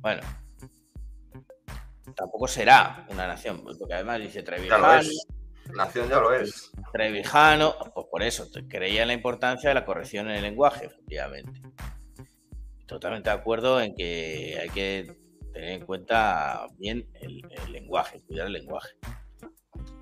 Bueno, 0.05 0.21
tampoco 2.15 2.47
será 2.47 3.07
una 3.09 3.25
nación, 3.25 3.63
porque 3.63 3.91
además 3.91 4.19
dice 4.19 4.43
Ya 4.43 4.51
lo 4.51 4.55
Trevijano, 4.55 4.93
es. 4.99 5.27
Nación 5.73 6.09
ya 6.09 6.19
lo 6.19 6.31
es. 6.31 6.71
Trevijano, 6.93 7.75
pues 7.91 8.05
por 8.11 8.21
eso, 8.21 8.47
creía 8.69 9.01
en 9.01 9.07
la 9.07 9.15
importancia 9.15 9.69
de 9.69 9.73
la 9.73 9.83
corrección 9.83 10.29
en 10.29 10.35
el 10.35 10.43
lenguaje, 10.43 10.85
efectivamente. 10.85 11.59
Totalmente 12.85 13.31
de 13.31 13.35
acuerdo 13.35 13.81
en 13.81 13.95
que 13.95 14.59
hay 14.61 14.69
que 14.69 15.11
tener 15.51 15.71
en 15.71 15.85
cuenta 15.87 16.67
bien 16.77 17.09
el, 17.15 17.41
el 17.49 17.71
lenguaje, 17.71 18.21
cuidar 18.27 18.45
el 18.45 18.53
lenguaje. 18.53 18.95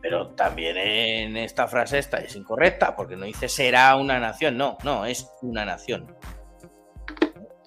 Pero 0.01 0.35
también 0.35 0.75
en 0.75 1.37
esta 1.37 1.65
frase 1.69 1.99
esta 1.99 2.17
es 2.17 2.35
incorrecta, 2.35 2.93
porque 2.97 3.15
no 3.15 3.23
dice 3.23 3.47
será 3.47 3.95
una 3.95 4.19
nación, 4.19 4.57
no, 4.57 4.77
no, 4.83 5.05
es 5.05 5.29
una 5.41 5.63
nación. 5.63 6.13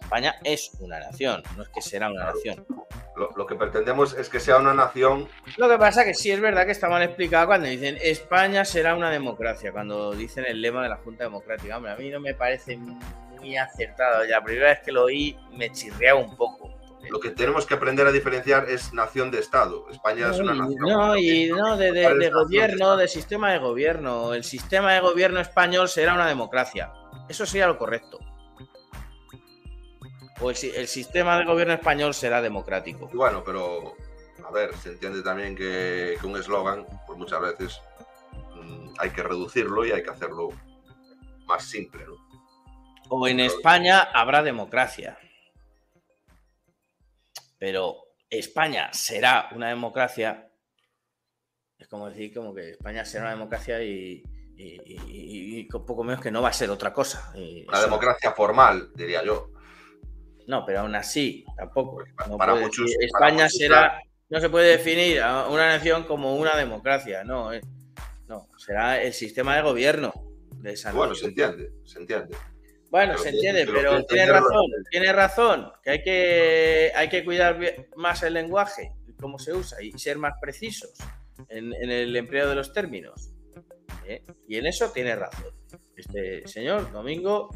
España 0.07 0.37
es 0.45 0.71
una 0.79 1.01
nación, 1.01 1.43
no 1.57 1.65
es 1.65 1.69
que 1.69 1.83
será 1.83 2.09
una 2.09 2.27
nación. 2.27 2.65
Lo, 3.17 3.31
lo, 3.37 3.45
que 3.45 3.57
pretendemos 3.57 4.15
es 4.15 4.29
que 4.29 4.39
sea 4.39 4.59
una 4.59 4.73
nación. 4.73 5.27
Lo 5.57 5.69
que 5.69 5.79
pasa 5.79 6.05
que 6.05 6.15
sí 6.15 6.31
es 6.31 6.41
verdad 6.41 6.65
que 6.65 6.71
está 6.71 6.89
mal 6.89 7.03
explicado 7.03 7.49
cuando 7.49 7.67
dicen 7.67 7.99
España 8.01 8.65
será 8.65 8.95
una 8.95 9.11
democracia, 9.11 9.73
cuando 9.73 10.13
dicen 10.13 10.45
el 10.47 10.63
lema 10.63 10.85
de 10.85 10.91
la 10.91 10.97
Junta 10.99 11.25
Democrática. 11.25 11.77
Hombre, 11.77 11.91
a 11.91 11.97
mí 11.97 12.09
no 12.09 12.21
me 12.21 12.35
parece 12.35 12.77
muy 12.77 13.57
acertado. 13.57 14.25
La 14.27 14.45
primera 14.45 14.69
vez 14.69 14.79
que 14.85 14.93
lo 14.93 15.05
oí 15.07 15.37
me 15.51 15.73
chirreaba 15.73 16.21
un 16.21 16.37
poco. 16.37 16.73
Lo 17.11 17.19
que 17.19 17.31
tenemos 17.31 17.67
que 17.67 17.75
aprender 17.75 18.07
a 18.07 18.13
diferenciar 18.13 18.71
es 18.71 18.93
nación 18.93 19.33
de 19.33 19.41
Estado. 19.41 19.91
España 19.91 20.29
no, 20.29 20.35
es 20.35 20.39
una 20.39 20.55
nación. 20.55 20.79
No, 20.83 21.17
y 21.17 21.49
no, 21.49 21.77
de, 21.77 21.91
de, 21.91 22.15
de 22.15 22.31
gobierno, 22.31 22.97
de 22.97 23.09
sistema 23.09 23.51
de 23.51 23.59
gobierno. 23.59 24.35
El 24.35 24.45
sistema 24.45 24.93
de 24.93 25.01
gobierno 25.01 25.41
español 25.41 25.89
será 25.89 26.15
una 26.15 26.29
democracia. 26.29 26.93
Eso 27.29 27.45
sería 27.45 27.67
lo 27.67 27.77
correcto. 27.77 28.21
O 30.41 30.51
el, 30.51 30.57
el 30.75 30.89
sistema 30.89 31.39
de 31.39 31.45
gobierno 31.45 31.75
español 31.75 32.13
será 32.13 32.43
democrático. 32.43 33.09
Bueno, 33.15 33.43
pero 33.45 33.97
a 34.47 34.51
ver, 34.51 34.77
se 34.77 34.91
entiende 34.91 35.23
también 35.23 35.57
que, 35.57 36.17
que 36.21 36.27
un 36.27 36.37
eslogan, 36.37 36.87
pues 37.07 37.19
muchas 37.19 37.41
veces 37.41 37.81
mmm, 38.55 38.89
hay 38.99 39.11
que 39.11 39.23
reducirlo 39.23 39.85
y 39.87 39.93
hay 39.93 40.03
que 40.03 40.11
hacerlo 40.11 40.51
más 41.47 41.65
simple, 41.65 42.05
¿no? 42.05 42.15
O 43.09 43.27
en 43.29 43.41
España 43.41 44.01
habrá 44.13 44.43
democracia. 44.43 45.19
Pero 47.59 47.97
España 48.29 48.93
será 48.93 49.49
una 49.55 49.69
democracia. 49.69 50.51
Es 51.79 51.89
como 51.89 52.11
decir, 52.11 52.35
como 52.35 52.53
que 52.53 52.73
España 52.73 53.05
será 53.05 53.25
una 53.25 53.35
democracia 53.35 53.83
y, 53.83 54.23
y, 54.57 54.81
y, 54.85 55.59
y 55.61 55.65
poco 55.65 56.03
menos 56.03 56.21
que 56.21 56.31
no 56.31 56.43
va 56.43 56.49
a 56.49 56.53
ser 56.53 56.69
otra 56.69 56.93
cosa. 56.93 57.33
Una 57.69 57.81
democracia 57.81 58.33
formal, 58.33 58.91
diría 58.95 59.25
yo. 59.25 59.51
No, 60.47 60.65
pero 60.65 60.81
aún 60.81 60.95
así, 60.95 61.45
tampoco. 61.57 62.05
No 62.29 62.37
para 62.37 62.55
muchos, 62.55 62.87
decir, 62.87 63.05
España 63.05 63.37
para 63.39 63.49
será. 63.51 64.01
No 64.29 64.41
se 64.41 64.49
puede 64.49 64.71
definir 64.71 65.21
a 65.21 65.49
una 65.49 65.67
nación 65.69 66.05
como 66.05 66.37
una 66.37 66.57
democracia, 66.57 67.25
no. 67.25 67.53
eh, 67.53 67.61
No, 68.29 68.49
será 68.59 69.01
el 69.03 69.13
sistema 69.13 69.55
de 69.57 69.63
gobierno 69.63 70.13
de 70.57 70.73
esa 70.73 70.93
Bueno, 70.93 71.13
nación. 71.13 71.35
se 71.35 71.43
entiende, 71.43 71.73
se 71.85 71.99
entiende. 72.01 72.37
Bueno, 72.91 73.13
Pero 73.13 73.23
se 73.25 73.31
tiene- 73.33 73.61
entiende, 73.61 73.73
pero 73.81 73.91
pero 73.97 74.07
tiene 74.07 74.27
razón, 74.33 74.67
tiene 74.91 75.13
razón, 75.13 75.73
que 75.83 75.91
hay 75.91 76.03
que, 76.03 76.93
hay 76.95 77.09
que 77.09 77.25
cuidar 77.25 77.59
más 77.97 78.23
el 78.23 78.35
lenguaje, 78.35 78.93
cómo 79.21 79.39
se 79.39 79.53
usa, 79.53 79.83
y 79.83 79.93
ser 79.99 80.19
más 80.19 80.35
precisos 80.41 80.93
en, 81.49 81.73
en 81.75 81.91
el 81.91 82.15
empleo 82.17 82.49
de 82.49 82.55
los 82.55 82.73
términos. 82.73 83.31
¿eh? 84.07 84.23
Y 84.49 84.57
en 84.57 84.67
eso 84.67 84.91
tiene 84.93 85.15
razón. 85.17 85.53
Este 85.97 86.47
señor 86.47 86.91
Domingo, 86.93 87.51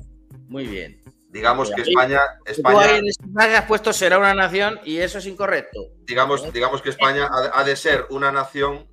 muy 0.49 0.67
bien. 0.67 1.01
Digamos 1.32 1.70
que 1.70 1.82
España, 1.82 2.20
España, 2.44 2.97
en 2.97 3.07
España 3.07 3.59
has 3.61 3.65
puesto 3.66 3.93
será 3.93 4.19
una 4.19 4.35
nación 4.35 4.81
y 4.85 4.98
eso 4.98 5.19
es 5.19 5.27
incorrecto. 5.27 5.81
digamos, 6.05 6.52
digamos 6.52 6.82
que 6.82 6.90
España 6.90 7.28
ha, 7.52 7.62
de 7.62 7.77
ser 7.77 8.07
una 8.11 8.32
nación 8.32 8.89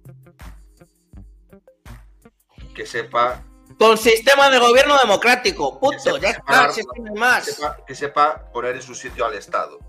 que 2.76 2.86
sepa, 2.86 3.42
Con 3.80 3.98
sistema 3.98 4.50
de 4.52 4.60
gobierno 4.60 4.98
democrático, 5.00 5.80
punto, 5.80 6.18
ya 6.20 6.30
está, 6.30 6.42
separar- 6.42 6.72
si 6.74 6.82
es 6.82 6.88
que 6.94 7.02
no 7.02 7.10
hay 7.12 7.20
más. 7.20 7.46
que 7.46 7.52
sepa- 7.54 7.86
que 7.88 7.96
sepa 7.96 8.52
poner 8.52 8.76
en 8.76 8.82
su 8.84 8.94
sitio 8.94 9.26
al 9.26 9.34
Estado, 9.34 9.80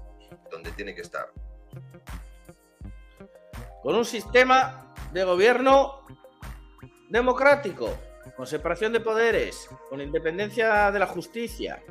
donde 0.50 0.70
tiene 0.72 0.94
que 0.94 1.02
estar. 1.02 1.30
con 3.82 3.94
un 3.94 4.04
sistema 4.04 4.92
de 5.12 5.24
gobierno 5.24 6.02
democrático, 7.08 7.96
con 8.36 8.46
separación 8.46 8.92
de 8.92 9.00
poderes, 9.00 9.68
con 9.88 10.00
independencia 10.00 10.90
de 10.90 10.98
la 10.98 11.06
justicia. 11.06 11.82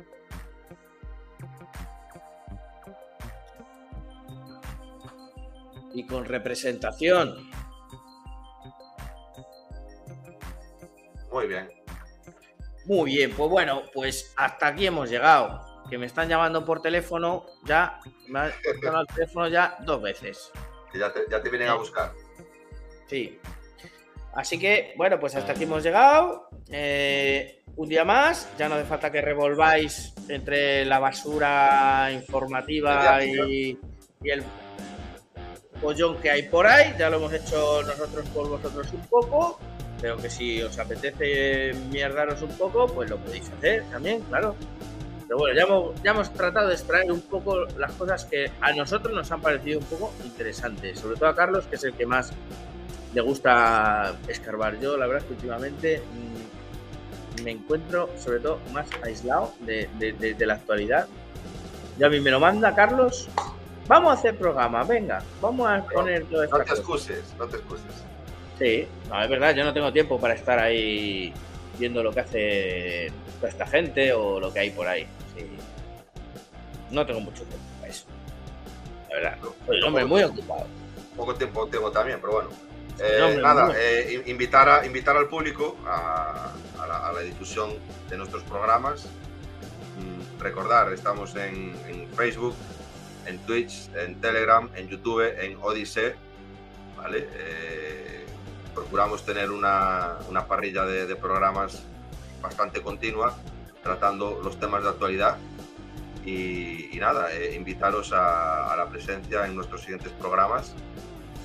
Y 5.98 6.06
con 6.06 6.24
representación. 6.26 7.50
Muy 11.32 11.48
bien. 11.48 11.68
Muy 12.84 13.10
bien, 13.10 13.32
pues 13.36 13.50
bueno, 13.50 13.82
pues 13.92 14.32
hasta 14.36 14.68
aquí 14.68 14.86
hemos 14.86 15.10
llegado. 15.10 15.60
Que 15.90 15.98
me 15.98 16.06
están 16.06 16.28
llamando 16.28 16.64
por 16.64 16.80
teléfono 16.80 17.46
ya, 17.64 17.98
me 18.28 18.38
han 18.38 18.52
llamado 18.80 18.98
al 18.98 19.06
teléfono 19.08 19.48
ya 19.48 19.76
dos 19.80 20.00
veces. 20.00 20.52
Que 20.92 21.00
ya 21.00 21.12
te, 21.12 21.22
ya 21.28 21.42
te 21.42 21.50
vienen 21.50 21.70
a 21.70 21.74
buscar. 21.74 22.12
Sí. 23.08 23.40
Así 24.34 24.56
que, 24.56 24.94
bueno, 24.96 25.18
pues 25.18 25.34
hasta 25.34 25.50
aquí 25.50 25.64
hemos 25.64 25.82
llegado. 25.82 26.48
Eh, 26.70 27.64
un 27.74 27.88
día 27.88 28.04
más. 28.04 28.48
Ya 28.56 28.68
no 28.68 28.76
hace 28.76 28.84
falta 28.84 29.10
que 29.10 29.20
revolváis 29.20 30.14
entre 30.28 30.84
la 30.84 31.00
basura 31.00 32.10
informativa 32.12 33.24
y, 33.24 33.76
y 34.22 34.30
el 34.30 34.44
pollón 35.80 36.16
que 36.18 36.30
hay 36.30 36.42
por 36.42 36.66
ahí. 36.66 36.94
Ya 36.98 37.10
lo 37.10 37.16
hemos 37.18 37.32
hecho 37.32 37.82
nosotros 37.82 38.26
por 38.34 38.48
vosotros 38.48 38.86
un 38.92 39.00
poco. 39.06 39.58
Pero 40.00 40.16
que 40.16 40.30
si 40.30 40.62
os 40.62 40.78
apetece 40.78 41.72
mierdaros 41.90 42.40
un 42.42 42.50
poco, 42.56 42.86
pues 42.86 43.10
lo 43.10 43.16
podéis 43.16 43.50
hacer 43.50 43.82
también, 43.90 44.20
claro. 44.22 44.54
Pero 45.26 45.38
bueno, 45.40 45.56
ya 45.56 45.62
hemos, 45.64 46.02
ya 46.04 46.10
hemos 46.12 46.32
tratado 46.32 46.68
de 46.68 46.74
extraer 46.74 47.10
un 47.10 47.20
poco 47.20 47.64
las 47.76 47.92
cosas 47.92 48.24
que 48.24 48.50
a 48.60 48.72
nosotros 48.72 49.12
nos 49.12 49.30
han 49.32 49.40
parecido 49.40 49.80
un 49.80 49.84
poco 49.86 50.12
interesantes. 50.24 51.00
Sobre 51.00 51.16
todo 51.16 51.28
a 51.28 51.34
Carlos, 51.34 51.66
que 51.66 51.74
es 51.76 51.84
el 51.84 51.94
que 51.94 52.06
más 52.06 52.30
le 53.12 53.20
gusta 53.22 54.14
escarbar. 54.28 54.78
Yo, 54.78 54.96
la 54.96 55.06
verdad 55.06 55.22
es 55.22 55.28
que 55.28 55.34
últimamente 55.34 56.02
mm, 57.38 57.42
me 57.42 57.50
encuentro, 57.50 58.08
sobre 58.18 58.38
todo, 58.38 58.60
más 58.72 58.86
aislado 59.02 59.52
de, 59.60 59.88
de- 59.98 60.12
de- 60.12 60.34
de 60.34 60.46
la 60.46 60.54
actualidad. 60.54 61.08
Ya 61.98 62.06
a 62.06 62.10
mí 62.10 62.20
me 62.20 62.30
lo 62.30 62.38
manda 62.38 62.74
Carlos. 62.76 63.28
Vamos 63.88 64.10
a 64.10 64.18
hacer 64.18 64.36
programa, 64.36 64.84
venga, 64.84 65.22
vamos 65.40 65.66
a 65.68 65.82
poner 65.84 66.24
todo 66.26 66.42
esto. 66.44 66.58
No 66.58 66.64
te 66.64 66.70
excuses, 66.72 67.34
no 67.38 67.46
te 67.46 67.56
excuses. 67.56 67.86
Sí, 68.58 68.86
no, 69.08 69.22
es 69.22 69.30
verdad, 69.30 69.54
yo 69.54 69.64
no 69.64 69.72
tengo 69.72 69.90
tiempo 69.92 70.20
para 70.20 70.34
estar 70.34 70.58
ahí 70.58 71.32
viendo 71.78 72.02
lo 72.02 72.12
que 72.12 72.20
hace 72.20 73.12
toda 73.38 73.48
esta 73.48 73.66
gente 73.66 74.12
o 74.12 74.38
lo 74.40 74.52
que 74.52 74.60
hay 74.60 74.70
por 74.70 74.86
ahí. 74.86 75.06
Sí. 75.36 75.46
No 76.90 77.06
tengo 77.06 77.20
mucho 77.20 77.44
tiempo 77.44 77.64
para 77.80 77.90
eso. 77.92 78.04
La 79.08 79.14
verdad, 79.16 79.38
soy 79.66 79.78
un 79.78 79.84
hombre 79.84 80.04
muy 80.04 80.22
ocupado. 80.22 80.66
Poco 81.16 81.34
tiempo 81.34 81.66
tengo 81.68 81.90
también, 81.90 82.18
pero 82.20 82.34
bueno. 82.34 82.48
Eh, 83.00 83.38
nada, 83.40 83.72
eh, 83.78 84.20
in- 84.24 84.30
invitar, 84.32 84.68
a, 84.68 84.84
invitar 84.84 85.16
al 85.16 85.28
público 85.28 85.76
a, 85.86 86.52
a 86.80 86.86
la, 86.86 87.08
a 87.08 87.12
la 87.12 87.20
difusión 87.20 87.70
de 88.10 88.16
nuestros 88.18 88.42
programas. 88.42 89.06
Mm, 89.96 90.40
recordar, 90.42 90.92
estamos 90.92 91.34
en, 91.36 91.74
en 91.86 92.08
Facebook, 92.16 92.54
en 93.28 93.38
Twitch, 93.46 93.90
en 93.94 94.20
Telegram, 94.20 94.68
en 94.74 94.88
YouTube, 94.88 95.32
en 95.38 95.56
Odyssey. 95.60 96.12
¿vale? 96.96 97.28
Eh, 97.32 98.24
procuramos 98.74 99.24
tener 99.24 99.50
una, 99.50 100.16
una 100.28 100.46
parrilla 100.46 100.84
de, 100.84 101.06
de 101.06 101.16
programas 101.16 101.82
bastante 102.42 102.82
continua, 102.82 103.36
tratando 103.82 104.40
los 104.42 104.58
temas 104.58 104.82
de 104.82 104.88
actualidad. 104.88 105.36
Y, 106.24 106.94
y 106.94 106.98
nada, 106.98 107.32
eh, 107.32 107.54
invitaros 107.54 108.12
a, 108.12 108.72
a 108.72 108.76
la 108.76 108.88
presencia 108.88 109.46
en 109.46 109.54
nuestros 109.54 109.82
siguientes 109.82 110.12
programas. 110.12 110.74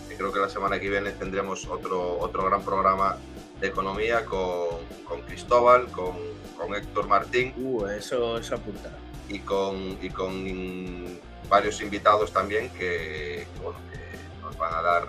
Que 0.10 0.16
creo 0.18 0.32
que 0.34 0.40
la 0.40 0.50
semana 0.50 0.80
que 0.80 0.90
viene 0.90 1.12
tendremos 1.12 1.68
otro, 1.68 2.20
otro 2.20 2.46
gran 2.46 2.64
programa 2.64 3.18
de 3.60 3.68
economía 3.68 4.26
con, 4.26 4.80
con 5.08 5.22
Cristóbal, 5.22 5.88
con, 5.88 6.18
con 6.58 6.76
Héctor 6.76 7.08
Martín. 7.08 7.54
Uh, 7.58 7.88
eso, 7.88 8.38
eso 8.38 8.56
apunta. 8.56 8.92
Y 9.30 9.40
con, 9.40 9.98
y 10.02 10.10
con 10.10 11.18
varios 11.50 11.82
invitados 11.82 12.32
también 12.32 12.70
que, 12.72 13.48
bueno, 13.62 13.80
que 13.92 14.42
nos 14.42 14.58
van 14.58 14.74
a 14.74 14.82
dar 14.82 15.08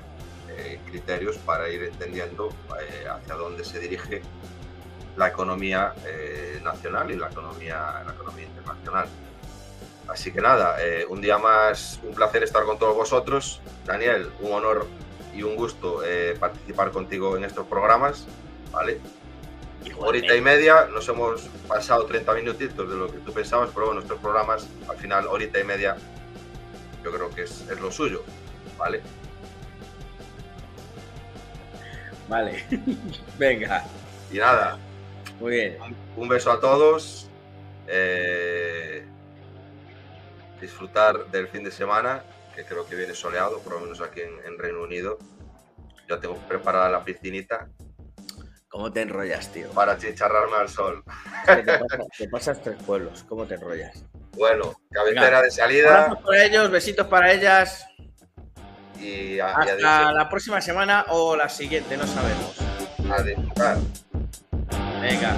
eh, 0.50 0.80
criterios 0.86 1.36
para 1.38 1.68
ir 1.68 1.82
entendiendo 1.84 2.50
eh, 2.80 3.06
hacia 3.08 3.34
dónde 3.34 3.64
se 3.64 3.78
dirige 3.78 4.22
la 5.16 5.28
economía 5.28 5.94
eh, 6.06 6.60
nacional 6.62 7.10
y 7.10 7.16
la 7.16 7.28
economía, 7.28 8.02
la 8.04 8.12
economía 8.12 8.44
internacional. 8.44 9.06
Así 10.08 10.32
que 10.32 10.40
nada, 10.40 10.76
eh, 10.80 11.06
un 11.08 11.20
día 11.20 11.38
más, 11.38 12.00
un 12.02 12.14
placer 12.14 12.42
estar 12.42 12.64
con 12.64 12.78
todos 12.78 12.94
vosotros. 12.94 13.60
Daniel, 13.86 14.30
un 14.40 14.52
honor 14.52 14.86
y 15.34 15.42
un 15.42 15.56
gusto 15.56 16.04
eh, 16.04 16.36
participar 16.38 16.90
contigo 16.90 17.36
en 17.36 17.44
estos 17.44 17.66
programas. 17.66 18.26
¿vale? 18.70 19.00
Horita 19.98 20.34
y 20.34 20.40
media, 20.40 20.86
nos 20.86 21.08
hemos 21.08 21.42
pasado 21.68 22.04
30 22.06 22.34
minutitos 22.34 22.88
de 22.88 22.96
lo 22.96 23.10
que 23.10 23.18
tú 23.18 23.32
pensabas, 23.32 23.70
pero 23.72 23.86
bueno, 23.86 24.00
estos 24.00 24.18
programas, 24.18 24.66
al 24.88 24.96
final, 24.96 25.26
horita 25.26 25.60
y 25.60 25.64
media, 25.64 25.96
yo 27.04 27.12
creo 27.12 27.30
que 27.30 27.42
es, 27.42 27.60
es 27.70 27.80
lo 27.80 27.90
suyo. 27.92 28.24
¿Vale? 28.78 29.02
Vale, 32.28 32.64
venga. 33.38 33.84
Y 34.30 34.38
nada. 34.38 34.78
Muy 35.38 35.52
bien. 35.52 35.78
Un 36.16 36.28
beso 36.28 36.50
a 36.50 36.60
todos. 36.60 37.28
eh, 37.86 39.06
disfrutar 40.60 41.26
del 41.30 41.48
fin 41.48 41.62
de 41.64 41.70
semana, 41.70 42.24
que 42.54 42.64
creo 42.64 42.86
que 42.86 42.96
viene 42.96 43.14
soleado, 43.14 43.60
por 43.60 43.74
lo 43.74 43.80
menos 43.80 44.00
aquí 44.00 44.20
en, 44.22 44.32
en 44.46 44.58
Reino 44.58 44.82
Unido. 44.82 45.18
Ya 46.08 46.18
tengo 46.20 46.36
preparada 46.48 46.88
la 46.88 47.04
piscinita. 47.04 47.68
¿Cómo 48.68 48.90
te 48.92 49.02
enrollas, 49.02 49.52
tío? 49.52 49.70
Para 49.70 49.98
chicharrarme 49.98 50.56
al 50.56 50.68
sol. 50.68 51.04
Te 51.46 51.62
pasas, 51.64 52.08
te 52.18 52.28
pasas 52.28 52.62
tres 52.62 52.82
pueblos, 52.82 53.24
¿cómo 53.28 53.44
te 53.46 53.54
enrollas? 53.54 54.04
Bueno, 54.36 54.74
cabecera 54.90 55.24
Venga, 55.26 55.42
de 55.42 55.50
salida. 55.50 56.04
Abrazos 56.04 56.24
para 56.24 56.44
ellos, 56.44 56.70
besitos 56.70 57.06
para 57.06 57.32
ellas. 57.32 57.86
y 59.00 59.38
a, 59.38 59.54
Hasta 59.54 59.80
y 59.80 59.84
a, 59.84 60.12
la 60.12 60.28
próxima 60.28 60.60
semana 60.60 61.06
o 61.08 61.36
la 61.36 61.48
siguiente, 61.48 61.96
no 61.96 62.06
sabemos. 62.06 62.56
a 63.10 63.22
disfrutar. 63.22 63.76
Venga. 65.00 65.34